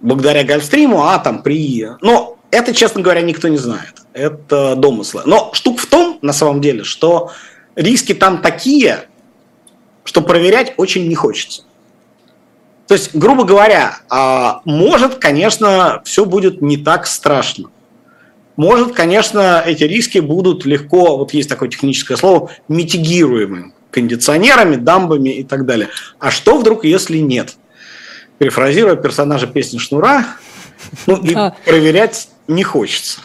Благодаря 0.00 0.44
Гольфстриму, 0.44 1.04
а 1.04 1.18
там 1.18 1.42
при... 1.42 1.88
Но 2.02 2.38
это, 2.50 2.74
честно 2.74 3.00
говоря, 3.00 3.22
никто 3.22 3.48
не 3.48 3.56
знает. 3.56 4.02
Это 4.12 4.76
домыслы. 4.76 5.22
Но 5.24 5.50
штука 5.54 5.82
в 5.82 5.86
том, 5.86 6.18
на 6.22 6.32
самом 6.32 6.60
деле, 6.60 6.84
что 6.84 7.32
риски 7.74 8.14
там 8.14 8.42
такие, 8.42 9.08
что 10.04 10.20
проверять 10.20 10.74
очень 10.76 11.08
не 11.08 11.14
хочется. 11.14 11.62
То 12.86 12.94
есть, 12.94 13.14
грубо 13.14 13.44
говоря, 13.44 13.98
а, 14.10 14.60
может, 14.64 15.16
конечно, 15.16 16.02
все 16.04 16.24
будет 16.24 16.60
не 16.60 16.76
так 16.76 17.06
страшно. 17.06 17.70
Может, 18.56 18.92
конечно, 18.92 19.62
эти 19.64 19.84
риски 19.84 20.18
будут 20.18 20.64
легко, 20.64 21.16
вот 21.16 21.32
есть 21.32 21.48
такое 21.48 21.68
техническое 21.68 22.16
слово, 22.16 22.50
митигируемы 22.68 23.72
кондиционерами, 23.90 24.76
дамбами 24.76 25.30
и 25.30 25.44
так 25.44 25.66
далее. 25.66 25.88
А 26.18 26.30
что 26.30 26.58
вдруг, 26.58 26.84
если 26.84 27.18
нет? 27.18 27.54
Перефразируя 28.38 28.96
персонажа 28.96 29.46
песни 29.46 29.78
Шнура, 29.78 30.26
ну 31.06 31.16
и 31.16 31.34
проверять 31.64 32.28
не 32.48 32.64
хочется. 32.64 33.20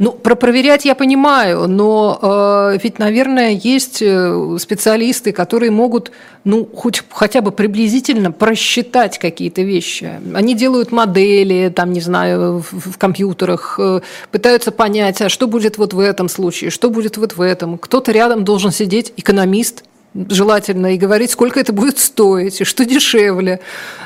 Ну, 0.00 0.12
про 0.12 0.34
проверять 0.34 0.86
я 0.86 0.94
понимаю, 0.94 1.68
но 1.68 2.18
э, 2.22 2.78
ведь, 2.82 2.98
наверное, 2.98 3.50
есть 3.50 4.00
э, 4.00 4.56
специалисты, 4.58 5.30
которые 5.30 5.70
могут, 5.70 6.10
ну, 6.42 6.66
хоть 6.74 7.02
хотя 7.10 7.42
бы 7.42 7.52
приблизительно 7.52 8.32
просчитать 8.32 9.18
какие-то 9.18 9.60
вещи. 9.60 10.18
Они 10.32 10.54
делают 10.54 10.90
модели, 10.90 11.70
там, 11.76 11.92
не 11.92 12.00
знаю, 12.00 12.64
в, 12.70 12.92
в 12.92 12.96
компьютерах, 12.96 13.78
э, 13.78 14.00
пытаются 14.30 14.72
понять, 14.72 15.20
а 15.20 15.28
что 15.28 15.46
будет 15.46 15.76
вот 15.76 15.92
в 15.92 16.00
этом 16.00 16.30
случае, 16.30 16.70
что 16.70 16.88
будет 16.88 17.18
вот 17.18 17.36
в 17.36 17.42
этом. 17.42 17.76
Кто-то 17.76 18.10
рядом 18.10 18.42
должен 18.42 18.70
сидеть, 18.70 19.12
экономист, 19.18 19.84
желательно 20.14 20.94
и 20.94 20.98
говорить, 20.98 21.30
сколько 21.30 21.60
это 21.60 21.72
будет 21.72 21.98
стоить, 21.98 22.60
и 22.60 22.64
что 22.64 22.84
дешевле. 22.84 23.60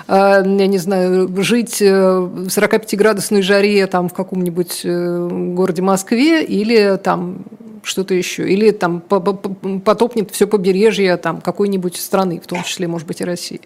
А, 0.07 0.43
я 0.45 0.67
не 0.67 0.79
знаю, 0.79 1.31
жить 1.43 1.81
э, 1.81 2.19
в 2.19 2.49
45-градусной 2.49 3.43
жаре 3.43 3.87
там, 3.87 4.09
в 4.09 4.15
каком-нибудь 4.15 4.83
э, 4.85 5.29
городе 5.55 5.83
Москве 5.83 6.45
или 6.45 6.99
там 7.03 7.45
что-то 7.83 8.15
еще, 8.15 8.49
или 8.49 8.71
там 8.71 9.01
потопнет 9.01 10.31
все 10.31 10.47
побережье 10.47 11.17
там 11.17 11.41
какой-нибудь 11.41 11.97
страны, 11.97 12.41
в 12.43 12.47
том 12.47 12.63
числе, 12.65 12.89
может 12.89 13.07
быть, 13.07 13.21
и 13.21 13.25
России. 13.25 13.61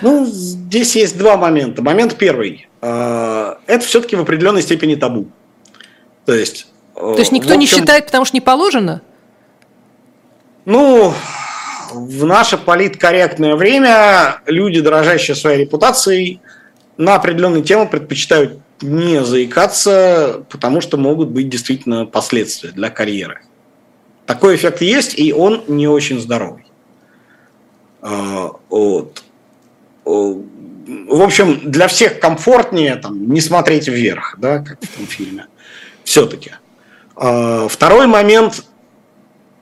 Ну, 0.00 0.24
здесь 0.26 0.96
есть 0.96 1.18
два 1.18 1.36
момента. 1.36 1.82
Момент 1.82 2.16
первый. 2.16 2.68
А, 2.80 3.58
это 3.66 3.84
все-таки 3.84 4.16
в 4.16 4.20
определенной 4.20 4.62
степени 4.62 4.94
табу. 4.94 5.28
То 6.26 6.34
есть... 6.34 6.66
То 6.94 7.16
есть 7.16 7.30
никто 7.30 7.50
общем, 7.50 7.60
не 7.60 7.66
считает, 7.66 8.06
потому 8.06 8.24
что 8.24 8.36
не 8.36 8.40
положено? 8.40 9.02
Ну, 10.64 11.14
в 11.92 12.24
наше 12.24 12.58
политкорректное 12.58 13.56
время 13.56 14.40
люди, 14.46 14.80
дорожащие 14.80 15.34
своей 15.34 15.60
репутацией, 15.60 16.40
на 16.96 17.14
определенные 17.14 17.62
темы 17.62 17.86
предпочитают 17.86 18.60
не 18.80 19.24
заикаться, 19.24 20.44
потому 20.48 20.80
что 20.80 20.96
могут 20.96 21.28
быть 21.28 21.48
действительно 21.48 22.06
последствия 22.06 22.70
для 22.70 22.90
карьеры. 22.90 23.40
Такой 24.26 24.56
эффект 24.56 24.82
есть, 24.82 25.18
и 25.18 25.32
он 25.32 25.64
не 25.68 25.88
очень 25.88 26.20
здоровый. 26.20 26.64
А, 28.02 28.50
вот. 28.68 29.24
В 30.04 31.22
общем, 31.22 31.70
для 31.70 31.88
всех 31.88 32.20
комфортнее 32.20 32.96
там, 32.96 33.30
не 33.30 33.40
смотреть 33.40 33.88
вверх, 33.88 34.36
да, 34.38 34.58
как 34.58 34.78
в 34.82 34.96
том 34.96 35.06
фильме. 35.06 35.46
Все-таки. 36.04 36.52
А, 37.16 37.68
второй 37.68 38.06
момент 38.06 38.64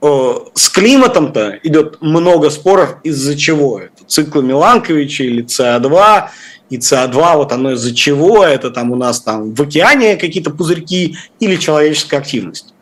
с 0.01 0.69
климатом-то 0.69 1.59
идет 1.63 2.01
много 2.01 2.51
споров 2.51 2.97
из-за 3.03 3.37
чего. 3.37 3.81
Это 3.81 4.05
циклы 4.07 4.43
Миланковича 4.43 5.25
или 5.25 5.45
СО2, 5.45 6.29
и 6.69 6.79
СО2, 6.79 7.37
вот 7.37 7.53
оно 7.53 7.73
из-за 7.73 7.95
чего, 7.95 8.45
это 8.45 8.71
там 8.71 8.91
у 8.93 8.97
нас 8.97 9.21
там 9.21 9.55
в 9.55 9.63
океане 9.63 10.17
какие-то 10.17 10.51
пузырьки 10.51 11.17
или 11.41 11.57
человеческая 11.57 12.19
активность. 12.19 12.75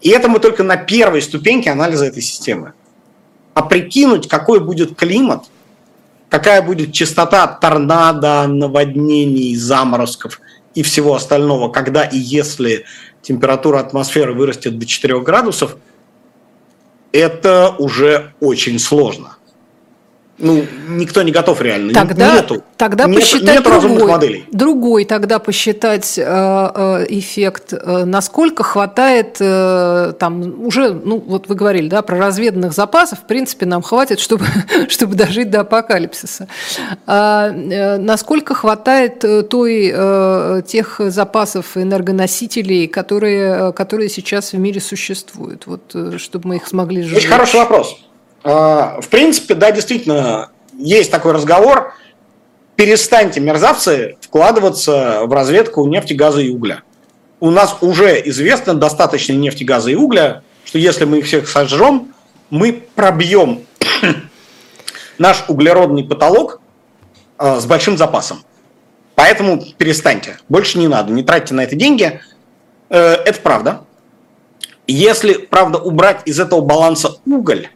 И 0.00 0.10
это 0.10 0.28
мы 0.28 0.38
только 0.38 0.62
на 0.62 0.76
первой 0.76 1.22
ступеньке 1.22 1.70
анализа 1.70 2.06
этой 2.06 2.22
системы. 2.22 2.72
А 3.54 3.62
прикинуть, 3.62 4.28
какой 4.28 4.60
будет 4.60 4.96
климат, 4.96 5.44
какая 6.28 6.62
будет 6.62 6.92
частота 6.92 7.46
торнадо, 7.46 8.46
наводнений, 8.46 9.54
заморозков 9.56 10.40
и 10.74 10.82
всего 10.82 11.14
остального, 11.14 11.70
когда 11.70 12.04
и 12.04 12.18
если 12.18 12.84
температура 13.20 13.78
атмосферы 13.78 14.32
вырастет 14.32 14.78
до 14.78 14.86
4 14.86 15.20
градусов– 15.20 15.76
это 17.12 17.74
уже 17.78 18.32
очень 18.40 18.78
сложно. 18.78 19.36
Ну, 20.42 20.66
никто 20.88 21.22
не 21.22 21.30
готов 21.30 21.62
реально. 21.62 21.94
Тогда, 21.94 22.34
нету, 22.34 22.64
тогда 22.76 23.04
нет, 23.04 23.20
посчитать 23.20 23.54
нет 23.54 23.62
другой, 23.62 24.08
моделей. 24.08 24.44
другой 24.50 25.04
тогда 25.04 25.38
посчитать 25.38 26.18
э, 26.18 26.22
э, 26.24 27.06
эффект, 27.10 27.72
э, 27.72 28.04
насколько 28.04 28.64
хватает 28.64 29.34
там 29.38 30.64
уже, 30.64 30.92
ну 30.92 31.22
вот 31.24 31.46
вы 31.46 31.54
говорили, 31.54 31.88
да, 31.88 32.02
про 32.02 32.18
разведанных 32.18 32.72
запасов, 32.72 33.20
в 33.20 33.26
принципе, 33.28 33.66
нам 33.66 33.82
хватит, 33.82 34.18
чтобы, 34.18 34.44
чтобы 34.88 35.14
дожить 35.14 35.48
до 35.48 35.60
апокалипсиса. 35.60 36.48
А, 37.06 37.52
насколько 37.52 38.54
хватает 38.54 39.24
той, 39.48 40.62
тех 40.66 41.00
запасов 41.06 41.76
энергоносителей, 41.76 42.88
которые, 42.88 43.72
которые 43.74 44.08
сейчас 44.08 44.52
в 44.52 44.58
мире 44.58 44.80
существуют, 44.80 45.66
вот, 45.66 45.94
чтобы 46.16 46.48
мы 46.48 46.56
их 46.56 46.66
смогли 46.66 47.02
жить? 47.02 47.18
Очень 47.18 47.28
хороший 47.28 47.60
вопрос. 47.60 47.96
А, 48.44 49.00
в 49.00 49.08
принципе, 49.08 49.54
да, 49.54 49.70
действительно, 49.70 50.50
есть 50.78 51.10
такой 51.10 51.32
разговор. 51.32 51.94
Перестаньте, 52.76 53.40
мерзавцы, 53.40 54.16
вкладываться 54.20 55.22
в 55.24 55.32
разведку 55.32 55.86
нефти, 55.86 56.14
газа 56.14 56.40
и 56.40 56.50
угля. 56.50 56.82
У 57.40 57.50
нас 57.50 57.76
уже 57.80 58.20
известно 58.28 58.74
достаточно 58.74 59.32
нефти, 59.32 59.64
газа 59.64 59.90
и 59.90 59.94
угля, 59.94 60.42
что 60.64 60.78
если 60.78 61.04
мы 61.04 61.18
их 61.18 61.26
всех 61.26 61.48
сожжем, 61.48 62.14
мы 62.50 62.84
пробьем 62.94 63.66
наш 65.18 65.44
углеродный 65.48 66.04
потолок 66.04 66.60
а, 67.38 67.60
с 67.60 67.66
большим 67.66 67.96
запасом. 67.96 68.42
Поэтому 69.14 69.62
перестаньте. 69.76 70.38
Больше 70.48 70.78
не 70.78 70.88
надо. 70.88 71.12
Не 71.12 71.22
тратьте 71.22 71.54
на 71.54 71.62
это 71.62 71.76
деньги. 71.76 72.20
Э, 72.88 73.14
это 73.24 73.40
правда. 73.40 73.84
Если, 74.86 75.34
правда, 75.34 75.78
убрать 75.78 76.22
из 76.24 76.40
этого 76.40 76.60
баланса 76.60 77.16
уголь, 77.24 77.68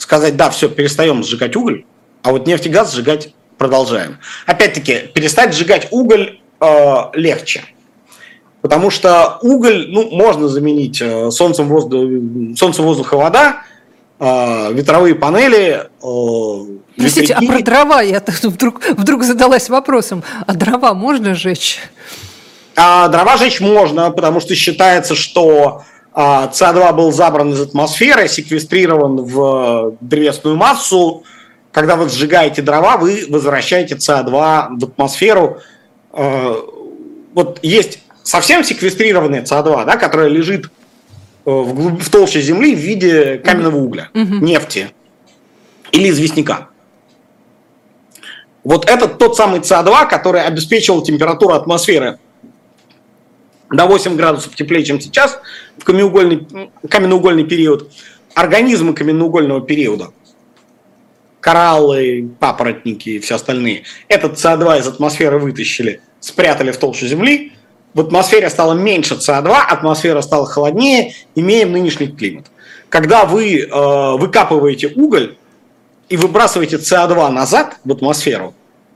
сказать, 0.00 0.36
да, 0.36 0.50
все, 0.50 0.68
перестаем 0.68 1.22
сжигать 1.22 1.56
уголь, 1.56 1.84
а 2.22 2.32
вот 2.32 2.46
нефть 2.46 2.66
и 2.66 2.68
газ 2.70 2.92
сжигать 2.92 3.34
продолжаем. 3.58 4.18
Опять-таки, 4.46 5.10
перестать 5.14 5.54
сжигать 5.54 5.88
уголь 5.90 6.40
э, 6.60 6.96
легче. 7.14 7.62
Потому 8.62 8.90
что 8.90 9.38
уголь, 9.42 9.86
ну, 9.90 10.10
можно 10.10 10.48
заменить 10.48 11.00
э, 11.00 11.30
солнцем, 11.30 11.68
воздух, 11.68 12.08
солнцем, 12.56 12.84
воздух 12.84 13.12
и 13.12 13.16
вода, 13.16 13.62
э, 14.18 14.72
ветровые 14.72 15.14
панели. 15.14 15.88
Э, 16.02 16.78
Простите, 16.96 17.34
а 17.34 17.40
про 17.40 17.60
дрова 17.60 18.00
я 18.02 18.22
вдруг, 18.42 18.82
вдруг 18.96 19.24
задалась 19.24 19.68
вопросом, 19.68 20.24
а 20.46 20.54
дрова 20.54 20.94
можно 20.94 21.34
сжечь? 21.34 21.78
А 22.76 23.08
дрова 23.08 23.36
жечь 23.36 23.60
можно, 23.60 24.10
потому 24.10 24.40
что 24.40 24.54
считается, 24.54 25.14
что 25.14 25.82
а, 25.82 25.84
СО2 26.20 26.94
был 26.94 27.12
забран 27.12 27.52
из 27.52 27.60
атмосферы, 27.60 28.28
секвестрирован 28.28 29.16
в 29.16 29.96
древесную 30.00 30.56
массу. 30.56 31.24
Когда 31.72 31.96
вы 31.96 32.08
сжигаете 32.08 32.62
дрова, 32.62 32.96
вы 32.96 33.24
возвращаете 33.28 33.94
СО2 33.94 34.78
в 34.78 34.84
атмосферу. 34.84 35.58
А, 36.12 36.56
вот 37.34 37.60
есть 37.62 38.00
совсем 38.22 38.64
секвестрированная 38.64 39.42
СО2, 39.42 39.84
да, 39.84 39.96
которая 39.96 40.28
лежит 40.28 40.66
э, 40.66 40.68
в, 41.50 41.74
глуб... 41.74 42.02
в 42.02 42.10
толще 42.10 42.40
земли 42.40 42.74
в 42.74 42.78
виде 42.78 43.38
каменного 43.38 43.76
угля, 43.76 44.08
mm-hmm. 44.14 44.40
нефти 44.40 44.90
или 45.92 46.10
известняка. 46.10 46.68
Вот 48.62 48.88
это 48.88 49.08
тот 49.08 49.36
самый 49.36 49.60
СО2, 49.60 50.08
который 50.08 50.44
обеспечивал 50.44 51.02
температуру 51.02 51.54
атмосферы 51.54 52.18
до 53.70 53.86
8 53.86 54.16
градусов 54.16 54.54
теплее, 54.54 54.84
чем 54.84 55.00
сейчас, 55.00 55.38
в 55.78 55.84
каменноугольный, 55.84 56.46
каменноугольный 56.88 57.44
период, 57.44 57.90
организмы 58.34 58.94
каменноугольного 58.94 59.60
периода, 59.60 60.12
кораллы, 61.40 62.30
папоротники 62.38 63.10
и 63.10 63.18
все 63.20 63.36
остальные, 63.36 63.84
этот 64.08 64.34
СО2 64.34 64.80
из 64.80 64.86
атмосферы 64.88 65.38
вытащили, 65.38 66.00
спрятали 66.18 66.72
в 66.72 66.78
толщу 66.78 67.06
Земли, 67.06 67.52
в 67.94 68.00
атмосфере 68.00 68.50
стало 68.50 68.74
меньше 68.74 69.14
СО2, 69.14 69.52
атмосфера 69.68 70.20
стала 70.20 70.46
холоднее, 70.46 71.14
имеем 71.34 71.72
нынешний 71.72 72.08
климат. 72.08 72.46
Когда 72.88 73.24
вы 73.24 73.60
э, 73.60 74.16
выкапываете 74.16 74.92
уголь 74.94 75.36
и 76.08 76.16
выбрасываете 76.16 76.76
СО2 76.76 77.30
назад 77.30 77.78
в 77.84 77.92
атмосферу, 77.92 78.54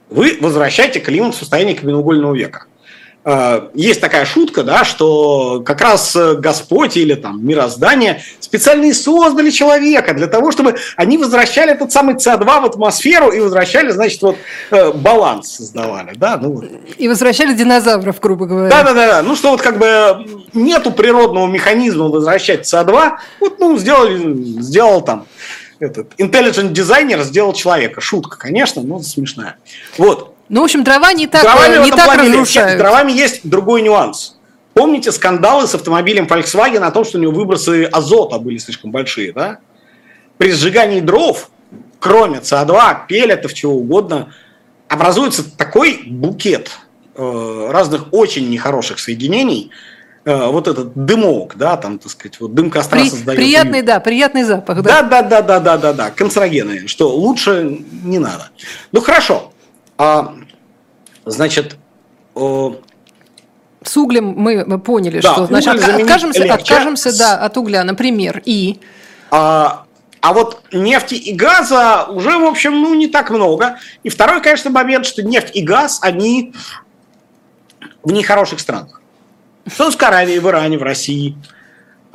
вы 0.09 0.37
возвращаете 0.39 0.99
климат 0.99 1.33
в 1.33 1.37
состояние 1.37 1.75
каменноугольного 1.75 2.35
века. 2.35 2.65
Э, 3.27 3.69
есть 3.73 4.01
такая 4.01 4.23
шутка, 4.23 4.61
да, 4.61 4.85
что 4.85 5.63
как 5.65 5.81
раз 5.81 6.15
э, 6.15 6.35
Господь 6.35 6.95
или 6.95 7.15
там 7.15 7.43
мироздание 7.43 8.21
специально 8.39 8.85
и 8.85 8.93
создали 8.93 9.49
человека 9.49 10.13
для 10.13 10.27
того, 10.27 10.51
чтобы 10.51 10.75
они 10.95 11.17
возвращали 11.17 11.71
этот 11.71 11.91
самый 11.91 12.15
СО2 12.15 12.45
в 12.45 12.65
атмосферу 12.65 13.31
и 13.31 13.39
возвращали, 13.39 13.89
значит, 13.89 14.21
вот 14.21 14.37
э, 14.69 14.91
баланс 14.91 15.55
создавали, 15.55 16.13
да, 16.15 16.37
ну 16.37 16.63
И 16.99 17.07
возвращали 17.07 17.55
динозавров, 17.55 18.19
грубо 18.19 18.45
говоря. 18.45 18.69
Да, 18.69 18.83
да, 18.83 18.93
да, 18.93 19.23
ну 19.23 19.35
что 19.35 19.49
вот 19.49 19.61
как 19.61 19.79
бы 19.79 20.27
нету 20.53 20.91
природного 20.91 21.47
механизма 21.47 22.09
возвращать 22.09 22.71
СО2, 22.71 23.13
вот 23.39 23.59
ну 23.59 23.75
сделали, 23.79 24.61
сделал 24.61 25.01
там 25.01 25.25
этот 25.79 26.13
intelligent 26.19 26.69
дизайнер 26.69 27.23
сделал 27.23 27.53
человека. 27.53 28.01
Шутка, 28.01 28.37
конечно, 28.37 28.83
но 28.83 28.99
смешная. 28.99 29.57
Вот. 29.97 30.34
Ну, 30.49 30.61
в 30.61 30.63
общем, 30.65 30.83
дрова 30.83 31.13
не 31.13 31.27
так, 31.27 31.41
дровами 31.41 31.83
не 31.83 31.91
так 31.91 32.19
разрушают. 32.19 32.71
Нет, 32.71 32.77
дровами 32.77 33.11
есть 33.11 33.41
другой 33.43 33.81
нюанс. 33.81 34.37
Помните 34.73 35.11
скандалы 35.11 35.67
с 35.67 35.73
автомобилем 35.73 36.25
Volkswagen 36.25 36.83
о 36.83 36.91
том, 36.91 37.05
что 37.05 37.17
у 37.17 37.21
него 37.21 37.31
выбросы 37.31 37.85
азота 37.85 38.37
были 38.39 38.57
слишком 38.57 38.91
большие, 38.91 39.31
да? 39.31 39.59
При 40.37 40.51
сжигании 40.51 40.99
дров, 40.99 41.49
кроме 41.99 42.39
СО2, 42.39 43.07
пелетов, 43.07 43.53
чего 43.53 43.73
угодно, 43.73 44.33
образуется 44.89 45.49
такой 45.57 46.03
букет 46.05 46.71
э, 47.15 47.69
разных 47.71 48.07
очень 48.11 48.49
нехороших 48.49 48.99
соединений, 48.99 49.71
э, 50.25 50.47
вот 50.47 50.67
этот 50.67 50.93
дымок, 50.93 51.55
да, 51.55 51.77
там, 51.77 51.97
так 51.97 52.11
сказать, 52.11 52.39
вот 52.39 52.53
дым 52.53 52.69
костра 52.69 52.99
При, 52.99 53.09
создает. 53.09 53.39
Приятный, 53.39 53.81
да, 53.81 53.99
приятный 54.01 54.43
запах, 54.43 54.81
да. 54.81 55.01
Да, 55.01 55.21
да, 55.21 55.21
да, 55.21 55.41
да, 55.41 55.59
да, 55.59 55.77
да, 55.77 55.93
да, 55.93 56.11
канцерогены, 56.11 56.87
что 56.87 57.15
лучше 57.15 57.79
не 58.03 58.19
надо. 58.19 58.49
Ну 58.91 59.01
хорошо, 59.01 59.53
а, 59.97 60.35
значит, 61.25 61.77
с 62.35 63.97
углем 63.97 64.33
мы 64.37 64.79
поняли, 64.79 65.19
да, 65.21 65.33
что 65.33 65.45
значит 65.45 65.75
откажемся, 65.75 66.53
откажемся 66.53 67.17
да, 67.17 67.37
от 67.37 67.57
угля, 67.57 67.83
например, 67.83 68.41
и. 68.45 68.79
А, 69.31 69.85
а 70.21 70.33
вот 70.33 70.63
нефти 70.71 71.13
и 71.13 71.33
газа 71.33 72.05
уже, 72.09 72.37
в 72.37 72.45
общем, 72.45 72.81
ну, 72.81 72.95
не 72.95 73.07
так 73.07 73.29
много. 73.29 73.77
И 74.03 74.09
второй, 74.09 74.41
конечно, 74.41 74.71
момент, 74.71 75.05
что 75.05 75.21
нефть 75.21 75.51
и 75.53 75.61
газ, 75.61 75.99
они 76.01 76.53
в 78.03 78.11
нехороших 78.11 78.59
странах. 78.59 79.01
В 79.65 79.71
Саудовской 79.71 80.07
Аравии, 80.07 80.39
в 80.39 80.47
Иране, 80.47 80.77
в 80.77 80.83
России. 80.83 81.37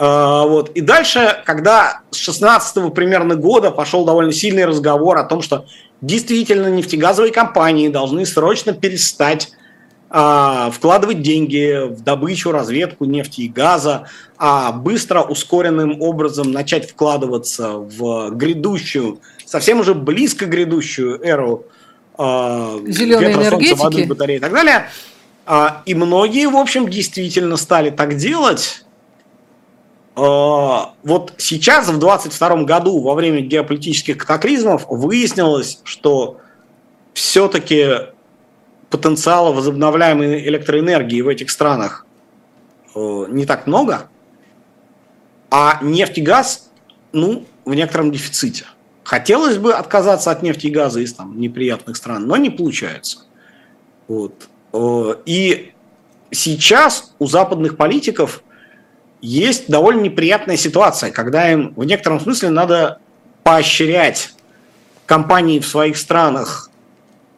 А, 0.03 0.47
вот. 0.47 0.71
И 0.71 0.81
дальше, 0.81 1.43
когда 1.45 2.01
с 2.11 2.17
16 2.17 2.95
примерно 2.95 3.35
года 3.35 3.71
пошел 3.71 4.07
довольно 4.07 4.33
сильный 4.33 4.65
разговор 4.65 5.19
о 5.19 5.25
том, 5.25 5.43
что 5.43 5.67
действительно 6.01 6.69
нефтегазовые 6.69 7.35
компании 7.35 7.89
должны 7.89 8.25
срочно 8.25 8.73
перестать 8.73 9.53
а, 10.09 10.71
вкладывать 10.71 11.21
деньги 11.21 11.87
в 11.87 12.03
добычу, 12.03 12.51
разведку 12.51 13.05
нефти 13.05 13.43
и 13.43 13.49
газа, 13.49 14.07
а 14.39 14.73
быстро, 14.73 15.21
ускоренным 15.21 16.01
образом 16.01 16.51
начать 16.51 16.91
вкладываться 16.91 17.73
в 17.73 18.31
грядущую, 18.31 19.21
совсем 19.45 19.81
уже 19.81 19.95
близко 19.95 20.47
грядущую 20.47 21.23
эру 21.23 21.67
э, 22.19 22.79
зеленой 22.87 23.27
ветра, 23.27 23.43
энергетики, 23.43 23.69
солнца, 23.69 23.85
воды, 23.85 24.07
батареи 24.07 24.37
и 24.39 24.41
так 24.41 24.53
далее. 24.53 24.89
А, 25.45 25.83
и 25.85 25.95
многие, 25.95 26.49
в 26.49 26.57
общем, 26.57 26.89
действительно 26.89 27.59
стали 27.59 27.91
так 27.91 28.17
делать. 28.17 28.87
А, 30.17 30.95
вот 31.03 31.35
сейчас, 31.39 31.89
в 31.89 31.99
2022 31.99 32.65
году, 32.65 33.01
во 33.01 33.15
время 33.15 33.41
геополитических 33.41 34.19
катаклизмов, 34.19 34.87
выяснилось, 34.89 35.81
что 35.85 36.41
все-таки 37.15 38.11
потенциала 38.91 39.53
возобновляемой 39.53 40.47
электроэнергии 40.49 41.21
в 41.21 41.29
этих 41.29 41.51
странах 41.51 42.07
э, 42.95 43.27
не 43.29 43.47
так 43.47 43.67
много, 43.67 44.09
а 45.51 45.79
нефть 45.83 46.19
и 46.19 46.23
газ, 46.23 46.71
ну, 47.13 47.47
в 47.65 47.75
некотором 47.75 48.11
дефиците. 48.11 48.65
Хотелось 49.05 49.59
бы 49.59 49.73
отказаться 49.75 50.31
от 50.31 50.43
нефти 50.43 50.67
и 50.67 50.71
газа 50.71 51.01
из 51.01 51.15
там, 51.15 51.41
неприятных 51.41 51.97
стран, 51.97 52.27
но 52.27 52.37
не 52.37 52.51
получается. 52.51 53.21
Вот. 54.09 54.49
Э, 54.73 55.15
и 55.25 55.73
сейчас 56.33 57.15
у 57.21 57.27
западных 57.27 57.77
политиков 57.77 58.43
есть 59.21 59.69
довольно 59.69 60.01
неприятная 60.01 60.57
ситуация, 60.57 61.11
когда 61.11 61.51
им 61.51 61.75
в 61.77 61.85
некотором 61.85 62.21
смысле 62.21 62.51
надо 62.51 63.01
поощрять 63.43 64.33
компании 65.07 65.59
в 65.59 65.67
своих 65.67 65.97
странах 65.97 66.71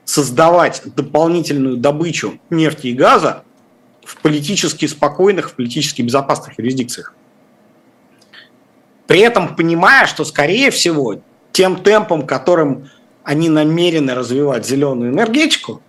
создавать 0.04 0.82
дополнительную 0.84 1.76
добычу 1.76 2.38
нефти 2.50 2.88
и 2.88 2.92
газа 2.92 3.44
в 4.04 4.16
политически 4.18 4.86
спокойных, 4.86 5.50
в 5.50 5.54
политически 5.54 6.02
безопасных 6.02 6.58
юрисдикциях. 6.58 7.14
При 9.06 9.20
этом 9.20 9.56
понимая, 9.56 10.06
что, 10.06 10.24
скорее 10.24 10.70
всего, 10.70 11.20
тем 11.52 11.76
темпом, 11.82 12.26
которым 12.26 12.90
они 13.24 13.48
намерены 13.48 14.14
развивать 14.14 14.66
зеленую 14.66 15.12
энергетику, 15.12 15.82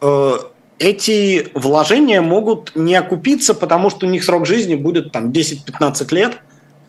э, 0.00 0.38
эти 0.78 1.48
вложения 1.54 2.20
могут 2.20 2.74
не 2.74 2.94
окупиться, 2.94 3.54
потому 3.54 3.90
что 3.90 4.06
у 4.06 4.10
них 4.10 4.24
срок 4.24 4.46
жизни 4.46 4.74
будет 4.74 5.12
там 5.12 5.30
10-15 5.30 6.14
лет, 6.14 6.38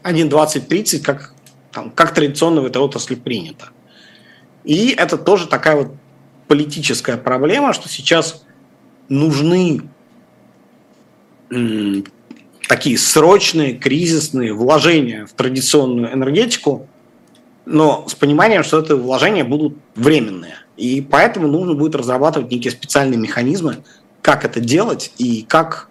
а 0.04 0.12
не 0.12 0.24
20-30, 0.24 1.02
как, 1.02 1.34
там, 1.72 1.92
как 1.92 2.14
традиционно 2.14 2.62
в 2.62 2.66
этой 2.66 2.82
отрасли 2.82 3.16
принято. 3.16 3.70
И 4.64 4.90
это 4.90 5.18
тоже 5.18 5.48
такая 5.48 5.78
вот 5.78 5.94
политическая 6.48 7.18
проблема, 7.18 7.74
что 7.74 7.88
сейчас 7.88 8.44
нужны 9.10 9.82
такие 12.68 12.98
срочные, 12.98 13.76
кризисные 13.76 14.54
вложения 14.54 15.26
в 15.26 15.32
традиционную 15.32 16.14
энергетику, 16.14 16.88
но 17.66 18.06
с 18.08 18.16
пониманием, 18.16 18.64
что 18.64 18.80
это 18.80 18.98
вложения 18.98 19.46
будут 19.46 19.78
временные. 19.96 20.58
И 20.78 21.02
поэтому 21.02 21.48
нужно 21.48 21.74
будет 21.74 21.96
разрабатывать 21.96 22.52
некие 22.52 22.72
специальные 22.72 23.20
механизмы, 23.20 23.78
как 24.22 24.46
это 24.46 24.60
делать 24.60 25.12
и 25.18 25.42
как 25.42 25.90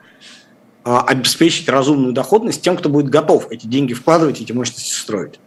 э, 0.84 0.96
обеспечить 1.06 1.68
разумную 1.68 2.12
доходность 2.12 2.62
тем, 2.62 2.76
кто 2.76 2.88
будет 2.88 3.08
готов 3.08 3.50
эти 3.50 3.66
деньги 3.66 3.94
вкладывать, 3.94 4.40
эти 4.40 4.52
мощности 4.52 4.94
строить. 4.94 5.40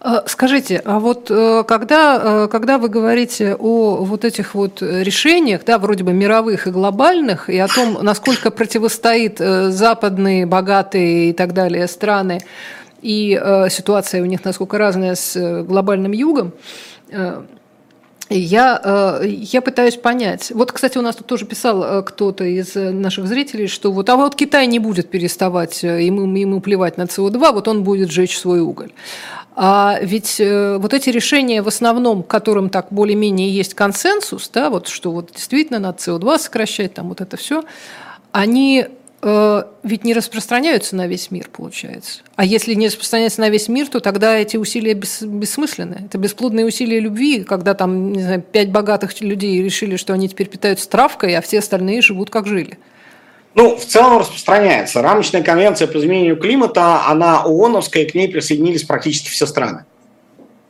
А, 0.00 0.24
скажите, 0.26 0.82
а 0.84 0.98
вот 0.98 1.30
э, 1.30 1.62
когда, 1.62 2.20
э, 2.22 2.48
когда 2.50 2.78
вы 2.78 2.88
говорите 2.88 3.54
о 3.54 3.98
вот 3.98 4.24
этих 4.24 4.56
вот 4.56 4.82
решениях, 4.82 5.64
да, 5.64 5.78
вроде 5.78 6.02
бы 6.02 6.12
мировых 6.12 6.66
и 6.66 6.70
глобальных, 6.72 7.48
и 7.48 7.58
о 7.58 7.68
том, 7.68 7.98
насколько 8.02 8.50
противостоит 8.50 9.38
западные, 9.38 10.44
богатые 10.44 11.30
и 11.30 11.32
так 11.32 11.52
далее 11.52 11.86
страны, 11.86 12.40
и 13.00 13.40
ситуация 13.68 14.22
у 14.22 14.26
них 14.26 14.44
насколько 14.44 14.78
разная 14.78 15.16
с 15.16 15.64
глобальным 15.64 16.12
югом, 16.12 16.52
Я, 18.34 18.80
э, 19.22 19.26
я 19.26 19.62
пытаюсь 19.62 19.96
понять. 19.96 20.50
Вот, 20.50 20.72
кстати, 20.72 20.98
у 20.98 21.02
нас 21.02 21.16
тут 21.16 21.26
тоже 21.26 21.46
писал 21.46 21.82
э, 21.82 22.02
кто-то 22.02 22.44
из 22.44 22.74
наших 22.74 23.26
зрителей, 23.26 23.66
что 23.66 23.92
вот, 23.92 24.08
а 24.08 24.16
вот 24.16 24.34
Китай 24.34 24.66
не 24.66 24.78
будет 24.78 25.10
переставать, 25.10 25.82
ему, 25.82 26.24
ему 26.36 26.60
плевать 26.60 26.96
на 26.96 27.02
СО2, 27.02 27.52
вот 27.52 27.68
он 27.68 27.84
будет 27.84 28.10
жечь 28.10 28.38
свой 28.38 28.60
уголь. 28.60 28.92
А 29.54 29.98
ведь 30.00 30.40
вот 30.40 30.94
эти 30.94 31.10
решения 31.10 31.60
в 31.60 31.68
основном, 31.68 32.22
которым 32.22 32.70
так 32.70 32.86
более-менее 32.90 33.50
есть 33.50 33.74
консенсус, 33.74 34.50
да, 34.52 34.70
вот 34.70 34.88
что 34.88 35.12
вот 35.12 35.32
действительно 35.34 35.78
надо 35.78 35.98
СО2 35.98 36.38
сокращать, 36.38 36.94
там 36.94 37.10
вот 37.10 37.20
это 37.20 37.36
все, 37.36 37.62
они 38.32 38.86
Э, 38.86 39.01
ведь 39.22 40.02
не 40.02 40.14
распространяются 40.14 40.96
на 40.96 41.06
весь 41.06 41.30
мир, 41.30 41.48
получается. 41.52 42.22
А 42.34 42.44
если 42.44 42.74
не 42.74 42.88
распространяются 42.88 43.40
на 43.40 43.50
весь 43.50 43.68
мир, 43.68 43.88
то 43.88 44.00
тогда 44.00 44.36
эти 44.36 44.56
усилия 44.56 44.94
бес, 44.94 45.22
бессмысленны. 45.22 46.06
Это 46.06 46.18
бесплодные 46.18 46.66
усилия 46.66 46.98
любви, 46.98 47.44
когда 47.44 47.74
там, 47.74 48.12
не 48.12 48.22
знаю, 48.22 48.42
пять 48.42 48.70
богатых 48.70 49.20
людей 49.20 49.62
решили, 49.62 49.94
что 49.94 50.12
они 50.12 50.28
теперь 50.28 50.48
питаются 50.48 50.88
травкой, 50.88 51.36
а 51.36 51.40
все 51.40 51.60
остальные 51.60 52.02
живут 52.02 52.30
как 52.30 52.48
жили. 52.48 52.78
Ну, 53.54 53.76
в 53.76 53.84
целом 53.84 54.18
распространяется. 54.18 55.02
Рамочная 55.02 55.42
конвенция 55.42 55.86
по 55.86 55.98
изменению 55.98 56.36
климата, 56.36 57.06
она 57.06 57.42
ООНовская, 57.42 58.06
к 58.06 58.14
ней 58.14 58.28
присоединились 58.28 58.82
практически 58.82 59.28
все 59.28 59.46
страны. 59.46 59.84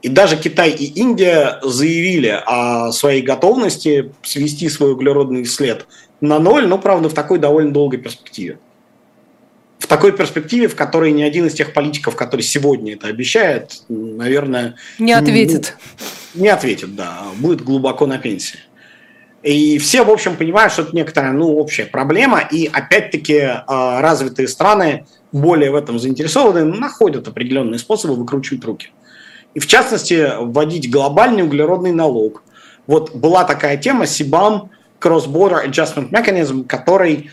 И 0.03 0.09
даже 0.09 0.37
Китай 0.37 0.71
и 0.71 0.85
Индия 0.85 1.61
заявили 1.63 2.43
о 2.45 2.91
своей 2.93 3.23
готовности 3.23 4.13
свести 4.23 4.69
свой 4.69 4.93
углеродный 4.93 5.45
след 5.45 5.87
на 6.23 6.39
ноль, 6.39 6.67
но, 6.67 6.79
правда, 6.79 7.11
в 7.11 7.15
такой 7.15 7.39
довольно 7.39 7.73
долгой 7.73 7.99
перспективе. 7.99 8.59
В 9.79 9.89
такой 9.89 10.13
перспективе, 10.13 10.69
в 10.69 10.77
которой 10.77 11.11
ни 11.11 11.23
один 11.23 11.47
из 11.47 11.55
тех 11.55 11.75
политиков, 11.75 12.15
который 12.15 12.43
сегодня 12.43 12.95
это 12.95 13.09
обещает, 13.09 13.83
наверное... 13.89 14.77
Не 15.01 15.13
ответит. 15.13 15.77
Не, 16.35 16.43
не 16.43 16.49
ответит, 16.49 16.95
да. 16.95 17.25
Будет 17.37 17.63
глубоко 17.63 18.07
на 18.07 18.19
пенсии. 18.19 18.61
И 19.43 19.79
все, 19.79 20.05
в 20.05 20.11
общем, 20.11 20.37
понимают, 20.37 20.73
что 20.73 20.83
это 20.83 20.95
некоторая, 20.95 21.33
ну, 21.33 21.57
общая 21.57 21.87
проблема. 21.87 22.39
И, 22.39 22.71
опять-таки, 22.73 23.41
а, 23.67 24.01
развитые 24.01 24.47
страны, 24.47 25.05
более 25.33 25.73
в 25.73 25.75
этом 25.75 25.99
заинтересованы, 25.99 26.65
находят 26.65 27.27
определенные 27.27 27.81
способы 27.81 28.15
выкручивать 28.15 28.65
руки. 28.65 28.91
И, 29.55 29.59
в 29.59 29.67
частности, 29.67 30.31
вводить 30.39 30.89
глобальный 30.89 31.43
углеродный 31.43 31.93
налог. 31.93 32.45
Вот 32.87 33.17
была 33.17 33.43
такая 33.43 33.77
тема, 33.77 34.07
Сибам– 34.07 34.71
Cross-Border 35.03 35.67
Adjustment 35.67 36.11
Mechanism, 36.11 36.65
который 36.65 37.31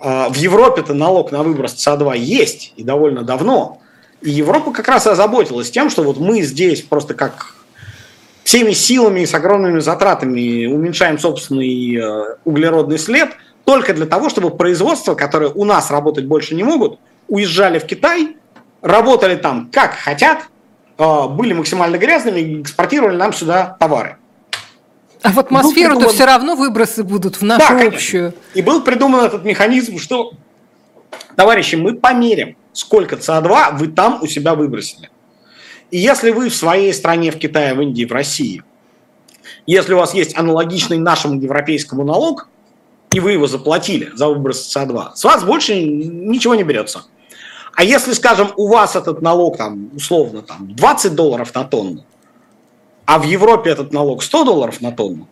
э, 0.00 0.28
в 0.28 0.36
Европе-то 0.36 0.94
налог 0.94 1.32
на 1.32 1.42
выброс 1.42 1.74
СО2 1.74 2.18
есть 2.18 2.72
и 2.76 2.82
довольно 2.82 3.22
давно. 3.22 3.80
И 4.20 4.30
Европа 4.30 4.72
как 4.72 4.88
раз 4.88 5.06
и 5.06 5.10
озаботилась 5.10 5.70
тем, 5.70 5.90
что 5.90 6.02
вот 6.02 6.18
мы 6.18 6.42
здесь 6.42 6.82
просто 6.82 7.14
как 7.14 7.56
всеми 8.44 8.72
силами 8.72 9.20
и 9.20 9.26
с 9.26 9.34
огромными 9.34 9.80
затратами 9.80 10.66
уменьшаем 10.66 11.18
собственный 11.18 11.96
э, 11.96 12.36
углеродный 12.44 12.98
след 12.98 13.30
только 13.64 13.94
для 13.94 14.06
того, 14.06 14.28
чтобы 14.28 14.50
производства, 14.50 15.14
которые 15.14 15.52
у 15.52 15.64
нас 15.64 15.90
работать 15.90 16.26
больше 16.26 16.54
не 16.54 16.64
могут, 16.64 16.98
уезжали 17.28 17.78
в 17.78 17.86
Китай, 17.86 18.36
работали 18.80 19.36
там 19.36 19.70
как 19.72 19.94
хотят, 19.94 20.40
э, 20.98 21.28
были 21.28 21.52
максимально 21.52 21.96
грязными 21.96 22.40
и 22.40 22.60
экспортировали 22.62 23.16
нам 23.16 23.32
сюда 23.32 23.76
товары. 23.78 24.16
А 25.22 25.30
в 25.30 25.38
атмосферу-то 25.38 26.00
придуман... 26.00 26.14
все 26.14 26.24
равно 26.24 26.56
выбросы 26.56 27.04
будут 27.04 27.36
в 27.36 27.42
нашу 27.42 27.66
да, 27.68 27.86
общую. 27.86 28.34
И 28.54 28.62
был 28.62 28.82
придуман 28.82 29.24
этот 29.24 29.44
механизм, 29.44 29.98
что, 29.98 30.32
товарищи, 31.36 31.76
мы 31.76 31.94
померим, 31.94 32.56
сколько 32.72 33.16
СО2 33.16 33.78
вы 33.78 33.88
там 33.88 34.20
у 34.22 34.26
себя 34.26 34.54
выбросили. 34.54 35.10
И 35.90 35.98
если 35.98 36.30
вы 36.30 36.48
в 36.48 36.54
своей 36.54 36.92
стране, 36.92 37.30
в 37.30 37.38
Китае, 37.38 37.74
в 37.74 37.82
Индии, 37.82 38.04
в 38.04 38.12
России, 38.12 38.62
если 39.66 39.94
у 39.94 39.98
вас 39.98 40.14
есть 40.14 40.36
аналогичный 40.36 40.98
нашему 40.98 41.40
европейскому 41.40 42.04
налог, 42.04 42.48
и 43.12 43.20
вы 43.20 43.32
его 43.32 43.46
заплатили 43.46 44.10
за 44.14 44.28
выброс 44.28 44.74
СО2, 44.74 45.10
с 45.14 45.22
вас 45.22 45.44
больше 45.44 45.80
ничего 45.80 46.54
не 46.54 46.64
берется. 46.64 47.04
А 47.74 47.84
если, 47.84 48.12
скажем, 48.12 48.52
у 48.56 48.68
вас 48.68 48.96
этот 48.96 49.22
налог 49.22 49.56
там 49.56 49.90
условно 49.94 50.42
там 50.42 50.74
20 50.74 51.14
долларов 51.14 51.54
на 51.54 51.64
тонну, 51.64 52.04
а 53.04 53.18
в 53.18 53.24
Европе 53.24 53.70
этот 53.70 53.92
налог 53.92 54.22
100 54.22 54.44
долларов 54.44 54.80
на 54.80 54.92
тонну, 54.92 55.28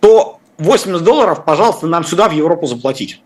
то 0.00 0.38
80 0.58 1.02
долларов, 1.02 1.44
пожалуйста, 1.44 1.86
нам 1.86 2.04
сюда 2.04 2.28
в 2.28 2.32
Европу 2.32 2.66
заплатить. 2.66 3.20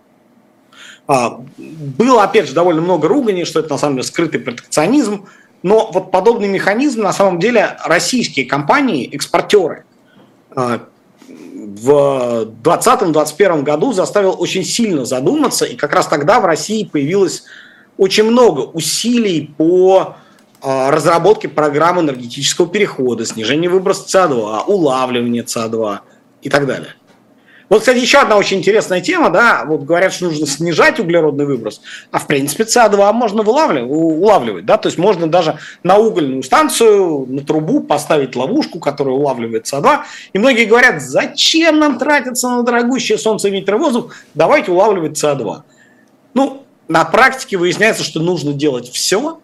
А, 1.07 1.41
было, 1.57 2.23
опять 2.23 2.49
же, 2.49 2.55
довольно 2.55 2.83
много 2.83 3.09
ругани, 3.09 3.45
что 3.45 3.61
это 3.61 3.71
на 3.71 3.79
самом 3.79 3.97
деле 3.97 4.07
скрытый 4.07 4.41
протекционизм, 4.41 5.27
но 5.63 5.91
вот 5.93 6.11
подобный 6.11 6.49
механизм 6.49 7.03
на 7.03 7.13
самом 7.13 7.39
деле 7.39 7.77
российские 7.85 8.47
компании, 8.47 9.09
экспортеры, 9.13 9.85
а, 10.55 10.83
в 11.29 12.47
2020-2021 12.63 13.63
году 13.63 13.93
заставил 13.93 14.37
очень 14.39 14.65
сильно 14.65 15.05
задуматься, 15.05 15.65
и 15.65 15.77
как 15.77 15.95
раз 15.95 16.07
тогда 16.07 16.41
в 16.41 16.45
России 16.45 16.85
появилось 16.85 17.45
очень 17.97 18.25
много 18.25 18.61
усилий 18.61 19.55
по 19.57 20.17
разработки 20.63 21.47
программ 21.47 22.01
энергетического 22.01 22.69
перехода, 22.69 23.25
снижения 23.25 23.69
выброса 23.69 24.05
СО2, 24.07 24.65
улавливания 24.67 25.45
СО2 25.45 25.99
и 26.43 26.49
так 26.49 26.67
далее. 26.67 26.95
Вот, 27.69 27.81
кстати, 27.81 27.99
еще 27.99 28.19
одна 28.19 28.37
очень 28.37 28.59
интересная 28.59 29.03
тема, 29.03 29.29
да, 29.29 29.65
вот 29.67 29.83
говорят, 29.83 30.15
что 30.15 30.25
нужно 30.25 30.47
снижать 30.47 30.99
углеродный 31.01 31.45
выброс, 31.45 31.83
а 32.11 32.19
в 32.19 32.27
принципе 32.27 32.65
СО2 32.65 33.13
можно 33.13 33.43
вылавливать, 33.43 33.91
улавливать, 33.91 34.65
да, 34.65 34.79
то 34.79 34.89
есть 34.89 34.97
можно 34.97 35.27
даже 35.27 35.59
на 35.83 35.99
угольную 35.99 36.43
станцию, 36.43 37.27
на 37.29 37.43
трубу 37.43 37.81
поставить 37.81 38.35
ловушку, 38.37 38.81
которая 38.81 39.15
улавливает 39.15 39.67
СО2, 39.67 39.99
и 40.33 40.39
многие 40.39 40.65
говорят, 40.65 41.03
зачем 41.03 41.79
нам 41.79 41.99
тратиться 41.99 42.49
на 42.49 42.63
дорогущее 42.63 43.19
солнце, 43.19 43.51
ветер 43.51 43.75
и 43.75 43.79
воздух, 43.79 44.15
давайте 44.33 44.73
улавливать 44.73 45.23
СО2. 45.23 45.63
Ну, 46.33 46.63
на 46.89 47.05
практике 47.05 47.59
выясняется, 47.59 48.03
что 48.03 48.21
нужно 48.21 48.55
делать 48.55 48.91
все, 48.91 49.41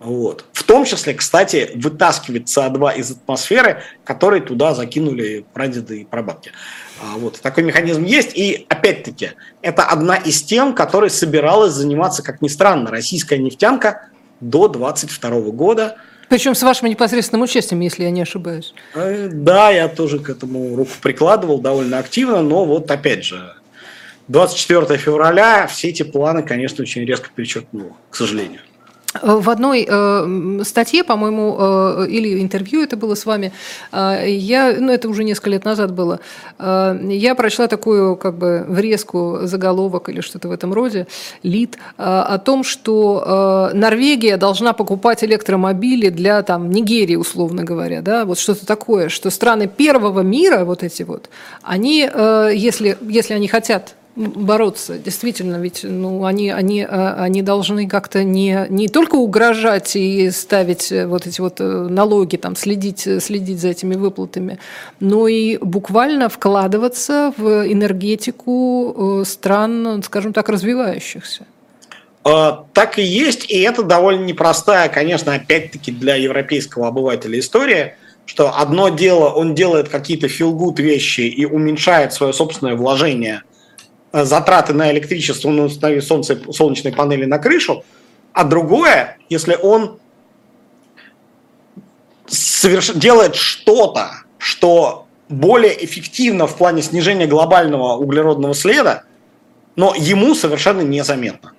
вот. 0.00 0.46
В 0.54 0.64
том 0.64 0.86
числе, 0.86 1.12
кстати, 1.12 1.72
вытаскивать 1.74 2.44
СО2 2.44 2.96
из 2.96 3.10
атмосферы, 3.10 3.82
который 4.02 4.40
туда 4.40 4.74
закинули 4.74 5.44
прадеды 5.52 6.00
и 6.00 6.04
прабабки. 6.06 6.52
А, 7.02 7.18
вот. 7.18 7.38
Такой 7.40 7.64
механизм 7.64 8.02
есть. 8.04 8.34
И, 8.34 8.64
опять-таки, 8.70 9.32
это 9.60 9.84
одна 9.84 10.16
из 10.16 10.42
тем, 10.42 10.74
которой 10.74 11.10
собиралась 11.10 11.74
заниматься, 11.74 12.22
как 12.22 12.40
ни 12.40 12.48
странно, 12.48 12.90
российская 12.90 13.38
нефтянка 13.38 14.08
до 14.40 14.68
2022 14.68 15.40
года. 15.50 15.98
Причем 16.30 16.54
с 16.54 16.62
вашим 16.62 16.88
непосредственным 16.88 17.42
участием, 17.42 17.80
если 17.80 18.04
я 18.04 18.10
не 18.10 18.22
ошибаюсь. 18.22 18.72
Э, 18.94 19.28
да, 19.30 19.70
я 19.70 19.88
тоже 19.88 20.18
к 20.18 20.30
этому 20.30 20.76
руку 20.76 20.92
прикладывал 21.02 21.60
довольно 21.60 21.98
активно, 21.98 22.40
но 22.40 22.64
вот 22.64 22.90
опять 22.90 23.24
же, 23.24 23.54
24 24.28 24.96
февраля 24.96 25.66
все 25.66 25.88
эти 25.88 26.04
планы, 26.04 26.42
конечно, 26.42 26.80
очень 26.82 27.04
резко 27.04 27.28
перечеркнуло, 27.34 27.96
к 28.08 28.16
сожалению. 28.16 28.60
В 29.22 29.50
одной 29.50 29.84
э, 29.88 30.60
статье, 30.62 31.02
по-моему, 31.02 31.56
э, 31.58 32.06
или 32.10 32.40
интервью 32.40 32.84
это 32.84 32.96
было 32.96 33.16
с 33.16 33.26
вами, 33.26 33.52
э, 33.90 34.26
я, 34.28 34.76
ну 34.78 34.92
это 34.92 35.08
уже 35.08 35.24
несколько 35.24 35.50
лет 35.50 35.64
назад 35.64 35.92
было, 35.92 36.20
э, 36.60 36.96
я 37.08 37.34
прочла 37.34 37.66
такую 37.66 38.14
как 38.14 38.38
бы 38.38 38.64
врезку 38.68 39.40
заголовок 39.42 40.10
или 40.10 40.20
что-то 40.20 40.46
в 40.46 40.52
этом 40.52 40.72
роде, 40.72 41.08
лид, 41.42 41.76
э, 41.98 42.02
о 42.04 42.38
том, 42.38 42.62
что 42.62 43.70
э, 43.72 43.76
Норвегия 43.76 44.36
должна 44.36 44.74
покупать 44.74 45.24
электромобили 45.24 46.08
для 46.10 46.44
там 46.44 46.70
Нигерии, 46.70 47.16
условно 47.16 47.64
говоря, 47.64 48.02
да, 48.02 48.24
вот 48.24 48.38
что-то 48.38 48.64
такое, 48.64 49.08
что 49.08 49.30
страны 49.30 49.66
первого 49.66 50.20
мира, 50.20 50.64
вот 50.64 50.84
эти 50.84 51.02
вот, 51.02 51.30
они, 51.62 52.08
э, 52.12 52.52
если, 52.54 52.96
если 53.00 53.34
они 53.34 53.48
хотят 53.48 53.96
бороться. 54.20 54.98
Действительно, 54.98 55.56
ведь 55.56 55.80
ну, 55.82 56.24
они, 56.24 56.50
они, 56.50 56.86
а, 56.88 57.16
они 57.18 57.42
должны 57.42 57.88
как-то 57.88 58.22
не, 58.22 58.66
не 58.68 58.88
только 58.88 59.16
угрожать 59.16 59.96
и 59.96 60.30
ставить 60.30 60.92
э, 60.92 61.06
вот 61.06 61.26
эти 61.26 61.40
вот 61.40 61.60
э, 61.60 61.64
налоги, 61.64 62.36
там, 62.36 62.56
следить, 62.56 63.08
следить 63.22 63.60
за 63.60 63.68
этими 63.68 63.94
выплатами, 63.94 64.58
но 65.00 65.26
и 65.26 65.56
буквально 65.58 66.28
вкладываться 66.28 67.32
в 67.36 67.66
энергетику 67.72 69.20
э, 69.22 69.24
стран, 69.24 70.02
скажем 70.04 70.32
так, 70.32 70.48
развивающихся. 70.48 71.46
А, 72.22 72.66
так 72.74 72.98
и 72.98 73.02
есть, 73.02 73.50
и 73.50 73.60
это 73.60 73.82
довольно 73.82 74.24
непростая, 74.24 74.88
конечно, 74.90 75.34
опять-таки 75.34 75.92
для 75.92 76.16
европейского 76.16 76.88
обывателя 76.88 77.38
история, 77.38 77.96
что 78.26 78.54
одно 78.54 78.90
дело, 78.90 79.30
он 79.30 79.54
делает 79.54 79.88
какие-то 79.88 80.28
филгут 80.28 80.78
вещи 80.78 81.22
и 81.22 81.46
уменьшает 81.46 82.12
свое 82.12 82.34
собственное 82.34 82.76
вложение– 82.76 83.42
Э, 83.49 83.49
затраты 84.12 84.72
на 84.72 84.90
электричество 84.90 85.50
на 85.50 85.64
установе 85.64 86.02
солнце, 86.02 86.38
солнечной 86.52 86.92
панели 86.92 87.24
на 87.24 87.38
крышу, 87.38 87.84
а 88.32 88.44
другое, 88.44 89.18
если 89.28 89.56
он 89.60 89.98
соверш... 92.26 92.90
делает 92.90 93.34
что-то, 93.34 94.22
что 94.38 95.06
более 95.28 95.84
эффективно 95.84 96.46
в 96.46 96.56
плане 96.56 96.82
снижения 96.82 97.26
глобального 97.26 97.96
углеродного 97.96 98.54
следа, 98.54 99.04
но 99.76 99.94
ему 99.96 100.34
совершенно 100.34 100.80
незаметно. 100.80 101.52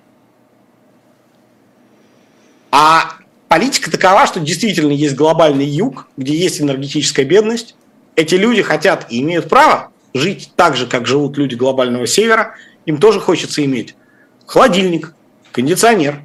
А 2.70 3.14
политика 3.48 3.90
такова, 3.90 4.26
что 4.26 4.40
действительно 4.40 4.92
есть 4.92 5.14
глобальный 5.14 5.66
юг, 5.66 6.08
где 6.16 6.36
есть 6.36 6.60
энергетическая 6.60 7.24
бедность, 7.24 7.74
эти 8.16 8.34
люди 8.34 8.62
хотят 8.62 9.06
и 9.10 9.20
имеют 9.20 9.48
право 9.48 9.91
жить 10.14 10.52
так 10.56 10.76
же, 10.76 10.86
как 10.86 11.06
живут 11.06 11.36
люди 11.36 11.54
глобального 11.54 12.06
севера. 12.06 12.54
Им 12.86 12.98
тоже 12.98 13.20
хочется 13.20 13.64
иметь 13.64 13.94
холодильник, 14.46 15.14
кондиционер, 15.52 16.22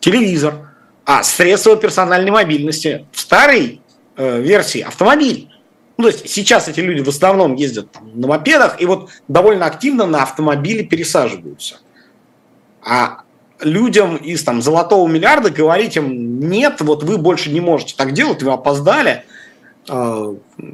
телевизор, 0.00 0.70
а 1.04 1.22
средства 1.22 1.76
персональной 1.76 2.30
мобильности 2.30 3.06
в 3.12 3.20
старой 3.20 3.80
э, 4.16 4.40
версии 4.40 4.80
автомобиль. 4.80 5.48
Ну, 5.96 6.04
то 6.04 6.10
есть 6.10 6.30
сейчас 6.30 6.68
эти 6.68 6.80
люди 6.80 7.02
в 7.02 7.08
основном 7.08 7.54
ездят 7.54 7.92
там, 7.92 8.10
на 8.18 8.26
мопедах 8.26 8.80
и 8.80 8.86
вот 8.86 9.10
довольно 9.28 9.66
активно 9.66 10.06
на 10.06 10.22
автомобиле 10.22 10.82
пересаживаются. 10.82 11.80
А 12.82 13.22
людям 13.60 14.16
из 14.16 14.42
там, 14.42 14.62
золотого 14.62 15.06
миллиарда 15.06 15.50
говорить 15.50 15.96
им, 15.96 16.40
нет, 16.40 16.80
вот 16.80 17.02
вы 17.02 17.18
больше 17.18 17.50
не 17.50 17.60
можете 17.60 17.94
так 17.96 18.12
делать, 18.12 18.42
вы 18.42 18.52
опоздали, 18.52 19.24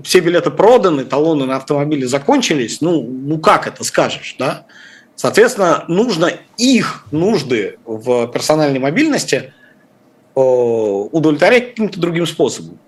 все 0.04 0.20
билеты 0.20 0.50
проданы, 0.50 1.04
талоны 1.04 1.46
на 1.46 1.56
автомобиле 1.56 2.06
закончились, 2.06 2.80
ну, 2.80 3.02
ну 3.02 3.38
как 3.38 3.66
это 3.66 3.84
скажешь, 3.84 4.36
да? 4.38 4.66
Соответственно, 5.14 5.84
нужно 5.88 6.30
их 6.58 7.06
нужды 7.10 7.78
в 7.86 8.26
персональной 8.28 8.78
мобильности 8.78 9.54
э, 10.34 10.40
удовлетворять 10.40 11.70
каким-то 11.70 11.98
другим 11.98 12.26
способом. 12.26 12.78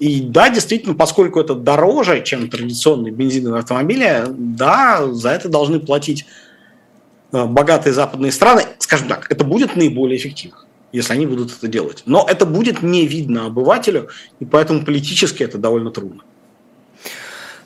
И 0.00 0.20
да, 0.20 0.50
действительно, 0.50 0.94
поскольку 0.94 1.38
это 1.38 1.54
дороже, 1.54 2.22
чем 2.24 2.50
традиционные 2.50 3.12
бензиновые 3.12 3.60
автомобили, 3.60 4.24
да, 4.28 5.06
за 5.12 5.30
это 5.30 5.48
должны 5.48 5.78
платить 5.78 6.26
э, 7.32 7.44
богатые 7.44 7.92
западные 7.92 8.32
страны. 8.32 8.62
Скажем 8.78 9.06
так, 9.06 9.30
это 9.30 9.44
будет 9.44 9.76
наиболее 9.76 10.18
эффективно, 10.18 10.58
если 10.94 11.12
они 11.12 11.26
будут 11.26 11.50
это 11.56 11.66
делать. 11.66 12.04
Но 12.06 12.24
это 12.28 12.46
будет 12.46 12.82
не 12.82 13.06
видно 13.06 13.46
обывателю, 13.46 14.08
и 14.38 14.44
поэтому 14.44 14.84
политически 14.84 15.42
это 15.42 15.58
довольно 15.58 15.90
трудно. 15.90 16.22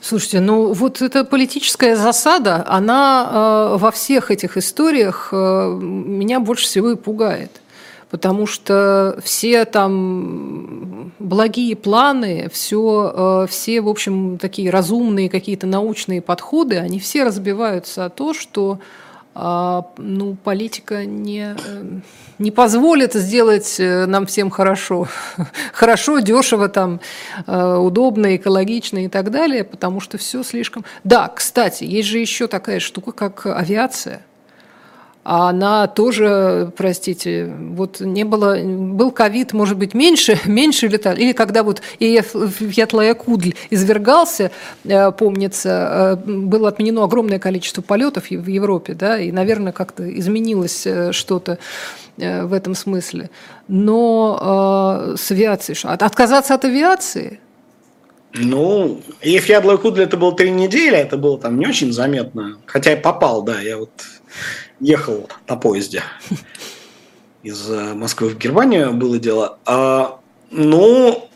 Слушайте, 0.00 0.40
ну 0.40 0.72
вот 0.72 1.02
эта 1.02 1.24
политическая 1.24 1.94
засада, 1.94 2.64
она 2.66 3.28
э, 3.74 3.76
во 3.78 3.90
всех 3.90 4.30
этих 4.30 4.56
историях 4.56 5.28
э, 5.32 5.78
меня 5.80 6.40
больше 6.40 6.64
всего 6.64 6.92
и 6.92 6.96
пугает. 6.96 7.60
Потому 8.10 8.46
что 8.46 9.20
все 9.22 9.66
там 9.66 11.12
благие 11.18 11.76
планы, 11.76 12.48
все, 12.50 13.42
э, 13.44 13.46
все, 13.50 13.82
в 13.82 13.88
общем, 13.88 14.38
такие 14.38 14.70
разумные 14.70 15.28
какие-то 15.28 15.66
научные 15.66 16.22
подходы, 16.22 16.78
они 16.78 16.98
все 16.98 17.24
разбиваются 17.24 18.06
о 18.06 18.08
то, 18.08 18.32
что 18.32 18.78
ну, 19.40 20.36
политика 20.42 21.04
не 21.04 21.54
э, 21.56 22.00
не 22.38 22.50
позволит 22.50 23.14
сделать 23.14 23.76
э, 23.78 24.06
нам 24.06 24.26
всем 24.26 24.50
хорошо. 24.50 25.08
Хорошо, 25.72 26.18
дешево, 26.18 26.68
там, 26.68 27.00
э, 27.46 27.76
удобно, 27.76 28.36
экологично 28.36 29.04
и 29.04 29.08
так 29.08 29.30
далее, 29.30 29.64
потому 29.64 30.00
что 30.00 30.18
все 30.18 30.42
слишком... 30.42 30.84
Да, 31.04 31.28
кстати, 31.28 31.84
есть 31.84 32.08
же 32.08 32.18
еще 32.18 32.48
такая 32.48 32.80
штука, 32.80 33.12
как 33.12 33.46
авиация 33.46 34.22
а 35.24 35.50
она 35.50 35.86
тоже, 35.86 36.72
простите, 36.76 37.52
вот 37.72 38.00
не 38.00 38.24
было, 38.24 38.58
был 38.58 39.10
ковид, 39.10 39.52
может 39.52 39.76
быть, 39.76 39.94
меньше, 39.94 40.38
меньше 40.46 40.88
летали, 40.88 41.20
или 41.20 41.32
когда 41.32 41.62
вот 41.62 41.82
Ятлая 42.00 43.14
Кудль 43.14 43.54
извергался, 43.70 44.50
э, 44.84 45.12
помнится, 45.12 46.20
было 46.24 46.68
отменено 46.68 47.04
огромное 47.04 47.38
количество 47.38 47.82
полетов 47.82 48.30
в 48.30 48.46
Европе, 48.48 48.94
да, 48.94 49.18
и, 49.18 49.32
наверное, 49.32 49.72
как-то 49.72 50.08
изменилось 50.18 50.86
что-то 51.12 51.58
Э, 52.18 52.44
в 52.44 52.52
этом 52.52 52.74
смысле. 52.74 53.30
Но 53.68 55.12
э, 55.12 55.16
с 55.16 55.30
авиацией 55.30 55.76
что? 55.76 55.90
Отказаться 55.90 56.54
от 56.54 56.64
авиации? 56.64 57.40
Ну, 58.34 59.00
если 59.22 59.52
я 59.52 59.76
Кудля 59.76 60.04
это 60.04 60.16
было 60.16 60.34
три 60.34 60.50
недели, 60.50 60.96
это 60.96 61.16
было 61.16 61.38
там 61.38 61.58
не 61.58 61.66
очень 61.66 61.92
заметно. 61.92 62.58
Хотя 62.66 62.90
я 62.90 62.96
попал, 62.96 63.42
да, 63.42 63.60
я 63.60 63.78
вот 63.78 63.90
ехал 64.80 65.28
на 65.48 65.56
поезде 65.56 66.02
из 67.42 67.70
э, 67.70 67.94
Москвы 67.94 68.28
в 68.30 68.38
Германию 68.38 68.92
было 68.92 69.18
дело. 69.18 69.58
А, 69.64 70.20
ну, 70.50 71.28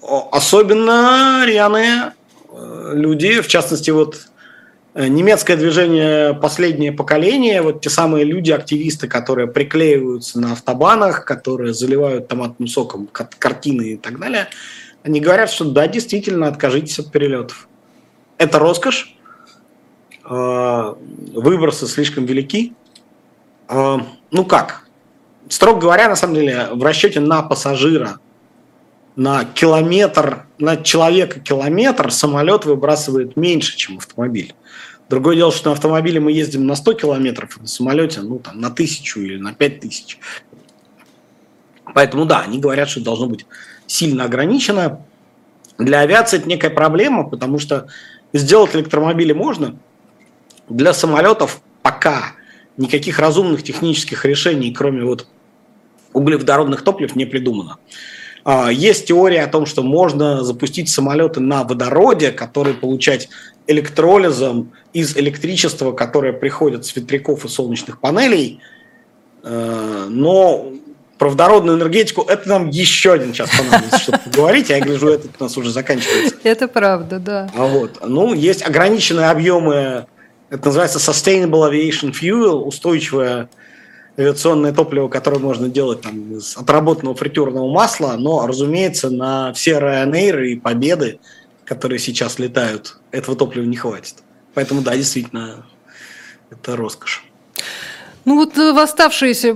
особенно 0.00 1.44
рьяные 1.46 2.12
э, 2.50 2.90
люди, 2.94 3.40
в 3.40 3.48
частности, 3.48 3.90
вот 3.90 4.28
Э, 4.98 5.06
немецкое 5.06 5.56
движение 5.56 6.34
«Последнее 6.34 6.90
поколение», 6.90 7.62
вот 7.62 7.82
те 7.82 7.88
самые 7.88 8.24
люди-активисты, 8.24 9.06
которые 9.06 9.46
приклеиваются 9.46 10.40
на 10.40 10.54
автобанах, 10.54 11.24
которые 11.24 11.72
заливают 11.72 12.26
томатным 12.26 12.66
соком 12.66 13.08
картины 13.12 13.92
и 13.92 13.96
так 13.96 14.18
далее, 14.18 14.48
они 15.04 15.20
говорят, 15.20 15.52
что 15.52 15.66
да, 15.66 15.86
действительно, 15.86 16.48
откажитесь 16.48 16.98
от 16.98 17.12
перелетов. 17.12 17.68
Это 18.38 18.58
роскошь, 18.58 19.16
выбросы 20.28 21.86
слишком 21.86 22.26
велики. 22.26 22.74
Э, 23.68 23.98
ну 24.30 24.44
как? 24.44 24.86
Строго 25.48 25.80
говоря, 25.80 26.08
на 26.08 26.16
самом 26.16 26.34
деле, 26.34 26.68
в 26.72 26.82
расчете 26.82 27.20
на 27.20 27.42
пассажира, 27.42 28.18
на 29.16 29.44
километр, 29.44 30.46
на 30.58 30.76
человека 30.76 31.40
километр 31.40 32.12
самолет 32.12 32.64
выбрасывает 32.64 33.36
меньше, 33.36 33.76
чем 33.76 33.98
автомобиль. 33.98 34.54
Другое 35.08 35.36
дело, 35.36 35.50
что 35.50 35.70
на 35.70 35.72
автомобиле 35.72 36.20
мы 36.20 36.32
ездим 36.32 36.66
на 36.66 36.76
100 36.76 36.92
километров, 36.94 37.58
на 37.58 37.66
самолете 37.66 38.20
ну, 38.20 38.38
там, 38.38 38.60
на 38.60 38.70
тысячу 38.70 39.20
или 39.20 39.38
на 39.38 39.54
пять 39.54 39.80
тысяч. 39.80 40.18
Поэтому 41.94 42.26
да, 42.26 42.40
они 42.40 42.58
говорят, 42.58 42.90
что 42.90 43.02
должно 43.02 43.26
быть 43.26 43.46
сильно 43.86 44.24
ограничено. 44.24 45.00
Для 45.78 46.00
авиации 46.00 46.38
это 46.38 46.48
некая 46.48 46.70
проблема, 46.70 47.24
потому 47.24 47.58
что 47.58 47.88
сделать 48.34 48.76
электромобили 48.76 49.32
можно. 49.32 49.76
Для 50.68 50.92
самолетов 50.92 51.60
пока 51.82 52.32
никаких 52.76 53.18
разумных 53.18 53.62
технических 53.62 54.24
решений, 54.24 54.72
кроме 54.72 55.04
вот 55.04 55.26
углеводородных 56.12 56.82
топлив, 56.82 57.14
не 57.16 57.26
придумано. 57.26 57.78
А, 58.44 58.70
есть 58.70 59.06
теория 59.06 59.42
о 59.42 59.48
том, 59.48 59.66
что 59.66 59.82
можно 59.82 60.42
запустить 60.44 60.88
самолеты 60.88 61.40
на 61.40 61.64
водороде, 61.64 62.30
которые 62.30 62.74
получать 62.74 63.28
электролизом 63.66 64.72
из 64.92 65.16
электричества, 65.16 65.92
которое 65.92 66.32
приходит 66.32 66.86
с 66.86 66.96
ветряков 66.96 67.44
и 67.44 67.48
солнечных 67.48 68.00
панелей. 68.00 68.60
Э, 69.42 70.06
но 70.08 70.72
про 71.18 71.28
водородную 71.28 71.76
энергетику 71.76 72.22
это 72.22 72.48
нам 72.48 72.70
еще 72.70 73.12
один 73.12 73.32
час 73.32 73.50
понадобится, 73.56 73.98
чтобы 73.98 74.18
поговорить. 74.18 74.70
Я 74.70 74.80
гляжу, 74.80 75.08
этот 75.08 75.32
у 75.38 75.42
нас 75.42 75.56
уже 75.58 75.70
заканчивается. 75.70 76.36
Это 76.42 76.68
правда, 76.68 77.18
да. 77.18 77.50
А 77.54 77.66
вот, 77.66 77.98
ну, 78.06 78.32
есть 78.32 78.66
ограниченные 78.66 79.28
объемы, 79.28 80.06
это 80.50 80.66
называется 80.66 80.98
Sustainable 80.98 81.70
Aviation 81.70 82.12
Fuel, 82.12 82.62
устойчивое 82.62 83.48
авиационное 84.18 84.72
топливо, 84.72 85.08
которое 85.08 85.38
можно 85.38 85.68
делать 85.68 86.00
там, 86.00 86.36
из 86.36 86.56
отработанного 86.56 87.14
фритюрного 87.14 87.70
масла, 87.70 88.16
но, 88.18 88.46
разумеется, 88.46 89.10
на 89.10 89.52
все 89.52 89.78
Ryanair 89.78 90.44
и 90.46 90.56
Победы, 90.56 91.20
которые 91.64 91.98
сейчас 91.98 92.38
летают, 92.38 92.98
этого 93.12 93.36
топлива 93.36 93.64
не 93.64 93.76
хватит. 93.76 94.16
Поэтому, 94.54 94.82
да, 94.82 94.96
действительно, 94.96 95.66
это 96.50 96.76
роскошь. 96.76 97.27
Ну 98.28 98.34
вот 98.34 98.58
э, 98.58 98.74
в 98.74 98.78
оставшиеся 98.78 99.54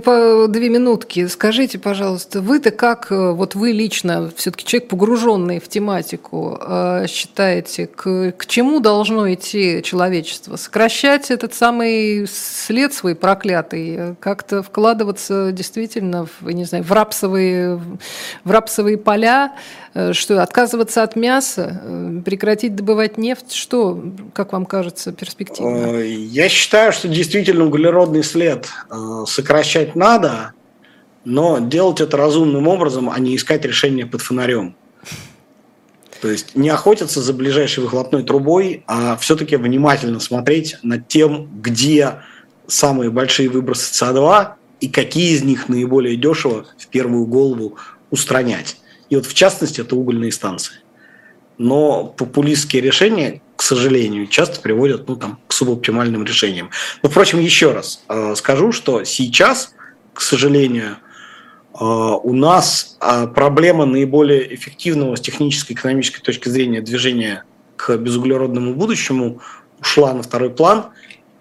две 0.49 0.71
минутки 0.71 1.27
скажите, 1.27 1.79
пожалуйста, 1.79 2.41
вы-то 2.41 2.71
как, 2.71 3.13
э, 3.13 3.33
вот 3.33 3.55
вы 3.55 3.73
лично, 3.73 4.33
все-таки 4.35 4.65
человек 4.65 4.89
погруженный 4.89 5.61
в 5.61 5.69
тематику, 5.69 6.59
э, 6.59 7.05
считаете, 7.07 7.87
к, 7.87 8.33
к 8.33 8.47
чему 8.47 8.81
должно 8.81 9.31
идти 9.31 9.83
человечество? 9.83 10.57
Сокращать 10.57 11.31
этот 11.31 11.53
самый 11.53 12.27
след 12.27 12.95
свой 12.95 13.15
проклятый, 13.15 14.17
как-то 14.21 14.63
вкладываться 14.63 15.53
действительно 15.53 16.27
в, 16.41 16.51
не 16.51 16.65
знаю, 16.65 16.83
в 16.83 16.93
рапсовые, 16.93 17.79
в 18.43 18.51
рапсовые 18.51 18.97
поля, 18.97 19.53
что 20.13 20.43
отказываться 20.43 21.03
от 21.03 21.17
мяса, 21.17 22.23
прекратить 22.25 22.75
добывать 22.75 23.19
нефть, 23.19 23.53
что, 23.53 24.03
как 24.35 24.53
вам 24.53 24.65
кажется, 24.65 25.13
перспективно? 25.13 25.99
Я 26.01 26.49
считаю, 26.49 26.93
что 26.93 27.09
действительно 27.09 27.67
углеродный 27.67 28.23
след 28.23 28.69
э, 28.91 29.25
сокращать 29.27 29.95
надо, 29.95 30.53
но 31.25 31.59
делать 31.59 32.01
это 32.01 32.17
разумным 32.17 32.69
образом, 32.69 33.11
а 33.11 33.19
не 33.19 33.37
искать 33.37 33.65
решение 33.65 34.07
под 34.07 34.23
фонарем. 34.23 34.75
То 36.23 36.31
есть 36.31 36.55
не 36.55 36.69
охотиться 36.69 37.21
за 37.21 37.33
ближайшей 37.33 37.83
выхлопной 37.83 38.23
трубой, 38.23 38.85
а 38.87 39.17
все-таки 39.17 39.57
внимательно 39.57 40.21
смотреть 40.21 40.79
над 40.83 41.09
тем, 41.09 41.51
где 41.61 42.21
самые 42.69 43.11
большие 43.11 43.49
выбросы 43.49 43.93
СО2 43.93 44.53
и 44.81 44.89
какие 44.89 45.35
из 45.35 45.43
них 45.43 45.69
наиболее 45.69 46.17
дешево 46.17 46.67
в 46.79 46.87
первую 46.87 47.27
голову 47.27 47.77
устранять. 48.11 48.77
И 49.13 49.15
вот 49.15 49.27
в 49.27 49.35
частности 49.35 49.83
это 49.83 49.95
угольные 49.95 50.33
станции. 50.33 50.77
Но 51.59 52.05
популистские 52.05 52.81
решения, 52.81 53.43
к 53.57 53.63
сожалению, 53.63 54.27
часто 54.27 54.59
приводят 54.63 55.07
ну, 55.07 55.17
там, 55.17 55.39
к 55.47 55.53
субоптимальным 55.53 56.25
решениям. 56.25 56.71
Но, 57.03 57.11
впрочем, 57.11 57.39
еще 57.39 57.73
раз 57.73 58.03
э, 58.09 58.35
скажу, 58.37 58.73
что 58.73 59.05
сейчас, 59.05 59.75
к 60.15 60.23
сожалению, 60.23 60.97
э, 61.79 61.85
у 61.85 62.33
нас 62.33 62.97
э, 63.03 63.27
проблема 63.27 63.85
наиболее 63.85 64.55
эффективного 64.55 65.17
с 65.17 65.21
технической 65.21 65.77
и 65.77 65.79
экономической 65.79 66.23
точки 66.23 66.49
зрения 66.49 66.81
движения 66.81 67.45
к 67.77 67.95
безуглеродному 67.99 68.73
будущему 68.75 69.43
ушла 69.79 70.15
на 70.15 70.23
второй 70.23 70.49
план 70.49 70.87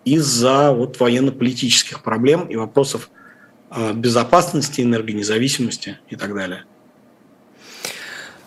из-за 0.03 0.73
вот 0.73 0.99
военно-политических 0.99 2.03
проблем 2.03 2.47
и 2.47 2.57
вопросов 2.57 3.09
безопасности, 3.93 4.81
энергонезависимости 4.81 5.97
и 6.09 6.17
так 6.17 6.35
далее. 6.35 6.65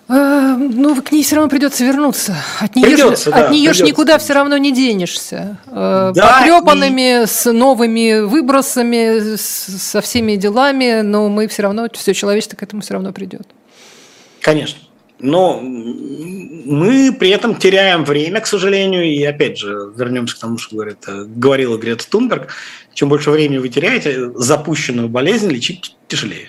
А, 0.07 0.57
ну, 0.57 1.00
к 1.02 1.12
ней 1.12 1.22
все 1.22 1.36
равно 1.36 1.48
придется 1.48 1.84
вернуться. 1.84 2.36
От 2.61 2.76
нее, 2.76 2.86
придется, 2.86 3.30
ж, 3.30 3.32
да, 3.32 3.46
от 3.46 3.50
нее 3.52 3.72
ж 3.72 3.80
никуда 3.80 4.18
все 4.18 4.34
равно 4.34 4.57
не 4.59 4.72
денешься. 4.72 5.59
Да, 5.66 6.12
Потрепанными, 6.40 7.22
и... 7.22 7.26
с 7.26 7.50
новыми 7.50 8.20
выбросами, 8.20 9.36
с, 9.36 9.42
со 9.42 10.00
всеми 10.02 10.36
делами, 10.36 11.00
но 11.00 11.28
мы 11.28 11.48
все 11.48 11.62
равно, 11.62 11.88
все 11.92 12.12
человечество 12.12 12.57
к 12.57 12.62
этому 12.62 12.82
все 12.82 12.94
равно 12.94 13.12
придет. 13.12 13.46
Конечно. 14.40 14.78
Но 15.20 15.59
мы 15.61 17.16
при 17.18 17.30
этом 17.30 17.55
теряем 17.55 18.05
время, 18.05 18.40
к 18.40 18.46
сожалению, 18.46 19.05
и 19.05 19.22
опять 19.22 19.57
же 19.57 19.92
вернемся 19.96 20.36
к 20.36 20.38
тому, 20.40 20.59
что 20.59 20.76
говорит, 20.76 20.98
э, 21.07 21.24
говорила 21.24 21.78
Грета 21.78 22.09
Тунберг, 22.11 22.48
чем 22.92 23.09
больше 23.09 23.30
времени 23.30 23.59
вы 23.59 23.68
теряете, 23.70 24.32
запущенную 24.34 25.09
болезнь 25.09 25.48
лечить 25.48 25.96
тяжелее. 26.09 26.48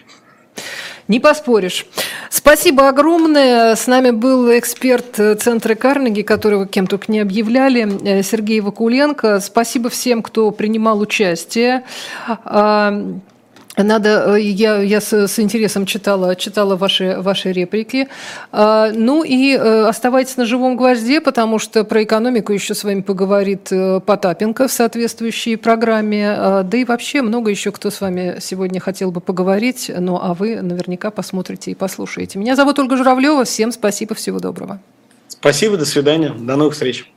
Не 1.07 1.19
поспоришь. 1.19 1.85
Спасибо 2.29 2.89
огромное. 2.89 3.75
С 3.75 3.85
нами 3.85 4.09
был 4.09 4.49
эксперт 4.57 5.19
Центра 5.39 5.75
Карнеги, 5.75 6.23
которого 6.23 6.65
кем 6.65 6.87
только 6.87 7.11
не 7.11 7.19
объявляли, 7.19 7.87
э, 8.03 8.23
Сергей 8.23 8.59
Вакуленко. 8.59 9.39
Спасибо 9.39 9.89
всем, 9.89 10.23
кто 10.23 10.49
принимал 10.51 10.99
участие. 10.99 11.83
Надо, 13.77 14.35
э, 14.35 14.41
я, 14.41 14.81
я 14.81 15.01
с, 15.01 15.13
с 15.13 15.39
интересом 15.39 15.85
читала, 15.85 16.35
читала 16.35 16.75
ваши, 16.75 17.17
ваши 17.19 17.51
реплики. 17.51 18.07
А, 18.51 18.91
ну 18.93 19.23
и 19.23 19.53
э, 19.53 19.87
оставайтесь 19.87 20.37
на 20.37 20.45
живом 20.45 20.77
гвозде, 20.77 21.19
потому 21.19 21.59
что 21.59 21.83
про 21.83 22.03
экономику 22.03 22.53
еще 22.53 22.73
с 22.73 22.83
вами 22.83 23.01
поговорит 23.01 23.67
э, 23.71 23.99
Потапенко 23.99 24.67
в 24.67 24.71
соответствующей 24.71 25.57
программе. 25.57 26.29
А, 26.29 26.63
да 26.63 26.77
и 26.77 26.85
вообще 26.85 27.21
много 27.21 27.51
еще 27.51 27.71
кто 27.71 27.89
с 27.89 27.99
вами 27.99 28.37
сегодня 28.39 28.79
хотел 28.79 29.11
бы 29.11 29.19
поговорить. 29.19 29.91
Ну 29.97 30.19
а 30.21 30.33
вы 30.33 30.61
наверняка 30.61 31.11
посмотрите 31.11 31.71
и 31.71 31.75
послушаете. 31.75 32.39
Меня 32.39 32.55
зовут 32.55 32.79
Ольга 32.79 32.95
Журавлева. 32.95 33.43
Всем 33.43 33.71
спасибо, 33.71 34.15
всего 34.15 34.39
доброго. 34.39 34.79
Спасибо, 35.27 35.77
до 35.77 35.85
свидания, 35.85 36.29
до 36.29 36.55
новых 36.55 36.73
встреч. 36.73 37.11